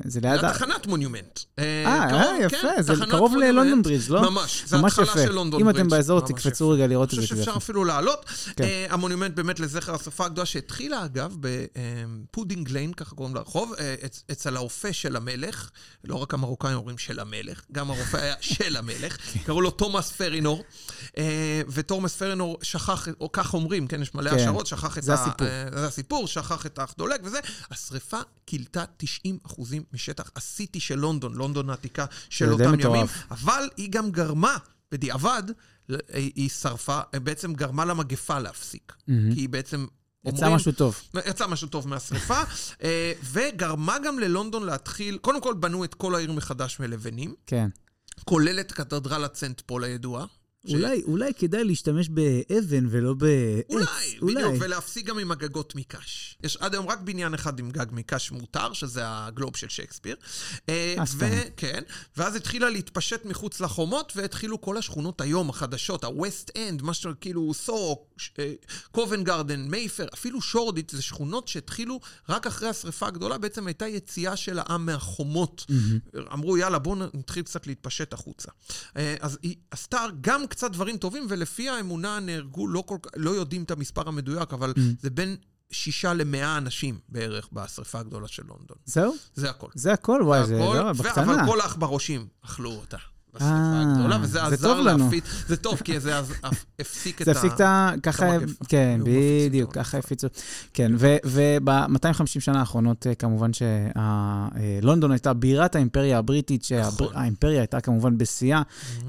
זה 0.06 0.20
ליד... 0.20 0.32
ליד 0.32 0.52
תחנת 0.52 0.88
מוניומנט. 0.88 1.40
אה, 1.60 1.86
אה 1.86 2.38
יפה, 2.42 2.58
כן, 2.58 2.82
זה 2.82 2.94
קרוב 3.10 3.36
ללונדון 3.36 3.82
ברידג', 3.82 4.10
לא? 4.10 4.32
ממש, 4.32 4.64
זה 4.66 4.78
התחלה 4.78 5.06
של 5.06 5.32
לונדון 5.32 5.64
ברידג'. 5.64 5.78
אם 5.78 5.82
אתם 5.82 5.90
באזור, 5.90 6.22
תקפצו 6.22 6.70
רגע 6.70 6.88
לראות 6.88 7.10
את 7.10 7.16
זה. 7.16 7.22
אני 7.22 7.28
חושב 7.28 7.36
שאפשר 7.36 7.58
אפילו 7.58 7.86
לעלות. 7.86 8.26
כן. 8.56 8.64
אה, 8.64 8.86
המונומנט 8.90 9.36
באמת 9.36 9.60
לזכר 9.60 9.96
השרפה 9.96 10.26
הגדולה, 10.26 10.46
שהתחילה, 10.46 11.06
אגב, 11.06 11.36
בפודינג 11.40 12.70
ליין, 12.70 12.94
ככה 12.94 13.16
קוראים 13.16 13.36
לרחוב, 13.36 13.74
אצל 14.32 14.56
האופה 14.56 14.94
של 14.94 15.16
המלך. 15.16 15.70
לא 16.04 16.16
רק 16.16 16.34
המרוקאים 16.34 16.78
אומרים 16.78 16.98
של 16.98 17.20
המלך, 17.20 17.62
גם 17.72 17.92
הרופא 17.92 18.18
היה 18.18 18.36
של 18.58 18.78
המלך. 18.78 19.18
כן. 19.18 19.40
קראו 19.46 19.62
לו 19.62 19.72
תומאס 19.72 20.12
פרינור. 20.12 20.64
ותומאס 21.68 22.16
פרינור 22.16 22.58
שכח, 22.62 23.08
או 23.22 23.32
כך 23.32 23.54
אומרים, 23.54 23.88
כן, 23.88 24.02
יש 24.02 24.16
מלא 24.16 24.30
השערות, 24.30 24.68
שכח 24.68 24.98
את 24.98 25.10
ה... 25.10 25.16
זה 25.74 25.88
הסיפור, 25.88 26.28
שכח 26.28 26.66
את 26.66 26.80
האח 26.80 26.94
דולג 26.98 27.20
וזה. 27.24 27.40
השריפה 27.90 28.20
כילתה 28.46 28.84
90% 29.48 29.64
משטח 29.94 30.32
הסיטי 30.36 30.80
של 30.80 30.96
לונדון, 30.96 31.34
לונדון 31.34 31.70
העתיקה 31.70 32.06
של 32.30 32.54
אותם 32.54 32.80
ימים, 32.80 33.06
אבל 33.32 33.70
היא 33.78 33.90
גם 33.92 34.12
גרמה, 34.12 34.58
בדיעבד, 34.92 35.44
היא 36.14 36.50
שרפה, 36.50 37.00
בעצם 37.24 37.54
גרמה 37.54 37.86
למגפה 37.86 38.40
להפסיק. 38.40 38.92
Mm-hmm. 38.92 39.34
כי 39.34 39.40
היא 39.40 39.50
בעצם 39.50 39.86
יצא 40.26 40.38
אומרים, 40.38 40.56
משהו 40.56 40.72
טוב. 40.72 41.02
יצא 41.26 41.48
משהו 41.48 41.68
טוב 41.68 41.88
מהשריפה, 41.88 42.42
אה, 42.84 43.14
וגרמה 43.32 43.98
גם 44.06 44.20
ללונדון 44.20 44.66
להתחיל, 44.66 45.18
קודם 45.18 45.42
כל 45.42 45.54
בנו 45.54 45.84
את 45.84 45.94
כל 45.94 46.16
העיר 46.16 46.32
מחדש 46.32 46.80
מלבנים. 46.80 47.34
כן. 47.46 47.70
כולל 48.26 48.60
את 48.60 48.72
קתדרלת 48.72 49.36
סנט 49.36 49.62
פול 49.66 49.84
הידועה. 49.84 50.26
אולי, 50.68 51.02
ש... 51.02 51.04
אולי 51.04 51.34
כדאי 51.34 51.64
להשתמש 51.64 52.10
באבן 52.10 52.88
ולא 52.90 53.14
בעץ. 53.14 53.66
אולי, 53.70 53.86
אולי, 54.22 54.36
בדיוק, 54.36 54.54
ולהפסיק 54.60 55.06
גם 55.06 55.20
עם 55.20 55.32
הגגות 55.32 55.76
מקש. 55.76 56.38
יש 56.44 56.58
עד 56.58 56.74
היום 56.74 56.90
רק 56.90 57.00
בניין 57.00 57.34
אחד 57.34 57.60
עם 57.60 57.72
גג 57.72 57.86
מקש 57.92 58.32
מותר, 58.32 58.74
שזה 58.74 59.02
הגלוב 59.06 59.56
של 59.56 59.70
שייקספיר. 59.70 60.16
אה, 60.70 60.96
וכן, 61.18 61.84
ואז 62.18 62.36
התחילה 62.36 62.70
להתפשט 62.70 63.26
מחוץ 63.26 63.60
לחומות, 63.62 64.14
והתחילו 64.16 64.62
כל 64.62 64.78
השכונות 64.78 65.22
היום 65.22 65.50
החדשות, 65.50 66.04
ה-West 66.04 66.52
End, 66.56 66.84
מה 66.84 66.94
שכאילו 66.94 67.54
סורוק, 67.54 68.16
קובן 68.92 69.24
גרדן, 69.24 69.62
מייפר, 69.62 70.08
אפילו 70.14 70.42
שורדית, 70.42 70.90
זה 70.90 71.02
שכונות 71.02 71.48
שהתחילו 71.48 72.00
רק 72.30 72.48
אחרי 72.48 72.70
השרפה 72.70 73.08
הגדולה, 73.08 73.38
בעצם 73.38 73.68
הייתה 73.68 73.88
יציאה 73.88 74.36
של 74.36 74.60
העם 74.60 74.86
מהחומות. 74.86 75.66
Mm-hmm. 75.70 76.34
אמרו, 76.34 76.58
יאללה, 76.58 76.80
בואו 76.80 76.96
נתחיל 77.14 77.44
קצת 77.44 77.68
להתפשט 77.68 78.14
החוצה. 78.14 78.52
אה, 78.98 79.16
אז 79.20 79.38
היא 79.42 79.56
עשתה 79.72 80.06
גם 80.22 80.44
קצת 80.50 80.72
דברים 80.72 80.98
טובים, 80.98 81.26
ולפי 81.30 81.70
האמונה 81.70 82.20
נהרגו, 82.20 82.68
לא, 82.68 82.84
כל, 82.86 82.98
לא 83.16 83.30
יודעים 83.30 83.64
את 83.64 83.72
המספר 83.72 84.08
המדויק, 84.08 84.54
אבל 84.54 84.74
mm. 84.76 84.80
זה 85.00 85.10
בין 85.10 85.36
שישה 85.72 86.14
למאה 86.14 86.58
אנשים 86.58 87.00
בערך 87.10 87.50
בשרפה 87.54 88.00
הגדולה 88.00 88.28
של 88.28 88.44
לונדון. 88.48 88.78
זהו? 88.86 89.16
זה 89.36 89.50
הכל. 89.50 89.68
זה 89.76 89.94
הכל? 89.94 90.22
וואי, 90.26 90.46
זה, 90.46 90.64
הכל, 90.64 90.78
לא, 90.78 90.94
בקטנה. 90.94 91.24
אבל 91.24 91.46
כל 91.48 91.62
העכברושים 91.62 92.28
אכלו 92.46 92.72
אותה. 92.72 92.98
בשרפה 93.36 93.82
הגדולה, 93.82 94.18
וזה 94.22 94.44
עזר 94.44 94.82
להפיץ, 94.82 95.24
זה 95.48 95.58
טוב, 95.58 95.82
כי 95.84 96.00
זה 96.00 96.20
הפסיק 96.80 97.22
את 97.22 97.28
ה... 97.28 97.32
זה 97.34 97.40
הפסיק 97.40 97.54
את 97.54 97.62
ה... 97.62 97.92
ככה, 98.04 98.26
כן, 98.68 99.02
בדיוק, 99.04 99.74
ככה 99.74 99.98
הפיצו. 99.98 100.28
כן, 100.74 100.92
וב-250 101.26 102.24
שנה 102.26 102.60
האחרונות, 102.60 103.08
אה, 103.08 103.16
כמובן 103.16 103.52
שלונדון 103.54 105.12
הייתה 105.12 105.34
בירת 105.34 105.76
האימפריה 105.76 106.18
הבריטית, 106.18 106.64
שהאימפריה 106.64 107.60
הייתה 107.60 107.82
כמובן 107.82 108.18
בשיאה, 108.18 108.62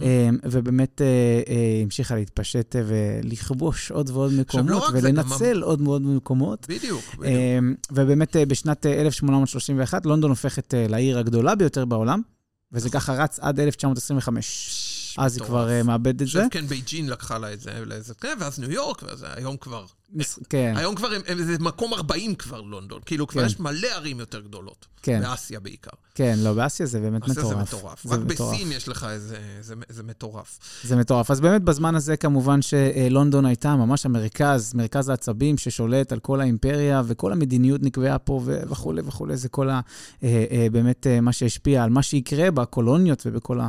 אה, 0.03 0.29
ובאמת 0.45 1.01
אה, 1.03 1.83
המשיכה 1.83 2.15
להתפשט 2.15 2.77
ולכבוש 2.87 3.91
עוד 3.91 4.11
ועוד 4.11 4.33
מקומות, 4.33 4.83
ולנצל 4.93 5.63
עוד 5.63 5.81
ועוד 5.81 6.03
מקומות. 6.03 6.67
בדיוק, 6.69 7.05
בדיוק. 7.19 7.77
ובאמת 7.93 8.37
בשנת 8.49 8.87
1831, 8.87 10.07
לונדון 10.07 10.31
הופכת 10.31 10.75
לעיר 10.89 11.19
הגדולה 11.19 11.55
ביותר 11.55 11.85
בעולם. 11.85 12.23
וזה 12.73 12.91
ככה 12.91 13.13
רץ 13.13 13.39
עד 13.39 13.61
1925. 13.61 15.15
אז 15.19 15.37
היא 15.37 15.45
כבר 15.45 15.69
uh, 15.69 15.87
מאבדת 15.87 16.23
את 16.23 16.29
זה. 16.29 16.45
כן, 16.51 16.67
בייג'ינג 16.67 17.09
לקחה 17.09 17.39
לה 17.39 17.53
את 17.53 17.61
זה, 17.61 18.15
כן, 18.21 18.37
ואז 18.41 18.59
ניו 18.59 18.71
יורק, 18.71 19.03
ואז 19.03 19.27
היום 19.29 19.57
כבר. 19.57 19.87
כן. 20.49 20.75
היום 20.77 20.95
כבר 20.95 21.13
הם, 21.13 21.21
הם, 21.27 21.43
זה 21.43 21.57
מקום 21.61 21.95
40 21.95 22.35
כבר 22.35 22.61
לונדון. 22.61 23.01
כאילו, 23.07 23.27
כבר 23.27 23.41
כן. 23.41 23.47
יש 23.47 23.61
מלא 23.61 23.89
ערים 23.95 24.21
יותר 24.21 24.41
גדולות. 24.41 24.87
כן. 25.03 25.21
באסיה 25.21 25.61
בעיקר. 25.61 25.91
כן, 26.15 26.39
לא, 26.39 26.53
באסיה 26.53 26.87
זה 26.87 27.01
באמת 27.01 27.21
באסיה 27.21 27.43
מטורף. 27.43 27.71
זה 27.71 27.77
מטורף. 27.77 28.05
זה 28.05 28.15
רק 28.15 28.21
מטורף. 28.21 28.55
בסין 28.55 28.73
יש 28.73 28.89
לך 28.89 29.07
איזה... 29.11 29.37
זה, 29.61 29.75
זה 29.89 30.03
מטורף. 30.03 30.59
זה 30.85 30.97
מטורף. 30.97 31.31
אז 31.31 31.41
באמת 31.41 31.63
בזמן 31.63 31.95
הזה, 31.95 32.17
כמובן 32.17 32.63
שלונדון 32.63 33.47
הייתה 33.47 33.77
ממש 33.77 34.07
המרכז, 34.07 34.75
מרכז 34.75 35.09
העצבים 35.09 35.59
ששולט 35.59 36.13
על 36.13 36.19
כל 36.19 36.41
האימפריה, 36.41 37.03
וכל 37.07 37.33
המדיניות 37.33 37.83
נקבעה 37.83 38.19
פה 38.19 38.41
וכולי 38.45 39.03
וכולי. 39.05 39.37
זה 39.37 39.49
כל 39.49 39.71
ה... 39.71 39.81
אה, 40.23 40.45
אה, 40.51 40.67
באמת 40.73 41.07
אה, 41.07 41.21
מה 41.21 41.33
שהשפיע 41.33 41.85
על 41.85 41.91
מה 41.91 42.03
שיקרה 42.03 42.51
בקולוניות 42.51 43.23
ובכל 43.27 43.61
ה... 43.61 43.69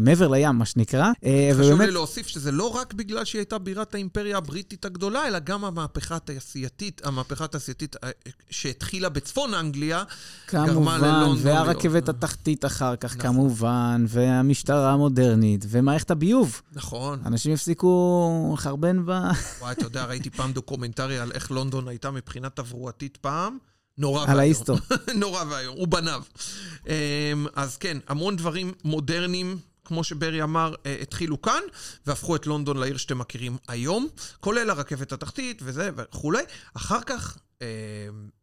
מעבר 0.00 0.28
לים, 0.28 0.56
מה 0.56 0.64
שנקרא. 0.64 1.12
חשוב 1.52 1.64
ובאמת... 1.64 1.86
לי 1.86 1.92
להוסיף 1.92 2.26
שזה 2.26 2.52
לא 2.52 2.76
רק 2.76 2.94
בגלל 2.94 3.24
שהיא 3.24 3.40
הייתה 3.40 3.58
בירת 3.58 3.94
האימפריה 3.94 4.36
הבריטית 4.36 4.84
הגדולה, 4.84 5.25
אלא 5.26 5.38
גם 5.38 5.64
המהפכה 5.64 6.16
התעשייתית, 6.16 7.06
המהפכה 7.06 7.44
התעשייתית 7.44 7.96
אה, 8.04 8.10
שהתחילה 8.50 9.08
בצפון 9.08 9.54
אנגליה, 9.54 10.04
גרמה 10.52 10.68
כמובן, 10.68 11.00
ללונדון 11.00 11.38
והרכבת 11.42 11.92
להיות- 11.92 12.08
התחתית 12.08 12.64
אחר 12.64 12.96
כך, 12.96 13.16
נכון. 13.16 13.22
כמובן, 13.32 14.04
והמשטרה 14.08 14.92
המודרנית, 14.92 15.64
ומערכת 15.68 16.10
הביוב. 16.10 16.62
נכון. 16.72 17.20
אנשים 17.26 17.52
הפסיקו 17.52 18.50
לחרבן 18.54 19.06
ב... 19.06 19.10
וואי, 19.60 19.72
אתה 19.72 19.84
יודע, 19.84 20.04
ראיתי 20.04 20.30
פעם 20.30 20.52
דוקומנטרי 20.52 21.18
על 21.18 21.32
איך 21.32 21.50
לונדון 21.50 21.88
הייתה 21.88 22.10
מבחינה 22.10 22.50
תברואתית 22.50 23.16
פעם. 23.16 23.58
נורא 23.98 24.18
ואיום. 24.18 24.30
על 24.30 24.38
ההיסטור. 24.40 24.78
נורא 25.14 25.44
ואיום, 25.50 25.76
הוא 25.76 25.88
בניו. 25.88 26.22
אמ, 26.86 26.92
אז 27.54 27.76
כן, 27.76 27.98
המון 28.08 28.36
דברים 28.36 28.72
מודרניים, 28.84 29.58
כמו 29.86 30.04
שברי 30.04 30.42
אמר, 30.42 30.74
אה, 30.86 30.96
התחילו 31.02 31.42
כאן, 31.42 31.60
והפכו 32.06 32.36
את 32.36 32.46
לונדון 32.46 32.76
לעיר 32.76 32.96
שאתם 32.96 33.18
מכירים 33.18 33.56
היום, 33.68 34.08
כולל 34.40 34.70
הרכבת 34.70 35.12
התחתית 35.12 35.62
וזה 35.64 35.90
וכולי. 35.96 36.42
אחר 36.74 37.00
כך, 37.06 37.38
אמ, 37.60 37.66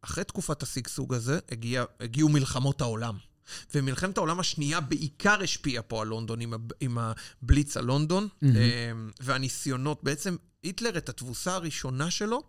אחרי 0.02 0.24
תקופת 0.24 0.62
השגשוג 0.62 1.14
הזה, 1.14 1.38
הגיע, 1.50 1.84
הגיעו 2.00 2.28
מלחמות 2.28 2.80
העולם. 2.80 3.16
ומלחמת 3.74 4.16
העולם 4.16 4.40
השנייה 4.40 4.80
בעיקר 4.80 5.42
השפיעה 5.42 5.82
פה 5.82 6.02
על 6.02 6.08
לונדון, 6.08 6.40
עם, 6.40 6.54
הב- 6.54 6.72
עם 6.80 6.98
הבליץ 6.98 7.76
על 7.76 7.84
לונדון, 7.84 8.28
אמ, 8.42 8.50
והניסיונות, 9.20 10.04
בעצם 10.04 10.36
היטלר, 10.62 10.98
את 10.98 11.08
התבוסה 11.08 11.54
הראשונה 11.54 12.10
שלו, 12.10 12.42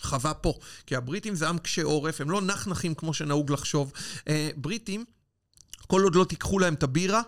חווה 0.00 0.34
פה. 0.34 0.54
כי 0.86 0.96
הבריטים 0.96 1.34
זה 1.34 1.48
עם 1.48 1.58
קשה 1.58 1.82
עורף, 1.82 2.20
הם 2.20 2.30
לא 2.30 2.42
נחנחים 2.42 2.94
כמו 2.94 3.14
שנהוג 3.14 3.52
לחשוב. 3.52 3.92
אה, 4.28 4.50
בריטים, 4.56 5.04
כל 5.86 6.02
עוד 6.02 6.14
לא 6.14 6.24
תיקחו 6.24 6.58
להם 6.58 6.74
את 6.74 6.82
הבירה, 6.82 7.22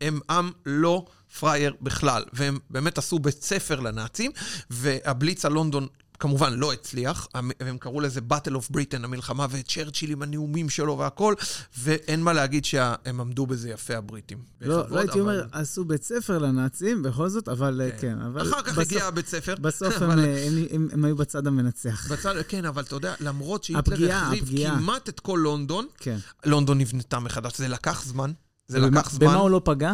הם 0.00 0.20
עם 0.30 0.50
לא 0.66 1.04
פראייר 1.40 1.74
בכלל. 1.82 2.24
והם 2.32 2.58
באמת 2.70 2.98
עשו 2.98 3.18
בית 3.18 3.42
ספר 3.42 3.80
לנאצים, 3.80 4.30
והבליץ 4.70 5.44
על 5.44 5.52
לונדון 5.52 5.86
כמובן 6.18 6.52
לא 6.52 6.72
הצליח, 6.72 7.28
והם 7.60 7.78
קראו 7.78 8.00
לזה 8.00 8.20
Battle 8.30 8.50
of 8.52 8.76
Britain, 8.76 9.04
המלחמה, 9.04 9.46
וצ'רצ'יל 9.50 10.10
עם 10.10 10.22
הנאומים 10.22 10.68
שלו 10.68 10.98
והכל, 10.98 11.34
ואין 11.78 12.22
מה 12.22 12.32
להגיד 12.32 12.64
שהם 12.64 13.20
עמדו 13.20 13.46
בזה 13.46 13.70
יפה, 13.70 13.96
הבריטים. 13.96 14.38
לא, 14.60 14.76
בכבוד, 14.82 14.92
לא 14.94 15.00
הייתי 15.00 15.12
אבל- 15.12 15.20
אומר, 15.20 15.44
עשו 15.52 15.84
בית 15.84 16.02
ספר 16.02 16.38
לנאצים, 16.38 17.02
בכל 17.02 17.28
זאת, 17.28 17.48
אבל 17.48 17.80
אה, 17.84 17.98
כן. 18.00 18.18
אבל 18.20 18.42
אחר 18.42 18.62
כך 18.62 18.68
בסוף- 18.72 18.78
הגיע 18.78 19.04
הבית 19.06 19.26
ספר. 19.26 19.54
בסוף 19.60 19.94
הם, 20.02 20.10
אבל- 20.10 20.24
אה, 20.24 20.46
הם- 20.46 20.64
הם- 20.70 20.88
הם 20.92 21.04
היו 21.04 21.16
בצד 21.16 21.46
המנצח. 21.46 22.12
בצד, 22.12 22.34
כן, 22.48 22.64
אבל 22.64 22.82
אתה 22.82 22.94
יודע, 22.94 23.14
למרות 23.20 23.64
שהיטלר 23.64 24.12
החריב. 24.12 24.50
כמעט 24.78 25.08
את 25.08 25.20
כל 25.20 25.40
לונדון, 25.42 25.86
כן. 25.98 26.16
לונדון 26.44 26.78
נבנתה 26.78 27.18
מחדש. 27.18 27.58
זה 27.58 27.68
לקח 27.68 28.04
זמן. 28.04 28.32
זה 28.68 28.78
ובמה- 28.78 29.00
לקח 29.00 29.10
זמן. 29.10 29.26
במה 29.26 29.34
הוא 29.36 29.50
לא 29.50 29.60
פגע? 29.64 29.92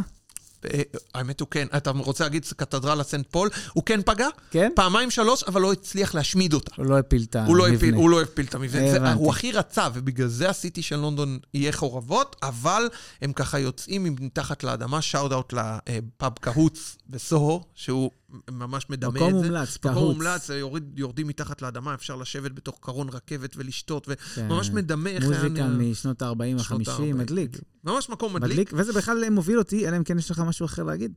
אה, 0.74 0.82
האמת 1.14 1.40
הוא 1.40 1.48
כן. 1.50 1.66
אתה 1.76 1.90
רוצה 1.90 2.24
להגיד 2.24 2.44
קתדרלה 2.56 3.02
סנט 3.04 3.26
פול? 3.30 3.48
הוא 3.72 3.84
כן 3.86 4.00
פגע? 4.02 4.28
כן? 4.50 4.70
פעמיים 4.76 5.10
שלוש, 5.10 5.42
אבל 5.44 5.60
לא 5.60 5.72
הצליח 5.72 6.14
להשמיד 6.14 6.54
אותה. 6.54 6.74
הוא 6.76 6.86
לא 6.86 6.98
הפיל 6.98 7.22
את 7.30 7.36
לא 7.36 7.66
המבנה. 7.66 7.96
הוא 7.96 8.10
לא 8.10 8.22
הפיל 8.22 8.46
את 8.46 8.54
המבנה. 8.54 9.12
הוא 9.12 9.30
הכי 9.30 9.52
רצה, 9.52 9.88
ובגלל 9.94 10.28
זה 10.28 10.50
הסיטי 10.50 10.82
של 10.82 10.96
לונדון 10.96 11.38
יהיה 11.54 11.72
חורבות, 11.72 12.36
אבל 12.42 12.88
הם 13.22 13.32
ככה 13.32 13.58
יוצאים 13.58 14.16
מתחת 14.20 14.64
לאדמה, 14.64 15.02
shout 15.02 15.32
out 15.32 15.52
לפאב 15.52 16.32
Coach 16.40 16.96
בסוהו, 17.08 17.62
שהוא 17.74 18.10
ממש 18.50 18.86
מדמה 18.90 19.08
את 19.08 19.14
זה. 19.14 19.20
מקום 19.20 19.32
מומלץ, 19.32 19.76
מקום 19.78 19.92
קהוץ. 19.92 20.16
מומלץ, 20.16 20.48
יורד, 20.50 20.98
יורדים 20.98 21.26
מתחת 21.26 21.62
לאדמה, 21.62 21.94
אפשר 21.94 22.16
לשבת 22.16 22.52
בתוך 22.52 22.78
קרון 22.82 23.08
רכבת 23.08 23.56
ולשתות, 23.56 24.08
כן. 24.34 24.46
וממש 24.50 24.70
מדמה 24.70 25.10
איך 25.10 25.24
מוזיקה 25.24 25.48
נראה. 25.48 25.68
משנות 25.68 26.22
ה-40, 26.22 26.62
שנות 26.62 26.88
ה-50, 26.88 26.90
ה-40, 26.90 27.14
מדליק. 27.14 27.58
ממש 27.84 28.08
מקום 28.10 28.34
מדליק. 28.34 28.52
מדליק, 28.52 28.70
וזה 28.74 28.92
בכלל 28.92 29.30
מוביל 29.30 29.58
אותי, 29.58 29.88
אלא 29.88 29.96
אם 29.96 30.04
כן 30.04 30.18
יש 30.18 30.30
לך 30.30 30.38
משהו 30.38 30.66
אחר 30.66 30.82
להגיד. 30.82 31.12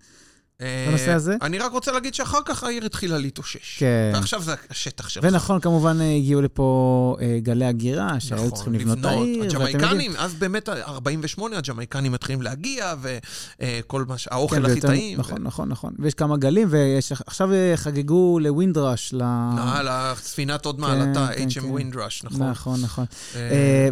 אה, 0.62 0.86
בנושא 0.88 1.12
הזה? 1.12 1.36
אני 1.42 1.58
רק 1.60 1.72
רוצה 1.72 1.92
להגיד 1.92 2.14
שאחר 2.14 2.40
כך 2.46 2.64
העיר 2.64 2.86
התחילה 2.86 3.18
להתאושש. 3.18 3.78
כן. 3.80 4.12
ועכשיו 4.14 4.42
זה 4.42 4.54
השטח 4.70 5.10
שלך. 5.10 5.24
ונכון, 5.28 5.60
כמובן 5.60 6.02
אה, 6.02 6.16
הגיעו 6.16 6.42
לפה 6.42 7.18
אה, 7.22 7.38
גלי 7.42 7.66
הגירה, 7.66 8.20
שהיו 8.20 8.38
נכון, 8.38 8.52
צריכים 8.52 8.74
לבנות 8.74 8.98
את 9.00 9.06
העיר. 9.06 9.44
הג'מייקנים, 9.44 10.12
אז 10.18 10.34
באמת, 10.34 10.70
48, 10.70 11.58
הג'מייקנים 11.58 12.12
מתחילים 12.12 12.42
להגיע, 12.42 12.94
וכל 13.02 14.06
מה 14.08 14.18
ש... 14.18 14.28
האוכל 14.32 14.56
כן, 14.56 14.66
הכי 14.66 14.82
טעים. 14.82 15.20
נכון, 15.20 15.44
נכון, 15.44 15.70
נכון. 15.70 15.94
ויש 16.00 16.14
כמה 16.14 16.38
גלים, 16.38 16.68
ועכשיו 16.72 17.50
חגגו 17.76 18.40
לווינדרש. 18.40 19.14
ל- 19.14 19.22
על 19.58 19.88
הספינת 19.92 20.66
עוד 20.66 20.80
מעלתה, 20.80 21.28
כן, 21.36 21.48
HM 21.48 21.54
כן. 21.62 21.66
ווינדרש, 21.66 22.24
נכון. 22.24 22.50
נכון, 22.50 22.82
נכון. 22.82 23.06
נכון. 23.34 23.42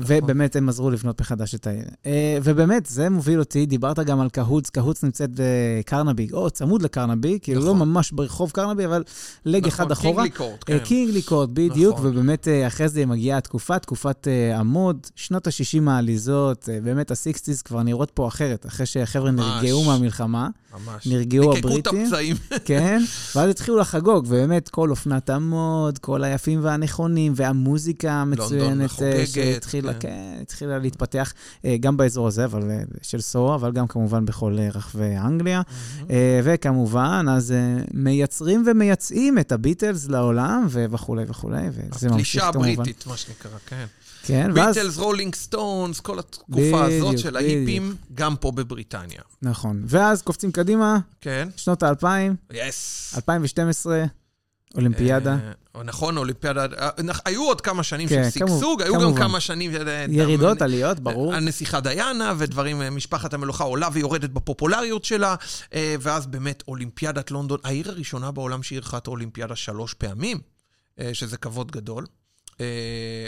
ובאמת 0.08 0.56
הם 0.56 0.70
עזרו 0.70 0.92
לבנות 0.92 1.22
מחדש 1.22 1.56
את 1.56 1.68
העיר. 1.68 1.86
ובאמת, 2.44 2.86
זה 2.86 3.10
מוביל 3.10 3.40
אותי, 3.40 3.66
דיברת 3.66 4.00
גם 4.00 4.20
על 4.20 4.30
קהוץ, 4.30 4.70
קהוץ 4.70 5.04
נמצאת 5.04 5.30
בקרנבי, 5.34 6.28
או 6.34 6.50
צמוד 6.52 6.82
לקרנבי, 6.82 7.40
כאילו 7.42 7.62
לא 7.62 7.74
נכון. 7.76 7.90
ממש 7.90 8.12
ברחוב 8.12 8.52
קרנבי, 8.52 8.86
אבל 8.86 9.04
לג 9.46 9.68
אחד 9.68 9.92
נכון, 9.92 9.92
אחורה. 9.92 10.24
קינגלי 10.24 10.38
קורט, 10.38 10.70
אה, 10.70 10.80
כן. 10.80 10.86
קינגלי 10.86 11.22
קורט, 11.22 11.50
בדיוק, 11.54 11.98
נכון. 11.98 12.12
ובאמת 12.12 12.48
אה, 12.48 12.68
אחרי 12.68 12.90
זה 12.90 13.06
מגיעה 13.06 13.38
התקופה, 13.38 13.80
תקופת 13.80 14.28
אה, 14.28 14.60
עמוד, 14.60 15.08
שנות 15.16 15.48
ה-60 15.48 15.90
העליזות, 15.90 16.70
אה, 16.70 16.80
באמת 16.84 17.12
ה-60's 17.12 17.62
כבר 17.66 17.84
נראות 17.84 18.12
פה 18.14 18.28
אחרת, 18.28 18.66
אחרי 18.66 18.86
שהחבר'ה. 18.86 19.32
נרגעו 19.32 19.84
מהמלחמה, 19.84 20.50
ממש. 20.74 21.08
נרגעו 21.08 21.54
ניקקו 21.54 21.70
את 21.70 21.88
הבריטים. 21.88 22.06
הפצעים. 22.06 22.36
כן, 22.66 23.02
ואז 23.36 23.50
התחילו 23.50 23.78
לחגוג, 23.78 24.26
ובאמת 24.28 24.70
כל 24.70 24.90
אופנת 24.90 25.30
ה 25.30 25.43
mod, 25.43 25.98
כל 25.98 26.24
היפים 26.24 26.60
והנכונים, 26.64 27.34
והמוזיקה 27.36 28.12
המצוינת 28.12 29.02
אה, 29.02 29.26
שהתחילה, 29.26 29.94
כן. 29.94 30.00
כן, 30.00 30.42
התחילה 30.42 30.80
להתפתח 30.80 31.34
אה, 31.66 31.76
גם 31.80 31.98
באזור 31.98 32.28
הזה, 32.28 32.46
אבל 32.46 32.72
אה, 32.72 32.82
של 33.02 33.22
סוהו, 33.22 33.56
אבל 33.56 33.72
גם 33.72 33.88
כמובן 33.88 34.26
בכל 34.26 34.56
אה, 34.60 34.70
רחבי 34.74 35.18
אנגליה. 35.18 35.62
אה, 36.10 36.41
וכמובן, 36.44 37.26
אז 37.30 37.52
אה, 37.52 37.78
מייצרים 37.94 38.64
ומייצאים 38.68 39.40
את 39.40 39.52
הביטלס 39.52 40.08
לעולם, 40.08 40.68
וכולי 40.70 41.24
וכולי, 41.28 41.68
וזה 41.72 42.10
ממשיך 42.10 42.44
הפלישה 42.44 42.52
כמובן. 42.52 42.70
הבריטית, 42.70 43.08
מה 43.08 43.18
שנקרא, 43.18 43.52
כן. 43.66 43.86
כן, 44.24 44.52
ואז, 44.56 44.78
ביטלס, 44.78 44.98
רולינג 44.98 45.36
סטונס, 45.36 46.00
כל 46.00 46.20
התקופה 46.20 46.52
בדיוק, 46.58 46.82
הזאת 46.82 47.20
של. 47.20 47.38
ההיפים, 47.38 47.96
גם 48.14 48.36
פה 48.36 48.52
בבריטניה. 48.52 49.22
נכון. 49.42 49.84
ואז 49.88 50.22
קופצים 50.22 50.52
קדימה, 50.52 51.00
כן? 51.22 51.50
שנות 51.56 51.84
האלפיים, 51.84 52.36
יס. 52.54 53.14
2012, 53.16 54.04
אולימפיאדה. 54.76 55.38
אה, 55.76 55.84
נכון, 55.84 56.18
אולימפיאדה. 56.18 56.66
אה, 56.80 56.90
היו 57.26 57.44
עוד 57.44 57.62
כמה 57.62 57.84
שנים 57.84 58.08
כן, 58.08 58.24
של 58.24 58.40
שגשוג, 58.40 58.82
היו 58.82 58.94
גם 58.94 59.00
כמובן. 59.00 59.22
כמה 59.22 59.40
שנים... 59.40 59.72
אה, 59.88 60.06
ירידות, 60.10 60.62
אה, 60.62 60.66
עליות, 60.66 61.00
ברור. 61.00 61.34
הנסיכה 61.34 61.80
דיאנה 61.80 62.34
ודברים, 62.38 62.82
אה, 62.82 62.90
משפחת 62.90 63.34
המלוכה 63.34 63.64
עולה 63.64 63.90
ויורדת 63.94 64.30
בפופולריות 64.30 65.06
שלה, 65.06 65.36
אה, 65.74 65.96
ואז 66.02 66.28
באמת 66.28 66.64
אולימפיאדת 66.68 67.32
לונדון, 67.32 67.60
העיר 67.64 67.90
הראשונה 67.90 68.32
בעולם 68.32 68.64
שאירחה 68.64 68.98
את 68.98 69.08
האולימפיאדה 69.08 69.56
שלוש 69.56 69.94
פעמים, 69.94 70.38
אה, 71.00 71.14
שזה 71.14 71.38
כבוד 71.38 71.72
גדול. 71.72 72.06
אה, 72.62 73.28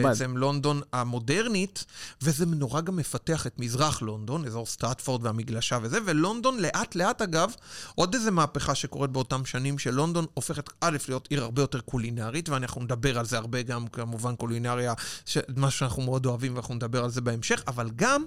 ובעצם 0.00 0.36
לונדון 0.36 0.80
המודרנית, 0.92 1.84
וזה 2.22 2.46
נורא 2.46 2.80
גם 2.80 2.96
מפתח 2.96 3.46
את 3.46 3.58
מזרח 3.58 4.02
לונדון, 4.02 4.44
אזור 4.46 4.66
סטרטפורד 4.66 5.24
והמגלשה 5.26 5.78
וזה, 5.82 5.98
ולונדון 6.04 6.60
לאט 6.60 6.94
לאט 6.94 7.22
אגב, 7.22 7.52
עוד 7.94 8.14
איזה 8.14 8.30
מהפכה 8.30 8.74
שקורית 8.74 9.10
באותם 9.10 9.44
שנים, 9.44 9.78
שלונדון 9.78 10.26
הופכת 10.34 10.70
א' 10.80 10.96
להיות 11.08 11.28
עיר 11.30 11.42
הרבה 11.42 11.62
יותר 11.62 11.80
קולינרית, 11.80 12.48
ואנחנו 12.48 12.82
נדבר 12.82 13.18
על 13.18 13.26
זה 13.26 13.38
הרבה 13.38 13.62
גם, 13.62 13.86
כמובן 13.86 14.36
קולינריה, 14.36 14.94
ש- 15.26 15.38
משהו 15.56 15.78
שאנחנו 15.78 16.02
מאוד 16.02 16.26
אוהבים 16.26 16.54
ואנחנו 16.54 16.74
נדבר 16.74 17.04
על 17.04 17.10
זה 17.10 17.20
בהמשך, 17.20 17.62
אבל 17.66 17.90
גם... 17.96 18.24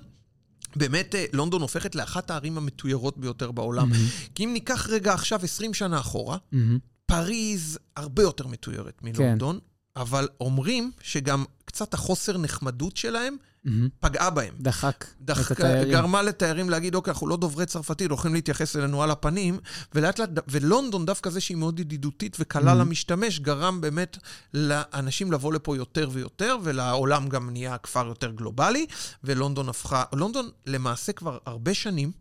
באמת, 0.75 1.15
אה, 1.15 1.25
לונדון 1.33 1.61
הופכת 1.61 1.95
לאחת 1.95 2.31
הערים 2.31 2.57
המתוירות 2.57 3.17
ביותר 3.17 3.51
בעולם. 3.51 3.89
כי 4.35 4.45
אם 4.45 4.53
ניקח 4.53 4.87
רגע 4.89 5.13
עכשיו 5.13 5.39
20 5.43 5.73
שנה 5.73 5.99
אחורה, 5.99 6.37
מהמם. 6.51 6.79
פריז 7.05 7.79
הרבה 7.95 8.23
יותר 8.23 8.47
מתוירת 8.47 8.99
מלונדון, 9.03 9.59
אבל 9.95 10.27
אומרים 10.41 10.91
שגם 11.01 11.45
קצת 11.65 11.93
החוסר 11.93 12.37
נחמדות 12.37 12.97
שלהם 12.97 13.35
מהמם. 13.65 13.89
פגעה 13.99 14.29
בהם. 14.29 14.53
דחק 14.59 15.03
את 15.03 15.21
דח... 15.21 15.51
התיירים. 15.51 15.91
גרמה 15.91 16.21
לתיירים 16.21 16.69
להגיד, 16.69 16.95
אוקיי, 16.95 17.11
אנחנו 17.11 17.27
לא 17.27 17.37
דוברי 17.37 17.65
צרפתית, 17.65 18.09
הולכים 18.09 18.33
להתייחס 18.33 18.75
אלינו 18.75 19.03
על 19.03 19.11
הפנים, 19.11 19.59
ולאט 19.95 20.19
לאט, 20.19 20.29
ולונדון 20.47 21.05
דווקא 21.05 21.29
זה 21.29 21.41
שהיא 21.41 21.57
מאוד 21.57 21.79
ידידותית 21.79 22.37
וקלה 22.39 22.71
Mhm. 22.71 22.75
למשתמש, 22.75 23.39
גרם 23.39 23.81
באמת 23.81 24.17
לאנשים 24.53 25.31
לבוא 25.31 25.53
לפה 25.53 25.75
יותר 25.75 26.09
ויותר, 26.11 26.57
ולעולם 26.63 27.29
גם 27.29 27.49
נהיה 27.49 27.77
כפר 27.77 28.07
יותר 28.07 28.31
גלובלי, 28.31 28.85
ולונדון 29.23 29.69
הפכה, 29.69 30.03
לונדון 30.13 30.49
למעשה 30.65 31.11
כבר 31.11 31.37
הרבה 31.45 31.73
שנים, 31.73 32.11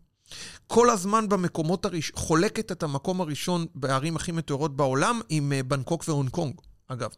כל 0.67 0.89
הזמן 0.89 1.29
במקומות 1.29 1.85
הראשונים, 1.85 2.21
חולקת 2.27 2.71
את 2.71 2.83
המקום 2.83 3.21
הראשון 3.21 3.65
בערים 3.75 4.15
הכי 4.15 4.31
מתוארות 4.31 4.75
בעולם 4.75 5.21
עם 5.29 5.53
אה, 5.53 5.63
בנקוק 5.63 6.03
והונג 6.07 6.29
קונג, 6.29 6.53
אגב. 6.87 7.09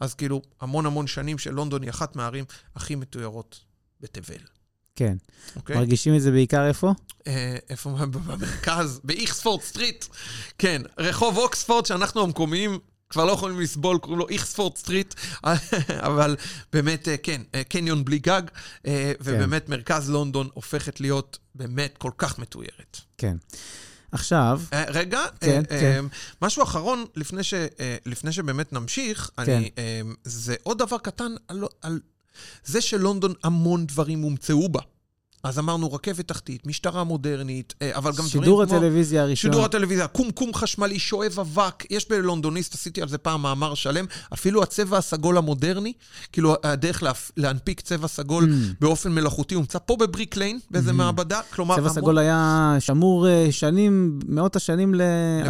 אז 0.00 0.14
כאילו, 0.14 0.42
המון 0.60 0.86
המון 0.86 1.06
שנים 1.06 1.38
שלונדון 1.38 1.82
היא 1.82 1.90
אחת 1.90 2.16
מהערים 2.16 2.44
הכי 2.74 2.94
מתוירות 2.94 3.60
בתבל. 4.00 4.40
כן. 4.96 5.16
אוקיי? 5.56 5.76
מרגישים 5.76 6.16
את 6.16 6.22
זה 6.22 6.30
בעיקר 6.30 6.66
איפה? 6.66 6.92
אה, 7.26 7.56
איפה? 7.70 7.90
במרכז, 8.12 9.00
באיכספורד 9.04 9.62
סטריט. 9.62 10.04
כן, 10.58 10.82
רחוב 10.98 11.36
אוקספורד, 11.36 11.86
שאנחנו 11.86 12.22
המקומיים 12.22 12.78
כבר 13.10 13.24
לא 13.24 13.32
יכולים 13.32 13.60
לסבול, 13.60 13.98
קוראים 13.98 14.18
לו 14.18 14.28
איכספורד 14.28 14.76
סטריט, 14.76 15.14
אבל 16.08 16.36
באמת, 16.72 17.08
אה, 17.08 17.16
כן, 17.16 17.42
אה, 17.54 17.64
קניון 17.64 18.04
בלי 18.04 18.18
גג, 18.18 18.42
אה, 18.86 19.12
ובאמת 19.20 19.68
מרכז 19.68 20.10
לונדון 20.10 20.48
הופכת 20.54 21.00
להיות 21.00 21.38
באמת 21.54 21.98
כל 21.98 22.10
כך 22.18 22.38
מתוירת. 22.38 23.00
כן. 23.18 23.36
עכשיו, 24.14 24.60
אה, 24.72 24.84
רגע, 24.88 25.20
כן, 25.40 25.62
אה, 25.70 25.80
כן. 25.80 26.04
אה, 26.04 26.16
משהו 26.42 26.62
אחרון, 26.62 27.04
לפני, 27.16 27.42
ש, 27.42 27.54
לפני 28.06 28.32
שבאמת 28.32 28.72
נמשיך, 28.72 29.30
כן. 29.36 29.52
אני, 29.52 29.70
זה 30.24 30.54
עוד 30.62 30.78
דבר 30.78 30.98
קטן 30.98 31.32
על, 31.48 31.64
על 31.82 32.00
זה 32.64 32.80
שלונדון 32.80 33.32
המון 33.42 33.86
דברים 33.86 34.22
הומצאו 34.22 34.68
בה. 34.68 34.80
אז 35.44 35.58
אמרנו 35.58 35.92
רכבת 35.92 36.28
תחתית, 36.28 36.66
משטרה 36.66 37.04
מודרנית, 37.04 37.74
אה, 37.82 37.90
אבל 37.96 38.12
גם 38.18 38.24
שידור 38.26 38.44
דברים 38.64 38.68
כמו... 38.68 38.76
הטלוויזיה 38.76 39.22
הראשון. 39.22 39.50
שידור 39.52 39.64
הטלוויזיה, 39.64 40.06
קומקום 40.06 40.54
חשמלי, 40.54 40.98
שואב 40.98 41.40
אבק, 41.40 41.84
יש 41.90 42.08
בלונדוניסט, 42.08 42.74
עשיתי 42.74 43.02
על 43.02 43.08
זה 43.08 43.18
פעם 43.18 43.42
מאמר 43.42 43.74
שלם, 43.74 44.04
אפילו 44.34 44.62
הצבע 44.62 44.98
הסגול 44.98 45.38
המודרני, 45.38 45.92
כאילו 46.32 46.54
הדרך 46.64 47.02
להפ... 47.02 47.30
להנפיק 47.36 47.80
צבע 47.80 48.08
סגול 48.08 48.44
Mm. 48.44 48.74
באופן 48.80 49.12
מלאכותי, 49.12 49.54
הומצא 49.54 49.78
פה 49.86 49.96
בבריק 49.96 50.36
ליין, 50.36 50.58
באיזה 50.70 50.92
מעבדה, 50.92 51.40
כלומר... 51.54 51.74
צבע 51.76 51.82
המון- 51.84 51.94
סגול 51.94 52.18
היה 52.18 52.76
שמור 52.80 53.28
אה, 53.28 53.46
שנים, 53.50 54.18
מאות 54.28 54.56
השנים 54.56 54.94
לאצולה. 54.94 55.44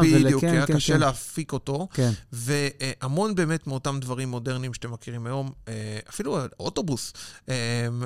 למלכים, 0.00 0.14
ול- 0.16 0.24
בדיוק, 0.24 0.40
כן, 0.40 0.50
כי 0.50 0.56
היה 0.56 0.66
כן, 0.66 0.74
קשה 0.76 0.92
כן. 0.94 1.00
להפיק 1.00 1.52
אותו. 1.52 1.88
כן. 1.94 2.10
והמון 2.32 3.34
באמת 3.34 3.66
מאותם 3.66 3.98
דברים 4.00 4.28
מודרניים 4.28 4.74
שאתם 4.74 4.92
מכירים 4.92 5.26
היום, 5.26 5.50
אה, 5.68 5.72
אפילו 6.10 6.38
אוטובוס, 6.60 7.12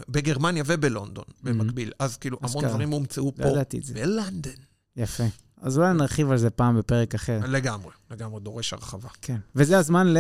בגרמניה 0.08 0.62
ובלונדון 0.66 1.17
במקביל. 1.42 1.92
אז 1.98 2.16
כאילו, 2.16 2.38
המון. 2.42 2.64
דברים 2.64 2.90
הומצאו 2.90 3.32
לא 3.38 3.44
פה. 3.44 3.64
בלונדון. 3.94 4.52
יפה. 4.96 5.24
אז 5.60 5.78
אולי 5.78 5.94
נרחיב 5.94 6.30
על 6.30 6.38
זה 6.38 6.50
פעם 6.50 6.78
בפרק 6.78 7.14
אחר. 7.14 7.40
לגמרי, 7.48 7.90
לגמרי 8.10 8.40
דורש 8.40 8.72
הרחבה. 8.72 9.08
כן. 9.22 9.36
וזה 9.56 9.78
הזמן 9.78 10.06
ל... 10.06 10.18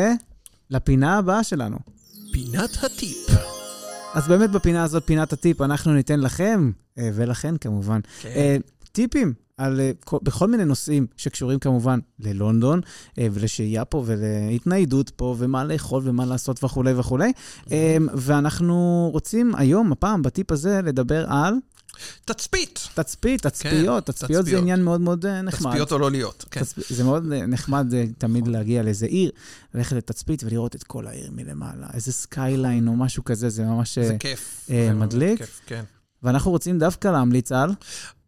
לפינה 0.70 1.18
הבאה 1.18 1.44
שלנו. 1.44 1.78
פינת 2.32 2.84
הטיפ. 2.84 3.28
אז 4.14 4.28
באמת 4.28 4.50
בפינה 4.50 4.84
הזאת, 4.84 5.02
פינת 5.06 5.32
הטיפ, 5.32 5.60
אנחנו 5.60 5.92
ניתן 5.92 6.20
לכם, 6.20 6.70
אה, 6.98 7.10
ולכן 7.14 7.56
כמובן, 7.56 8.00
כן. 8.20 8.28
אה, 8.28 8.56
טיפים 8.92 9.34
על, 9.58 9.80
אה, 9.80 9.90
כל- 10.04 10.18
בכל 10.22 10.48
מיני 10.48 10.64
נושאים 10.64 11.06
שקשורים 11.16 11.58
כמובן 11.58 11.98
ללונדון, 12.20 12.80
אה, 13.18 13.26
ולשהייה 13.32 13.84
פה, 13.84 14.02
ולהתניידות 14.06 15.10
פה, 15.10 15.34
ומה 15.38 15.64
לאכול 15.64 16.02
ומה 16.04 16.26
לעשות 16.26 16.64
וכולי 16.64 16.92
וכולי. 16.94 17.32
אה, 17.72 17.96
ואנחנו 18.14 19.08
רוצים 19.12 19.54
היום, 19.54 19.92
הפעם, 19.92 20.22
בטיפ 20.22 20.52
הזה, 20.52 20.80
לדבר 20.84 21.24
על 21.28 21.54
תצפית. 22.24 22.88
תצפית, 22.94 23.42
תצפיות. 23.42 24.06
תצפיות 24.06 24.46
זה. 24.46 24.58
עניין 24.58 24.82
מאוד 24.84 25.00
מאוד 25.00 25.26
אה, 25.26 25.42
נחמד. 25.42 25.70
תצפיות 25.70 25.92
או 25.92 25.98
לא 25.98 26.10
להיות. 26.10 26.44
כן. 26.50 26.60
תצפ... 26.60 26.92
זה 26.92 27.04
מאוד 27.04 27.24
נחמד 27.32 27.86
תמיד 28.18 28.48
להגיע 28.48 28.82
לאיזה 28.82 29.06
עיר, 29.06 29.30
ללכת 29.74 29.96
לתצפית 29.96 30.42
ולראות 30.44 30.74
את 30.74 30.82
כל 30.82 31.06
העיר 31.06 31.30
מלמעלה. 31.32 31.86
איזה 31.94 32.12
skyline 32.12 32.88
או 32.88 32.96
משהו 32.96 33.24
כזה, 33.24 33.48
זה 33.48 33.64
ממש... 33.64 33.98
זה 33.98 34.16
כיף. 34.18 34.66
אה, 34.70 34.86
זה 34.88 34.94
מדליק? 34.94 35.38
כיף, 35.38 35.60
כן. 35.66 35.84
ואנחנו 36.22 36.50
רוצים 36.50 36.78
דווקא 36.78 37.08
להמליץ 37.08 37.52
על... 37.52 37.70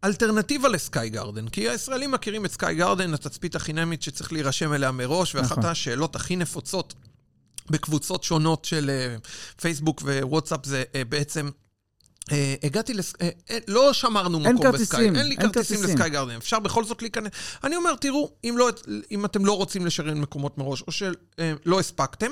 אלטרנטיבה 0.03 0.69
לסקאי 0.69 1.09
גרדן, 1.09 1.47
כי 1.47 1.69
הישראלים 1.69 2.11
מכירים 2.11 2.45
את 2.45 2.51
סקאי 2.51 2.75
גרדן, 2.75 3.13
התצפית 3.13 3.55
החינמית 3.55 4.01
שצריך 4.01 4.33
להירשם 4.33 4.73
אליה 4.73 4.91
מראש, 4.91 5.35
ואחת 5.35 5.57
נכון. 5.57 5.69
השאלות 5.69 6.15
הכי 6.15 6.35
נפוצות 6.35 6.93
בקבוצות 7.69 8.23
שונות 8.23 8.65
של 8.65 8.89
אה, 8.89 9.15
פייסבוק 9.61 10.01
ווואטסאפ 10.01 10.65
זה 10.65 10.83
אה, 10.95 11.05
בעצם... 11.05 11.49
אה, 12.31 12.55
הגעתי 12.63 12.93
לס... 12.93 13.13
אה, 13.21 13.29
אה, 13.49 13.57
לא 13.67 13.93
שמרנו 13.93 14.39
מקום 14.39 14.71
בסקאי, 14.71 15.05
אין 15.05 15.13
לי 15.13 15.21
אין 15.21 15.35
כרטיסים 15.35 15.51
כרטיסים. 15.77 15.83
לסקאי 15.83 16.09
גרדן, 16.09 16.35
אפשר 16.35 16.59
בכל 16.59 16.83
זאת 16.83 17.01
להיכנס. 17.01 17.31
אני 17.63 17.75
אומר, 17.75 17.95
תראו, 17.95 18.31
אם, 18.43 18.55
לא, 18.57 18.69
אם 19.11 19.25
אתם 19.25 19.45
לא 19.45 19.57
רוצים 19.57 19.85
לשריין 19.85 20.21
מקומות 20.21 20.57
מראש, 20.57 20.83
או 20.87 20.91
שלא 20.91 21.79
הספקתם, 21.79 22.31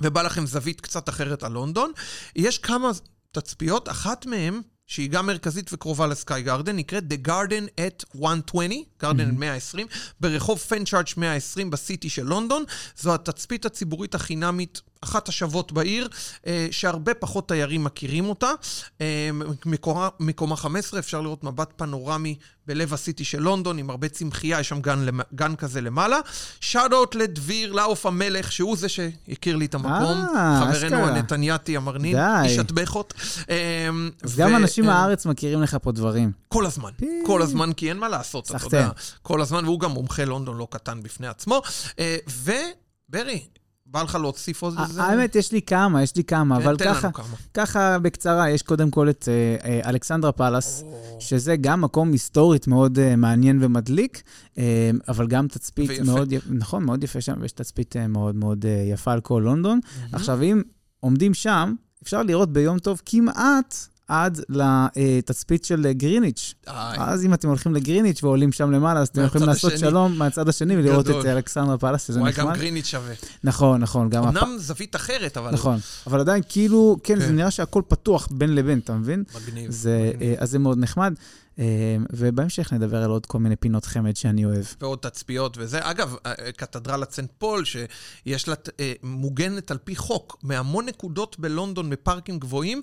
ובא 0.00 0.22
לכם 0.22 0.46
זווית 0.46 0.80
קצת 0.80 1.08
אחרת 1.08 1.42
על 1.42 1.52
לונדון, 1.52 1.92
יש 2.36 2.58
כמה 2.58 2.90
תצפיות, 3.32 3.88
אחת 3.88 4.26
מהן, 4.26 4.60
שהיא 4.86 5.10
גם 5.10 5.26
מרכזית 5.26 5.72
וקרובה 5.72 6.06
לסקאי 6.06 6.42
גרדן, 6.42 6.76
נקראת 6.76 7.04
The 7.12 7.28
Garden 7.28 7.80
at 7.80 8.18
120, 8.20 8.84
גרדן 9.00 9.30
120, 9.34 9.86
ברחוב 10.20 10.58
פנצ'ארג' 10.58 11.06
120 11.16 11.70
בסיטי 11.70 12.08
של 12.08 12.22
לונדון. 12.22 12.64
זו 12.98 13.14
התצפית 13.14 13.66
הציבורית 13.66 14.14
החינמית, 14.14 14.80
אחת 15.00 15.28
השוות 15.28 15.72
בעיר, 15.72 16.08
אה, 16.46 16.68
שהרבה 16.70 17.14
פחות 17.14 17.48
תיירים 17.48 17.84
מכירים 17.84 18.28
אותה. 18.28 18.50
אה, 19.00 19.30
מקומה, 19.66 20.08
מקומה 20.20 20.56
15, 20.56 21.00
אפשר 21.00 21.20
לראות 21.20 21.44
מבט 21.44 21.72
פנורמי 21.76 22.34
בלב 22.66 22.94
הסיטי 22.94 23.24
של 23.24 23.38
לונדון, 23.38 23.78
עם 23.78 23.90
הרבה 23.90 24.08
צמחייה, 24.08 24.60
יש 24.60 24.68
שם 24.68 24.80
גן, 24.80 25.06
גן 25.34 25.56
כזה 25.56 25.80
למעלה. 25.80 26.18
שאט-אוט 26.60 27.14
לדביר, 27.14 27.72
לעוף 27.72 28.06
המלך, 28.06 28.52
שהוא 28.52 28.76
זה 28.76 28.88
שהכיר 28.88 29.56
לי 29.56 29.66
את 29.66 29.74
המקום. 29.74 30.24
אה, 30.36 30.72
חברנו. 30.74 30.96
הנתניאתי 31.06 31.76
המרנין. 31.76 32.16
איש 32.44 32.58
הטבחות. 32.58 33.14
אז 34.22 34.36
גם 34.36 34.52
ו- 34.52 34.56
אנשים 34.56 34.84
אה, 34.84 34.94
מהארץ 34.94 35.26
מכירים 35.26 35.62
לך 35.62 35.76
פה 35.82 35.92
דברים. 35.92 36.32
כל 36.48 36.66
הזמן, 36.66 36.90
כל 37.26 37.42
הזמן, 37.42 37.72
כי 37.72 37.88
אין 37.88 37.98
מה 37.98 38.08
לעשות, 38.08 38.50
אתה 38.50 38.58
סחטיין. 38.58 38.82
יודע. 38.82 38.94
כל 39.22 39.40
הזמן, 39.40 39.64
והוא 39.64 39.80
גם 39.80 39.90
מומחה 39.90 40.24
לונדון 40.24 40.56
לא 40.56 40.68
קטן 40.70 41.02
בפני 41.02 41.26
עצמו. 41.26 41.62
וברי, 43.08 43.46
בא 43.90 44.02
לך 44.02 44.14
להוסיף 44.14 44.62
עוד 44.62 44.74
איזה... 44.78 45.02
האמת, 45.02 45.36
יש 45.36 45.52
לי 45.52 45.62
כמה, 45.62 46.02
יש 46.02 46.16
לי 46.16 46.24
כמה, 46.24 46.56
אבל 46.56 46.76
ככה. 46.76 47.08
ככה 47.54 47.98
בקצרה, 47.98 48.50
יש 48.50 48.62
קודם 48.62 48.90
כל 48.90 49.10
את 49.10 49.28
אה, 49.28 49.56
אה, 49.70 49.90
אלכסנדרה 49.90 50.32
פלאס, 50.32 50.84
שזה 51.18 51.56
גם 51.56 51.80
מקום 51.80 52.12
היסטורית 52.12 52.66
מאוד 52.66 52.98
אה, 52.98 53.16
מעניין 53.16 53.58
ומדליק, 53.62 54.22
אבל 55.08 55.26
גם 55.26 55.48
תצפית. 55.48 56.00
מאוד 56.00 56.32
יפה, 56.32 56.48
נכון, 56.50 56.84
מאוד 56.84 57.04
יפה 57.04 57.20
שם, 57.20 57.34
ויש 57.40 57.52
תצפית 57.52 57.96
מאוד 57.96 58.34
מאוד 58.34 58.64
יפה 58.92 59.12
על 59.12 59.20
כל 59.20 59.42
לונדון. 59.44 59.80
עכשיו, 60.12 60.42
אם 60.42 60.62
עומדים 61.00 61.34
שם, 61.34 61.74
אפשר 62.02 62.22
לראות 62.22 62.52
ביום 62.52 62.78
טוב 62.78 63.02
כמעט 63.06 63.74
עד 64.08 64.40
לתצפית 64.48 65.64
של 65.64 65.92
גריניץ'. 65.92 66.54
אז 66.66 67.24
אם 67.24 67.34
אתם 67.34 67.48
הולכים 67.48 67.74
לגריניץ' 67.74 68.22
ועולים 68.22 68.52
שם 68.52 68.70
למעלה, 68.70 69.00
אז 69.00 69.08
אתם 69.08 69.24
יכולים 69.24 69.46
לעשות 69.48 69.72
השני. 69.72 69.88
שלום 69.90 70.18
מהצד 70.18 70.48
השני 70.48 70.76
ולראות 70.76 71.06
גדול. 71.06 71.20
את 71.20 71.26
אלכסנדרה 71.26 71.78
פלאס, 71.78 72.06
שזה 72.06 72.20
וואי, 72.20 72.32
גם 72.32 72.46
נחמד. 72.46 72.58
גרינית 72.58 72.86
שווה. 72.86 73.14
נכון, 73.44 73.80
נכון, 73.80 74.10
גם... 74.10 74.24
הפ- 74.24 74.36
אמנם 74.42 74.58
זווית 74.58 74.96
אחרת, 74.96 75.36
אבל... 75.36 75.50
נכון, 75.50 75.78
אבל 76.06 76.20
עדיין 76.20 76.42
כאילו, 76.48 76.96
כן, 77.02 77.20
זה 77.20 77.26
כן. 77.26 77.36
נראה 77.36 77.50
שהכל 77.50 77.82
פתוח 77.88 78.28
בין 78.30 78.54
לבין, 78.54 78.78
אתה 78.78 78.94
מבין? 78.94 79.24
מגניב. 79.34 79.70
זה, 79.70 80.10
מגניב. 80.14 80.22
אה, 80.30 80.34
אז 80.42 80.50
זה 80.50 80.58
מאוד 80.58 80.78
נחמד. 80.78 81.14
אה, 81.58 81.64
ובהמשך 82.12 82.72
נדבר 82.72 83.02
על 83.02 83.10
עוד 83.10 83.26
כל 83.26 83.38
מיני 83.38 83.56
פינות 83.56 83.84
חמד 83.84 84.16
שאני 84.16 84.44
אוהב. 84.44 84.64
ועוד 84.80 84.98
תצפיות 84.98 85.56
וזה. 85.60 85.78
אגב, 85.82 86.16
אה, 86.26 86.52
קתדרלת 86.56 87.12
סנט 87.12 87.30
פול, 87.38 87.64
שיש 87.64 88.48
לה, 88.48 88.54
מוגנת 89.02 89.70
על 89.70 89.78
פי 89.84 89.96
חוק, 89.96 90.36
מהמון 90.42 90.86
נקודות 90.86 91.36
בלונדון 91.38 91.90
בפארקים 91.90 92.38
גבוהים, 92.38 92.82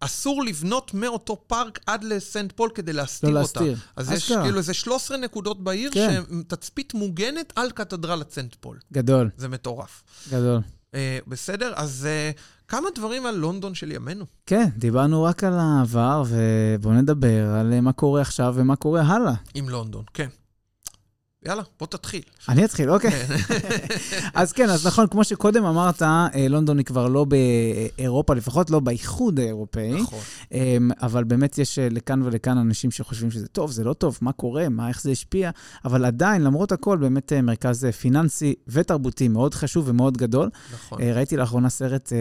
אסור 0.00 0.42
לבנות 0.42 0.94
מאותו 0.94 1.36
פארק 1.46 1.78
עד 1.86 2.04
לסנט 2.04 2.52
פול 2.52 2.70
כדי 2.74 2.92
להסתיר 2.92 3.30
לא 3.30 3.40
אותה. 3.42 3.60
להסתיר. 3.60 3.78
אז 3.96 4.12
יש. 4.12 4.32
כאילו 4.32 4.58
איזה 4.58 4.74
13 4.74 5.16
נקודות 5.16 5.64
בעיר, 5.64 5.90
כן. 5.94 6.22
שתצפית 6.40 6.94
מוגנת 6.94 7.52
על 7.56 7.70
קתדרלת 7.70 8.30
סנט 8.30 8.54
פול. 8.60 8.78
גדול, 8.92 9.30
זה 9.36 9.48
מטורף. 9.48 10.02
גדול. 10.30 10.60
אה, 10.94 11.18
בסדר? 11.26 11.72
אז 11.76 12.06
אה, 12.10 12.30
כמה 12.68 12.88
דברים 12.94 13.26
על 13.26 13.36
לונדון 13.36 13.74
של 13.74 13.92
ימינו. 13.92 14.24
כן, 14.46 14.68
דיברנו 14.76 15.22
רק 15.22 15.44
על 15.44 15.58
העבר, 15.58 16.22
ובואו 16.28 16.94
נדבר 16.94 17.46
על 17.54 17.72
אה, 17.72 17.80
מה 17.80 17.92
קורה 17.92 18.20
עכשיו 18.20 18.54
ומה 18.56 18.76
קורה 18.76 19.02
הלאה. 19.02 19.34
עם 19.54 19.68
לונדון, 19.68 20.04
כן. 20.14 20.28
יאללה, 21.46 21.62
בוא 21.78 21.86
תתחיל. 21.86 22.22
אני 22.48 22.64
אתחיל, 22.64 22.90
אוקיי. 22.90 23.10
אז 24.34 24.52
כן, 24.52 24.68
אז 24.70 24.86
נכון, 24.86 25.06
כמו 25.06 25.24
שקודם 25.24 25.64
אמרת, 25.64 26.02
אה, 26.02 26.26
לונדון 26.48 26.78
היא 26.78 26.84
כבר 26.86 27.08
לא 27.08 27.26
באירופה, 27.96 28.34
לפחות 28.34 28.70
לא 28.70 28.80
באיחוד 28.80 29.40
האירופאי. 29.40 30.00
נכון. 30.02 30.18
אמ, 30.52 30.90
אבל 31.02 31.24
באמת 31.24 31.58
יש 31.58 31.78
אה, 31.78 31.88
לכאן 31.90 32.22
ולכאן 32.22 32.58
אנשים 32.58 32.90
שחושבים 32.90 33.30
שזה 33.30 33.48
טוב, 33.48 33.70
זה 33.70 33.84
לא 33.84 33.92
טוב, 33.92 34.18
מה 34.20 34.32
קורה, 34.32 34.68
מה, 34.68 34.88
איך 34.88 35.02
זה 35.02 35.10
השפיע, 35.10 35.50
אבל 35.84 36.04
עדיין, 36.04 36.42
למרות 36.42 36.72
הכל, 36.72 36.96
באמת 36.98 37.32
אה, 37.32 37.42
מרכז 37.42 37.84
פיננסי 38.00 38.54
ותרבותי 38.68 39.28
מאוד 39.28 39.54
חשוב 39.54 39.88
ומאוד 39.88 40.16
גדול. 40.16 40.50
נכון. 40.74 41.02
ראיתי 41.02 41.36
לאחרונה 41.36 41.68
סרט 41.68 42.12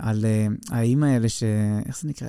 על 0.00 0.24
האיים 0.70 1.02
האלה 1.02 1.28
ש... 1.28 1.42
איך 1.86 1.98
זה 2.00 2.08
נקרא? 2.08 2.28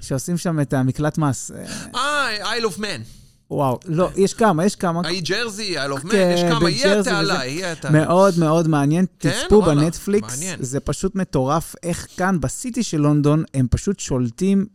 שעושים- 0.00 0.36
שם 0.38 0.60
את 0.60 0.72
המקלט 0.72 1.18
מס. 1.18 1.50
אה, 1.94 2.28
Isle 2.58 2.74
of 2.74 2.78
Man. 2.78 3.21
וואו, 3.50 3.78
לא, 3.86 4.10
יש 4.16 4.34
כמה, 4.34 4.64
יש 4.64 4.76
כמה. 4.76 5.00
האי 5.04 5.20
ג'רזי, 5.20 5.78
of 5.78 6.04
Man, 6.04 6.10
כן, 6.10 6.30
יש 6.34 6.42
כמה, 6.42 6.70
יהיה 6.70 7.00
התעלה, 7.00 7.34
וזה. 7.34 7.44
יהיה 7.44 7.72
התעלה. 7.72 8.04
מאוד 8.04 8.38
מאוד 8.38 8.68
מעניין, 8.68 9.06
כן, 9.18 9.30
תצפו 9.30 9.62
בנטפליקס. 9.62 10.40
זה 10.60 10.80
פשוט 10.80 11.14
מטורף 11.14 11.74
איך 11.82 12.06
כאן 12.16 12.40
בסיטי 12.40 12.82
של 12.82 13.00
לונדון 13.00 13.44
הם 13.54 13.66
פשוט 13.70 14.00
שולטים, 14.00 14.66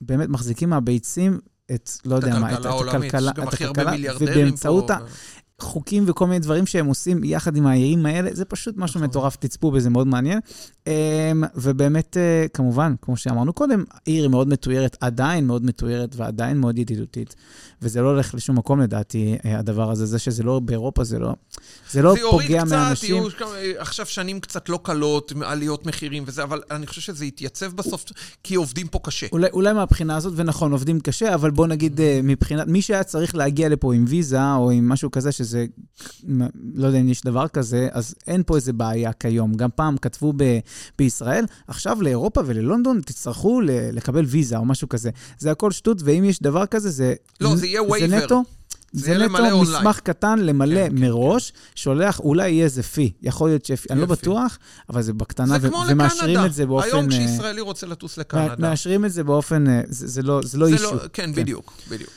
באמת 0.00 0.28
מחזיקים 0.28 0.70
מהביצים 0.70 1.38
את, 1.74 1.90
לא 2.04 2.16
יודע 2.16 2.38
מה, 2.38 2.52
את 2.52 2.66
הכלכלה 2.66 3.30
את 3.30 3.52
הכלכלה, 3.52 3.92
ובאמצעות. 4.20 4.90
ה... 4.90 4.98
חוקים 5.62 6.04
וכל 6.06 6.26
מיני 6.26 6.38
דברים 6.38 6.66
שהם 6.66 6.86
עושים 6.86 7.24
יחד 7.24 7.56
עם 7.56 7.66
העירים 7.66 8.06
האלה, 8.06 8.30
זה 8.32 8.44
פשוט 8.44 8.74
משהו 8.76 8.98
נכון. 9.00 9.08
מטורף, 9.08 9.36
תצפו 9.36 9.70
בזה, 9.70 9.90
מאוד 9.90 10.06
מעניין. 10.06 10.40
אמ, 10.86 10.92
ובאמת, 11.54 12.16
אה, 12.16 12.46
כמובן, 12.54 12.94
כמו 13.02 13.16
שאמרנו 13.16 13.52
קודם, 13.52 13.84
העיר 13.94 14.22
היא 14.22 14.30
מאוד 14.30 14.48
מתוירת, 14.48 14.96
עדיין 15.00 15.46
מאוד 15.46 15.64
מתוירת 15.64 16.16
ועדיין 16.16 16.58
מאוד 16.58 16.78
ידידותית. 16.78 17.34
וזה 17.82 18.02
לא 18.02 18.08
הולך 18.08 18.34
לשום 18.34 18.58
מקום 18.58 18.80
לדעתי, 18.80 19.36
אה, 19.44 19.58
הדבר 19.58 19.90
הזה. 19.90 20.06
זה 20.06 20.18
שזה 20.18 20.42
לא 20.42 20.58
באירופה, 20.60 21.04
זה 21.04 21.18
לא, 21.18 21.32
זה 21.90 22.02
לא 22.02 22.12
זה 22.12 22.18
יוריד 22.20 22.48
פוגע 22.48 22.62
קצת, 22.64 22.70
מאנשים. 22.76 23.14
יהיו 23.16 23.30
כמה- 23.38 23.48
עכשיו 23.78 24.06
שנים 24.06 24.40
קצת 24.40 24.68
לא 24.68 24.78
קלות, 24.82 25.32
עליות 25.44 25.86
מחירים 25.86 26.24
וזה, 26.26 26.42
אבל 26.42 26.60
אני 26.70 26.86
חושב 26.86 27.00
שזה 27.00 27.24
יתייצב 27.24 27.72
בסוף, 27.72 28.04
כי 28.42 28.54
עובדים 28.54 28.86
פה 28.88 28.98
קשה. 29.02 29.26
אולי, 29.32 29.48
אולי 29.52 29.72
מהבחינה 29.72 30.16
הזאת, 30.16 30.32
ונכון, 30.36 30.72
עובדים 30.72 31.00
קשה, 31.00 31.34
אבל 31.34 31.50
בוא 31.50 31.66
נגיד, 31.66 32.00
אה, 32.00 32.20
מבחינת, 32.22 32.66
מי 32.68 32.82
שהיה 32.82 33.04
צריך 33.04 33.34
להגיע 33.34 33.68
לפה 33.68 33.94
עם 33.94 34.04
ויזה, 34.08 34.54
או 34.54 34.70
עם 34.70 34.88
משהו 34.88 35.10
כזה, 35.10 35.32
שזה, 35.48 35.66
לא 36.74 36.86
יודע 36.86 36.98
אם 37.00 37.08
יש 37.08 37.22
דבר 37.22 37.48
כזה, 37.48 37.88
אז 37.92 38.14
אין 38.26 38.42
פה 38.46 38.56
איזה 38.56 38.72
בעיה 38.72 39.12
כיום. 39.12 39.54
גם 39.54 39.68
פעם 39.74 39.96
כתבו 39.96 40.32
ב, 40.36 40.58
בישראל, 40.98 41.44
עכשיו 41.68 42.02
לאירופה 42.02 42.40
וללונדון 42.46 43.00
תצטרכו 43.00 43.60
ל, 43.60 43.70
לקבל 43.70 44.24
ויזה 44.24 44.56
או 44.56 44.64
משהו 44.64 44.88
כזה. 44.88 45.10
זה 45.38 45.50
הכל 45.50 45.70
שטות, 45.70 46.00
ואם 46.04 46.24
יש 46.24 46.42
דבר 46.42 46.66
כזה, 46.66 46.90
זה... 46.90 47.14
לא, 47.40 47.56
זה 47.56 47.66
יהיה 47.66 47.80
זה 47.82 47.88
waiver. 47.88 48.24
נטו. 48.24 48.42
זה 48.92 49.04
זה 49.04 49.18
נטו. 49.18 49.60
מסמך 49.62 50.00
קטן 50.00 50.38
למלא 50.38 50.74
כן, 50.74 50.88
כן, 50.88 51.02
מראש, 51.02 51.52
שולח, 51.74 52.20
אולי 52.20 52.50
יהיה 52.50 52.64
איזה 52.64 52.82
פי, 52.82 53.12
יכול 53.22 53.48
להיות 53.48 53.64
ש... 53.64 53.70
אני 53.90 54.00
לא. 54.00 54.06
בטוח, 54.06 54.58
אבל 54.90 55.02
זה 55.02 55.12
בקטנה, 55.12 55.58
זה 55.58 55.68
ו- 55.68 55.70
כמו 55.70 55.84
ומאשרים 55.88 56.30
לקנדה. 56.30 56.46
את 56.46 56.54
זה 56.54 56.66
באופן... 56.66 56.88
היום 56.88 57.04
אה, 57.04 57.08
כשישראלי 57.10 57.60
רוצה 57.60 57.86
לטוס 57.86 58.18
לקנדה. 58.18 58.54
מאשרים 58.58 59.04
את 59.04 59.12
זה 59.12 59.24
באופן... 59.24 59.68
אה, 59.68 59.80
זה 59.88 60.06
זה 60.06 60.22
לא 60.22 60.40
זה 60.44 60.58
לא 60.58 60.66
זה 60.66 60.72
אישו. 60.72 60.94
לא, 60.94 61.00
כן, 61.12 61.32
בדיוק, 61.34 61.72
בדיוק. 61.90 62.10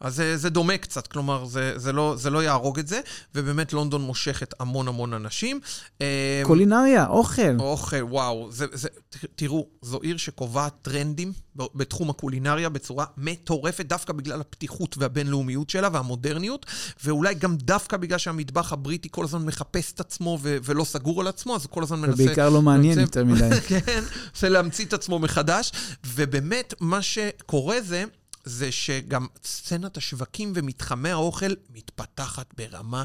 אז 0.00 0.14
זה, 0.16 0.36
זה 0.36 0.50
דומה 0.50 0.78
קצת, 0.78 1.06
כלומר, 1.06 1.44
זה, 1.44 1.72
זה, 1.76 1.92
לא, 1.92 2.14
זה 2.18 2.30
לא 2.30 2.42
יהרוג 2.42 2.78
את 2.78 2.88
זה, 2.88 3.00
ובאמת 3.34 3.72
לונדון 3.72 4.02
מושכת 4.02 4.54
המון 4.60 4.88
המון 4.88 5.12
אנשים. 5.12 5.60
אה, 6.00 6.42
קולינריה, 6.44 7.06
אוכל. 7.06 7.56
אוכל, 7.58 8.02
וואו, 8.02 8.48
זה, 8.52 8.66
זה, 8.72 8.88
תראו, 9.34 9.66
זו 9.82 9.98
עיר 10.00 10.16
שקובעת 10.16 10.74
טרנדים 10.82 11.32
בתחום 11.56 12.10
הקולינריה 12.10 12.68
בצורה 12.68 13.04
מטורפת, 13.16 13.86
דווקא 13.86 14.12
בגלל 14.12 14.40
הפתיחות 14.40 14.98
והבינלאומיות 14.98 15.70
שלה 15.70 15.88
והמודרניות, 15.92 16.66
ואולי 17.04 17.34
גם 17.34 17.56
דווקא 17.56 17.96
בגלל 17.96 18.18
שהמטבח 18.18 18.72
הבריטי 18.72 19.08
כל 19.10 19.24
הזמן 19.24 19.44
מחפש 19.44 19.92
את 19.92 20.00
עצמו 20.00 20.38
ו- 20.42 20.56
ולא 20.64 20.84
סגור 20.84 21.20
על 21.20 21.26
עצמו, 21.26 21.56
אז 21.56 21.62
הוא 21.62 21.70
כל 21.70 21.82
הזמן 21.82 22.00
מנסה... 22.00 22.22
ובעיקר 22.22 22.50
לא 22.50 22.62
מעניין 22.62 23.00
יותר 23.00 23.24
מדי. 23.24 23.60
כן, 23.68 24.00
מנסה 24.32 24.48
להמציא 24.48 24.84
את 24.84 24.92
עצמו 24.92 25.18
מחדש, 25.18 25.72
ובאמת, 26.06 26.74
מה 26.80 27.02
שקורה 27.02 27.80
זה... 27.80 28.04
זה 28.44 28.72
שגם 28.72 29.26
סצנת 29.44 29.96
השווקים 29.96 30.52
ומתחמי 30.56 31.10
האוכל 31.10 31.52
מתפתחת 31.70 32.54
ברמה. 32.56 33.04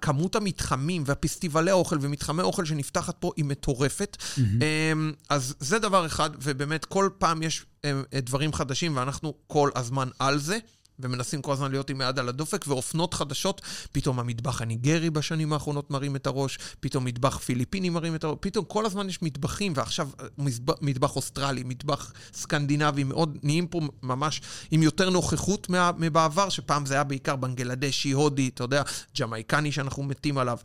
כמות 0.00 0.36
המתחמים 0.36 1.02
והפסטיבלי 1.06 1.70
האוכל 1.70 1.98
ומתחמי 2.00 2.42
האוכל 2.42 2.64
שנפתחת 2.64 3.16
פה 3.18 3.32
היא 3.36 3.44
מטורפת. 3.44 4.16
אמ, 4.38 5.12
אז 5.28 5.54
זה 5.60 5.78
דבר 5.78 6.06
אחד, 6.06 6.30
ובאמת 6.42 6.84
כל 6.84 7.08
פעם 7.18 7.42
יש 7.42 7.66
אמ, 7.84 8.02
דברים 8.12 8.52
חדשים, 8.52 8.96
ואנחנו 8.96 9.34
כל 9.46 9.70
הזמן 9.74 10.08
על 10.18 10.38
זה. 10.38 10.58
ומנסים 11.02 11.42
כל 11.42 11.52
הזמן 11.52 11.70
להיות 11.70 11.90
עם 11.90 12.00
היד 12.00 12.18
על 12.18 12.28
הדופק, 12.28 12.64
ואופנות 12.68 13.14
חדשות, 13.14 13.60
פתאום 13.92 14.20
המטבח 14.20 14.62
הניגרי 14.62 15.10
בשנים 15.10 15.52
האחרונות 15.52 15.90
מרים 15.90 16.16
את 16.16 16.26
הראש, 16.26 16.58
פתאום 16.80 17.04
מטבח 17.04 17.38
פיליפיני 17.38 17.88
מרים 17.90 18.14
את 18.14 18.24
הראש, 18.24 18.36
פתאום 18.40 18.64
כל 18.64 18.86
הזמן 18.86 19.08
יש 19.08 19.22
מטבחים, 19.22 19.72
ועכשיו 19.76 20.08
אה, 20.20 20.26
מזב- 20.38 20.80
מטבח 20.84 21.16
אוסטרלי, 21.16 21.62
מטבח 21.64 22.12
סקנדינבי, 22.34 23.04
מאוד 23.04 23.38
נהיים 23.42 23.66
פה 23.66 23.80
ממש 24.02 24.40
עם 24.70 24.82
יותר 24.82 25.10
נוכחות 25.10 25.68
מה, 25.68 25.90
מבעבר, 25.98 26.48
שפעם 26.48 26.86
זה 26.86 26.94
היה 26.94 27.04
בעיקר 27.04 27.36
בנגלדשי, 27.36 28.10
הודי, 28.10 28.50
אתה 28.54 28.64
יודע, 28.64 28.82
ג'מייקני 29.18 29.72
שאנחנו 29.72 30.02
מתים 30.02 30.38
עליו. 30.38 30.58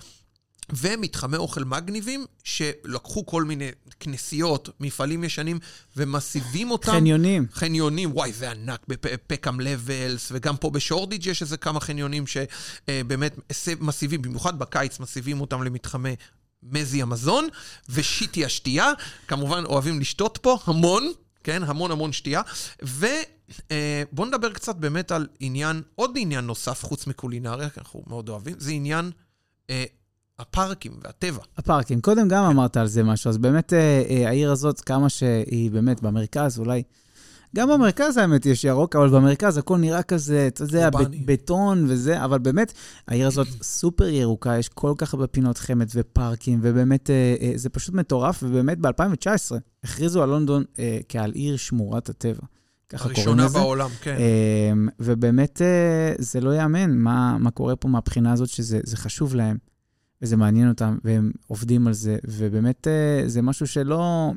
ומתחמי 0.74 1.38
אוכל 1.38 1.64
מגניבים, 1.64 2.26
שלקחו 2.44 3.26
כל 3.26 3.44
מיני 3.44 3.70
כנסיות, 4.00 4.70
מפעלים 4.80 5.24
ישנים, 5.24 5.60
ומסיבים 5.98 6.72
אותם. 6.72 6.92
חניונים. 6.92 7.48
חניונים, 7.54 8.12
וואי, 8.14 8.34
זה 8.34 8.52
ענק 8.52 8.86
בפקאם 8.88 9.60
לבלס, 9.60 10.32
וגם 10.32 10.58
פה 10.58 10.70
בשורדיג' 10.70 11.26
יש 11.26 11.42
איזה 11.42 11.58
כמה 11.58 11.80
חניונים 11.80 12.24
שבאמת 12.28 13.40
מסיבים, 13.80 14.22
במיוחד 14.22 14.60
בקיץ, 14.60 15.00
מסיבים 15.00 15.42
אותם 15.42 15.64
למתחמי 15.64 16.16
מזי 16.64 17.02
המזון, 17.02 17.48
ושיטי 17.90 18.46
השתייה. 18.46 18.92
כמובן, 19.28 19.64
אוהבים 19.66 20.00
לשתות 20.00 20.40
פה 20.42 20.58
המון, 20.66 21.12
כן? 21.44 21.64
המון 21.64 21.92
המון 21.92 22.12
שתייה. 22.14 22.42
ובואו 22.82 24.28
נדבר 24.28 24.54
קצת 24.54 24.76
באמת 24.76 25.12
על 25.12 25.28
עניין, 25.40 25.82
עוד 25.96 26.12
עניין 26.16 26.46
נוסף, 26.46 26.84
חוץ 26.84 27.08
מקולינריה, 27.08 27.70
כי 27.70 27.80
אנחנו 27.80 28.04
מאוד 28.08 28.30
אוהבים, 28.30 28.56
זה 28.60 28.72
עניין 28.72 29.12
אה, 29.70 29.86
הפארקים 30.40 30.92
והטבע. 31.04 31.44
הפארקים. 31.58 32.02
קודם 32.02 32.28
גם 32.28 32.44
אמרת 32.44 32.78
על 32.78 32.88
זה 32.88 33.04
משהו, 33.04 33.30
אז 33.30 33.38
באמת 33.38 33.74
אה, 33.74 34.04
אה, 34.10 34.28
העיר 34.28 34.52
הזאת, 34.52 34.82
כמה 34.82 35.10
שהיא 35.10 35.72
באמת 35.72 36.02
במרכז, 36.02 36.60
אולי... 36.60 36.84
גם 37.56 37.70
במרכז 37.70 38.18
האמת 38.18 38.46
יש 38.46 38.64
ירוק, 38.64 38.96
אבל 38.96 39.10
במרכז 39.10 39.58
הכל 39.58 39.78
נראה 39.78 40.04
כזה, 40.04 40.48
אתה 40.48 40.64
יודע, 40.64 40.90
בטון 41.26 41.86
וזה, 41.88 42.24
אבל 42.24 42.40
באמת, 42.40 42.74
העיר 43.08 43.28
הזאת 43.28 43.48
סופר 43.80 44.08
ירוקה, 44.08 44.58
יש 44.58 44.70
כל 44.70 44.94
כך 44.98 45.14
הרבה 45.14 45.28
פינות 45.28 45.58
חמד 45.58 45.88
ופארקים, 45.96 46.60
ובאמת, 46.62 47.10
אה, 47.10 47.52
זה 47.56 47.70
פשוט 47.70 47.96
מטורף, 47.96 48.44
ובאמת 48.44 48.78
ב-2019 48.80 49.56
הכריזו 49.84 50.24
על 50.24 50.30
לונדון 50.30 50.64
כעל 51.10 51.32
עיר 51.32 51.58
שמורת 51.58 52.10
הטבע. 52.10 52.42
ככה 52.90 53.04
קוראים 53.04 53.18
הראשונה 53.18 53.46
לזה. 53.46 53.60
בעולם, 53.60 53.90
כן. 54.02 54.18
אמ, 54.72 54.88
ובאמת, 55.00 55.62
זה 56.18 56.42
לא 56.42 56.50
ייאמן 56.50 56.98
מה, 56.98 57.38
מה 57.38 57.52
קורה 57.52 57.76
פה 57.76 57.88
מהבחינה 57.88 58.34
הזאת, 58.34 58.50
שזה 58.50 58.80
זה 58.84 58.98
חשוב 58.98 59.36
להם, 59.36 59.58
וזה 60.22 60.38
מעניין 60.38 60.70
אותם, 60.70 60.98
והם 61.04 61.32
עובדים 61.48 61.88
על 61.88 61.94
זה, 61.94 62.18
ובאמת 62.28 62.88
אה, 62.88 63.24
זה 63.28 63.42
משהו 63.42 63.68
שלא... 63.68 64.32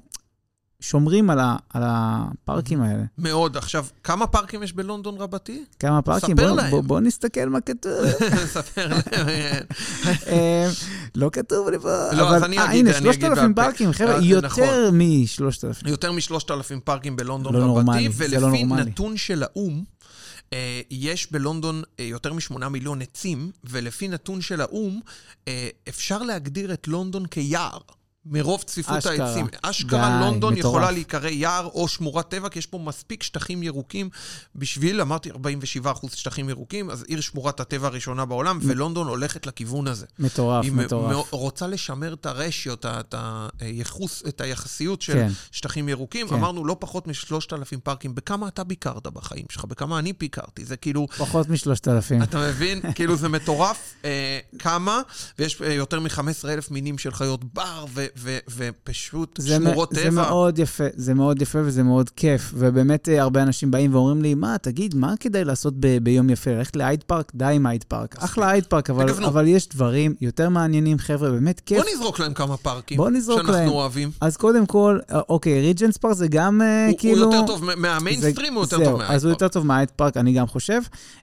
שומרים 0.81 1.31
על, 1.31 1.39
ה, 1.39 1.57
על 1.75 1.83
הפארקים 1.87 2.83
האלה. 2.83 3.03
מאוד. 3.19 3.57
עכשיו, 3.57 3.87
כמה 4.05 4.27
פארקים 4.27 4.63
יש 4.63 4.73
בלונדון 4.73 5.17
רבתי? 5.17 5.65
כמה 5.79 6.03
פארקים? 6.03 6.37
ספר 6.37 6.49
בוא, 6.49 6.57
להם. 6.57 6.71
בוא, 6.71 6.81
בוא 6.81 7.01
נסתכל 7.01 7.49
מה 7.49 7.61
כתוב. 7.61 7.93
ספר 8.55 8.89
להם. 8.89 9.03
כן. 9.03 9.61
אמ, 10.33 10.71
לא 11.15 11.31
כתוב 11.33 11.69
לי 11.69 11.79
פה, 11.79 11.89
לא, 12.13 12.29
אבל... 12.29 12.37
אז 12.37 12.43
אני 12.43 12.59
אה, 12.59 12.65
אגיד, 12.65 12.87
הנה, 12.87 12.99
אני 12.99 13.11
אגיד 13.11 13.21
3,000 13.21 13.55
בעל 13.55 13.67
פה. 13.67 13.71
פארקים, 13.71 13.93
חבר'ה, 13.93 14.15
אה, 14.15 14.25
יותר 14.25 14.47
נכון. 14.47 14.99
מ-3,000. 14.99 15.89
יותר 15.89 16.13
משלושת 16.13 16.51
אלפים 16.51 16.81
פארקים 16.81 17.17
בלונדון 17.17 17.55
לא 17.55 17.79
רבתי, 17.79 18.09
לא 18.09 18.47
ולפי. 18.47 18.65
נתון 18.65 19.17
של 19.17 19.43
האו"ם, 19.43 19.73
אה, 19.73 19.83
יש 20.91 21.33
בלונדון 21.33 21.83
אה, 22.01 22.05
יותר 22.05 22.33
משמונה 22.33 22.69
מיליון 22.69 23.03
עצים, 23.03 23.53
ולפי 23.65 24.09
נתון 24.09 24.41
של 24.41 24.61
האו"ם, 24.61 25.01
אה, 25.49 25.69
אפשר 25.89 26.23
להגדיר 26.23 26.73
את 26.73 26.89
לונדון 26.89 27.27
כיער. 27.27 27.79
מרוב 28.31 28.63
צפיפות 28.63 28.97
אשכרה. 28.97 29.27
העצים. 29.29 29.47
אשכרה 29.63 30.19
די, 30.19 30.25
לונדון 30.27 30.55
מטורף. 30.55 30.65
יכולה 30.75 30.91
להיקרא 30.91 31.29
יער 31.29 31.67
או 31.75 31.89
שמורת 31.89 32.29
טבע, 32.29 32.49
כי 32.49 32.59
יש 32.59 32.67
פה 32.67 32.79
מספיק 32.79 33.23
שטחים 33.23 33.63
ירוקים 33.63 34.09
בשביל, 34.55 35.01
אמרתי, 35.01 35.31
47 35.31 35.91
אחוז 35.93 36.13
שטחים 36.13 36.49
ירוקים, 36.49 36.91
אז 36.91 37.03
עיר 37.09 37.21
שמורת 37.21 37.61
הטבע 37.61 37.87
הראשונה 37.87 38.25
בעולם, 38.25 38.59
ולונדון 38.63 39.07
הולכת 39.07 39.47
לכיוון 39.47 39.87
הזה. 39.89 40.07
מטורף, 40.19 40.65
היא 40.65 40.73
מטורף. 40.73 41.17
מ- 41.17 41.37
רוצה 41.37 41.67
לשמר 41.67 42.13
את 42.13 42.27
הרשיו, 42.27 42.75
את 42.87 43.15
היחוס, 43.61 44.23
את 44.29 44.41
היחסיות 44.41 45.03
של 45.03 45.13
כן. 45.13 45.29
שטחים 45.53 45.89
ירוקים. 45.89 46.29
כן. 46.29 46.35
אמרנו, 46.35 46.65
לא 46.65 46.77
פחות 46.79 47.07
משלושת 47.07 47.53
אלפים 47.53 47.81
פארקים. 47.81 48.15
בכמה 48.15 48.49
אתה 48.49 48.65
ביקרת 48.65 49.07
בחיים 49.07 49.45
שלך? 49.51 49.65
בכמה 49.65 49.99
אני 49.99 50.13
ביקרתי? 50.13 50.65
זה 50.65 50.77
כאילו... 50.77 51.07
פחות 51.19 51.49
מ-3,000. 51.49 52.23
אתה 52.23 52.39
מבין? 52.49 52.81
כאילו 52.95 53.17
זה 53.17 53.29
מטורף. 53.29 53.95
אה, 54.05 54.39
כמה, 54.59 55.01
ויש 55.39 55.63
אה, 55.63 55.73
יותר 55.73 56.01
מ-15 56.01 56.21
אלף 56.49 56.71
מינים 56.71 56.99
של 56.99 57.13
חיות 57.15 57.55
בר, 57.55 57.85
ו- 57.95 58.07
ו- 58.21 58.39
ופשוט 58.57 59.41
זה, 59.41 59.49
שמורות 59.57 59.93
מ- 59.93 59.95
טבע. 59.95 60.03
זה 60.05 60.11
מאוד 60.11 60.59
יפה, 60.59 60.85
זה 60.97 61.15
מאוד 61.15 61.43
יפה 61.43 61.59
וזה 61.65 61.83
מאוד 61.83 62.11
כיף. 62.11 62.53
ובאמת 62.55 63.09
אה, 63.09 63.23
הרבה 63.23 63.43
אנשים 63.43 63.71
באים 63.71 63.95
ואומרים 63.95 64.23
לי, 64.23 64.35
מה, 64.35 64.57
תגיד, 64.63 64.95
מה 64.95 65.15
כדאי 65.21 65.45
לעשות 65.45 65.75
ב- 65.81 65.99
ביום 66.03 66.31
יפה? 66.31 66.51
ללכת 66.51 66.77
להייד 66.77 67.03
פארק? 67.07 67.33
די 67.35 67.45
עם 67.45 67.67
הייד 67.67 67.85
פארק. 67.89 68.17
אחלה 68.19 68.51
הייד 68.51 68.67
פארק, 68.67 68.91
אבל, 68.91 69.07
תגוונו. 69.09 69.27
אבל 69.27 69.47
יש 69.47 69.69
דברים 69.69 70.15
יותר 70.21 70.49
מעניינים, 70.49 70.99
חבר'ה, 70.99 71.31
באמת 71.31 71.61
כיף. 71.67 71.79
בוא 71.83 71.91
נזרוק 71.95 72.19
להם 72.21 72.35
כמה 72.35 72.57
פארקים. 72.57 72.97
בוא 72.97 73.11
נזרוק 73.11 73.39
שאנחנו 73.39 73.53
להם. 73.55 73.69
אוהבים. 73.69 74.11
אז 74.21 74.37
קודם 74.37 74.67
כל, 74.67 74.99
אה, 75.13 75.21
אוקיי, 75.29 75.61
ריג'נס 75.61 75.97
פארק 75.97 76.15
זה 76.15 76.29
גם 76.29 76.63
אה, 76.63 76.87
הוא- 76.89 76.95
כאילו... 76.99 77.25
הוא 77.27 77.35
יותר 77.35 77.47
טוב 77.47 77.65
מה- 77.65 77.75
מהמיינסטרים, 77.77 78.55
הוא 78.55 78.63
יותר 78.63 78.77
זהו, 78.77 78.85
טוב 78.87 79.01
אז 79.01 79.07
מההייד 79.09 79.23
הוא 79.25 79.31
פארק. 79.31 79.43
יותר 79.43 79.49
טוב 79.49 79.67
מההייד 79.67 79.89
פארק, 79.97 80.17
אני 80.17 80.33
גם 80.33 80.47
חושב. 80.47 80.81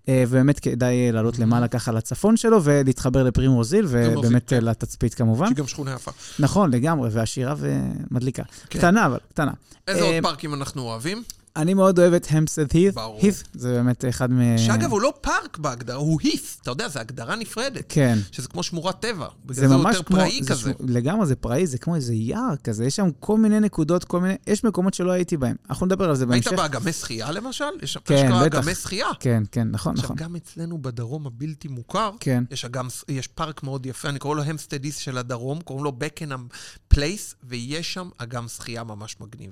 ובאמת 0.10 0.60
כדאי 0.60 1.12
לעלות 1.12 1.40
למעלה 1.40 1.68
ככה 1.68 1.92
לצפון 1.92 2.38
שלו 2.38 2.64
ולהתחבר 2.64 3.24
לפרימרוז 3.24 3.67
היל, 3.67 3.88
פרימרוז 3.88 4.07
היל, 4.07 4.18
ובאמת 4.20 4.44
כן. 4.48 4.64
לתצפית 4.64 5.14
כמובן. 5.14 5.54
גם 5.54 5.68
שכונה 5.68 5.94
יפה. 5.94 6.12
נכון, 6.40 6.72
לגמרי, 6.86 7.10
ועשירה 7.12 7.56
ומדליקה. 7.58 8.44
כן. 8.70 8.80
קטנה, 8.80 9.06
אבל, 9.06 9.18
קטנה. 9.30 9.52
איזה 9.88 10.02
אה, 10.02 10.06
עוד 10.06 10.24
פארקים 10.24 10.54
אנחנו 10.54 10.82
אוהבים? 10.82 11.24
אני 11.56 11.74
מאוד 11.74 12.00
אוהב 12.00 12.14
את 12.14 12.28
המפסטד 12.30 12.72
הית'. 12.74 12.94
ברור. 12.96 13.20
הית', 13.22 13.44
זה 13.54 13.72
באמת 13.74 14.06
אחד 14.10 14.32
מ... 14.32 14.58
שאגב, 14.58 14.92
הוא 14.92 15.02
לא 15.02 15.14
פארק 15.22 15.58
בהגדרה, 15.58 15.96
הוא 15.96 16.20
heath, 16.24 16.58
אתה 16.62 16.72
יודע, 16.72 16.88
זו 16.88 17.00
הגדרה 17.00 17.36
נפרדת. 17.36 17.84
כן. 17.90 18.18
שזה 18.32 18.48
כמו 18.48 18.64
שמורת 18.64 19.00
טבע. 19.00 19.28
זה 19.50 19.68
זה 19.68 19.76
ממש 19.78 19.96
יותר 19.96 20.08
כמו... 20.08 20.18
פראי 20.18 20.44
זה 20.44 20.50
כזה. 20.50 20.72
ש- 20.72 20.74
לגמרי, 20.80 21.26
זה 21.26 21.36
פראי, 21.36 21.68
זה 21.68 21.78
כמו 21.78 21.96
איזה 21.96 22.14
יער 22.14 22.56
כזה. 22.64 22.86
יש 22.86 22.96
שם 22.96 23.10
כל 23.20 23.38
מיני 23.38 23.60
נקודות, 23.60 24.04
כל 24.04 24.20
מיני... 24.22 24.36
יש 24.48 24.64
מקומות 24.64 24.94
שלא 24.94 25.12
הייתי 25.12 25.38
בהם. 25.38 25.56
אנחנו 25.70 25.86
נדבר 25.86 26.10
על 26.10 26.16
זה 26.16 26.26
היית 26.30 26.48
בהמשך. 26.48 26.62
באגמי 26.62 26.94
שחייה 26.94 27.32
למשל? 27.32 27.66
יש 27.82 27.98
כן, 28.06 28.32
בטח. 28.46 28.60
אגמי 28.60 28.76
שחייה. 28.76 29.08
כן, 29.20 29.44
כן, 29.52 29.68
נכון, 29.72 29.94
עכשיו, 29.94 30.06
נכון. 30.06 30.16
גם 30.18 30.36
אצלנו 30.36 30.82
בדרום 30.82 31.28
הבלתי 31.28 31.68
מוכר, 31.68 32.12
כן. 32.20 32.44
יש, 32.52 32.66
אגם, 32.66 32.88
יש 33.08 33.28
פארק 33.28 33.64
מאוד 33.64 33.86
יפה, 33.86 34.10
אני 34.10 34.20
קורא 34.20 34.36
לו 34.36 34.44
ההמפסטד 34.44 34.78
הית' 34.78 34.98
של 34.98 35.18
הדרום, 35.18 35.62
קוראים 35.62 35.84
לו 35.86 35.92
בקנהאם 35.92 36.48
פלייס, 36.88 37.36
ויש 37.44 37.94
שם 37.94 38.10
אגם 38.18 38.48
שחייה 38.48 38.84
ממש 38.84 39.16
מגניב. 39.20 39.52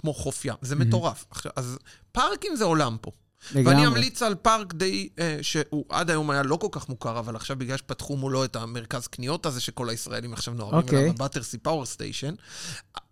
כמו 0.00 0.14
חוף 0.14 0.44
ים, 0.44 0.54
זה 0.62 0.76
מטורף. 0.76 1.24
עכשיו, 1.30 1.52
אז 1.56 1.78
פארקים 2.12 2.56
זה 2.56 2.64
עולם 2.64 2.96
פה. 3.00 3.10
לגמרי. 3.52 3.74
ואני 3.74 3.86
אמליץ 3.86 4.22
על 4.22 4.34
פארק 4.34 4.74
די, 4.74 5.08
אה, 5.18 5.38
שהוא 5.42 5.84
עד 5.88 6.10
היום 6.10 6.30
היה 6.30 6.42
לא 6.42 6.56
כל 6.56 6.68
כך 6.70 6.88
מוכר, 6.88 7.18
אבל 7.18 7.36
עכשיו 7.36 7.56
בגלל 7.58 7.76
שפתחו 7.76 8.16
מולו 8.16 8.44
את 8.44 8.56
המרכז 8.56 9.06
קניות 9.06 9.46
הזה, 9.46 9.60
שכל 9.60 9.90
הישראלים 9.90 10.32
עכשיו 10.32 10.54
נוהרים. 10.54 10.88
אליו, 10.92 11.10
הבטרסי 11.10 11.58
פאוור 11.58 11.86
סטיישן, 11.86 12.34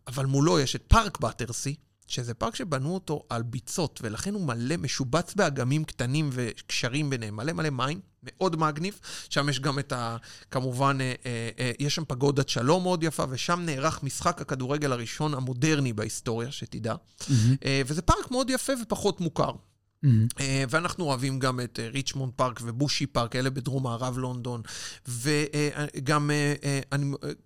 אבל 0.07 0.27
מולו 0.27 0.59
יש 0.59 0.77
את 0.77 0.83
פארק 0.89 1.21
בטרסי, 1.21 1.75
שזה 2.07 2.35
פארק 2.35 2.55
שבנו 2.55 2.95
אותו 2.95 3.23
על 3.31 3.43
ביצות, 3.43 4.01
ולכן 4.03 4.35
הוא 4.35 4.47
מלא, 4.47 4.77
משובץ 4.77 5.35
באגמים 5.35 5.85
קטנים 5.85 6.31
וקשרים 6.33 7.11
ביניהם, 7.11 7.37
מלא 7.37 7.53
מלא 7.53 7.71
מים, 7.71 8.01
מאוד 8.23 8.57
מגניב. 8.57 9.01
שם 9.31 9.49
יש 9.49 9.61
גם 9.61 9.79
את 9.79 9.93
ה... 9.93 10.17
כמובן, 10.51 10.99
אה, 11.01 11.15
אה, 11.27 11.51
אה, 11.59 11.73
יש 11.79 11.95
שם 11.95 12.05
פגודת 12.09 12.49
שלום 12.49 12.83
מאוד 12.83 13.03
יפה, 13.03 13.25
ושם 13.31 13.61
נערך 13.67 14.03
משחק 14.03 14.41
הכדורגל 14.41 14.93
הראשון 14.93 15.35
המודרני 15.35 15.93
בהיסטוריה, 15.93 16.53
שתדע. 16.53 16.95
מהמם, 17.29 17.57
אה, 17.65 17.83
וזה 17.87 18.03
פארק 18.03 18.31
מאוד 18.31 18.51
יפה 18.51 18.73
ופחות 18.83 19.21
מוכר. 19.21 19.53
מהמם. 20.03 20.27
אה, 20.41 20.65
ואנחנו 20.71 21.05
אוהבים 21.05 21.39
גם 21.39 21.61
את 21.61 21.81
אה, 21.83 21.89
ריצ'מונד 21.89 22.33
פארק 22.37 22.61
ובושי 22.65 23.07
פארק, 23.07 23.37
אלה 23.37 23.51
בדרום 23.51 23.83
מערב 23.83 24.19
לונדון, 24.19 24.63
וגם 25.09 26.31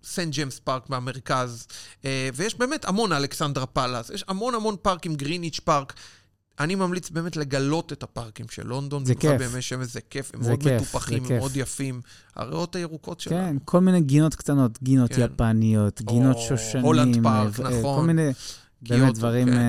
סנט 0.03 0.33
ג'יימס 0.33 0.59
פארק 0.59 0.89
אה, 2.05 2.29
ויש 2.33 2.55
באמת 2.55 2.85
המון 2.85 3.11
אלכסנדרה 3.13 3.65
פאלאס, 3.65 4.09
יש 4.09 4.25
המון 4.27 4.55
המון 4.55 4.75
פארקים, 4.81 5.15
גריניץ' 5.15 5.59
פארק. 5.59 5.93
אני 6.59 6.75
ממליץ 6.75 7.09
באמת 7.09 7.37
לגלות 7.37 7.93
את 7.93 8.03
הפארקים 8.03 8.45
של 8.49 8.67
לונדון. 8.67 9.05
זה 9.05 9.15
כיף. 9.15 9.31
בימי 9.31 9.61
שמש 9.61 9.87
זה 9.87 10.01
כיף, 10.09 10.31
הם 10.33 10.43
זה 10.43 10.49
מאוד 10.49 10.63
כיף, 10.63 10.81
מטופחים, 10.81 11.25
הם. 11.25 11.37
מאוד 11.37 11.51
יפים. 11.55 12.01
הריאות 12.35 12.75
הירוקות 12.75 13.19
שלנו. 13.19 13.37
כן, 13.37 13.57
כל 13.65 13.79
מיני 13.79 14.01
גינות 14.01 14.35
קטנות, 14.35 14.83
גינות 14.83 15.13
כן. 15.13 15.21
יפניות, 15.21 16.01
גינות 16.01 16.35
או, 16.35 16.41
שושנים. 16.41 16.85
הולנד 16.85 17.23
פארק, 17.23 17.59
אה, 17.59 17.69
נכון. 17.69 17.99
כל 17.99 18.07
מיני, 18.07 18.29
באמת 18.81 19.01
קיוטו, 19.01 19.13
דברים 19.19 19.47
כן. 19.47 19.57
אה, 19.57 19.61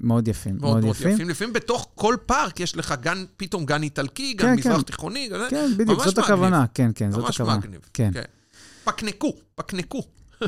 מאוד 0.00 0.28
יפים. 0.28 0.56
מאוד 0.60 0.84
מאוד 0.84 0.96
יפים. 0.96 1.28
לפעמים 1.28 1.52
בתוך 1.52 1.88
כל 1.94 2.16
פארק 2.26 2.60
יש 2.60 2.76
לך 2.76 2.94
גן, 3.00 3.24
פתאום 3.36 3.64
גן 3.66 3.82
איטלקי, 3.82 4.32
גן 4.32 4.46
כן, 4.46 4.54
מזרח 4.54 4.76
כן. 4.76 4.82
תיכוני. 4.82 5.28
גן- 5.28 5.50
כן, 5.50 5.70
בדיוק, 5.76 5.98
ממש 5.98 6.06
זאת 6.08 6.18
מגניב. 6.18 6.32
הכוונה. 6.32 6.64
כן, 6.74 6.90
כן, 6.94 7.10
זאת 7.10 7.22
ממש 7.24 7.34
הכוונה. 7.40 7.58
מגניב. 7.58 7.80
כן. 7.94 8.10
פקנקו, 8.84 9.32
פקנקו. 9.54 10.02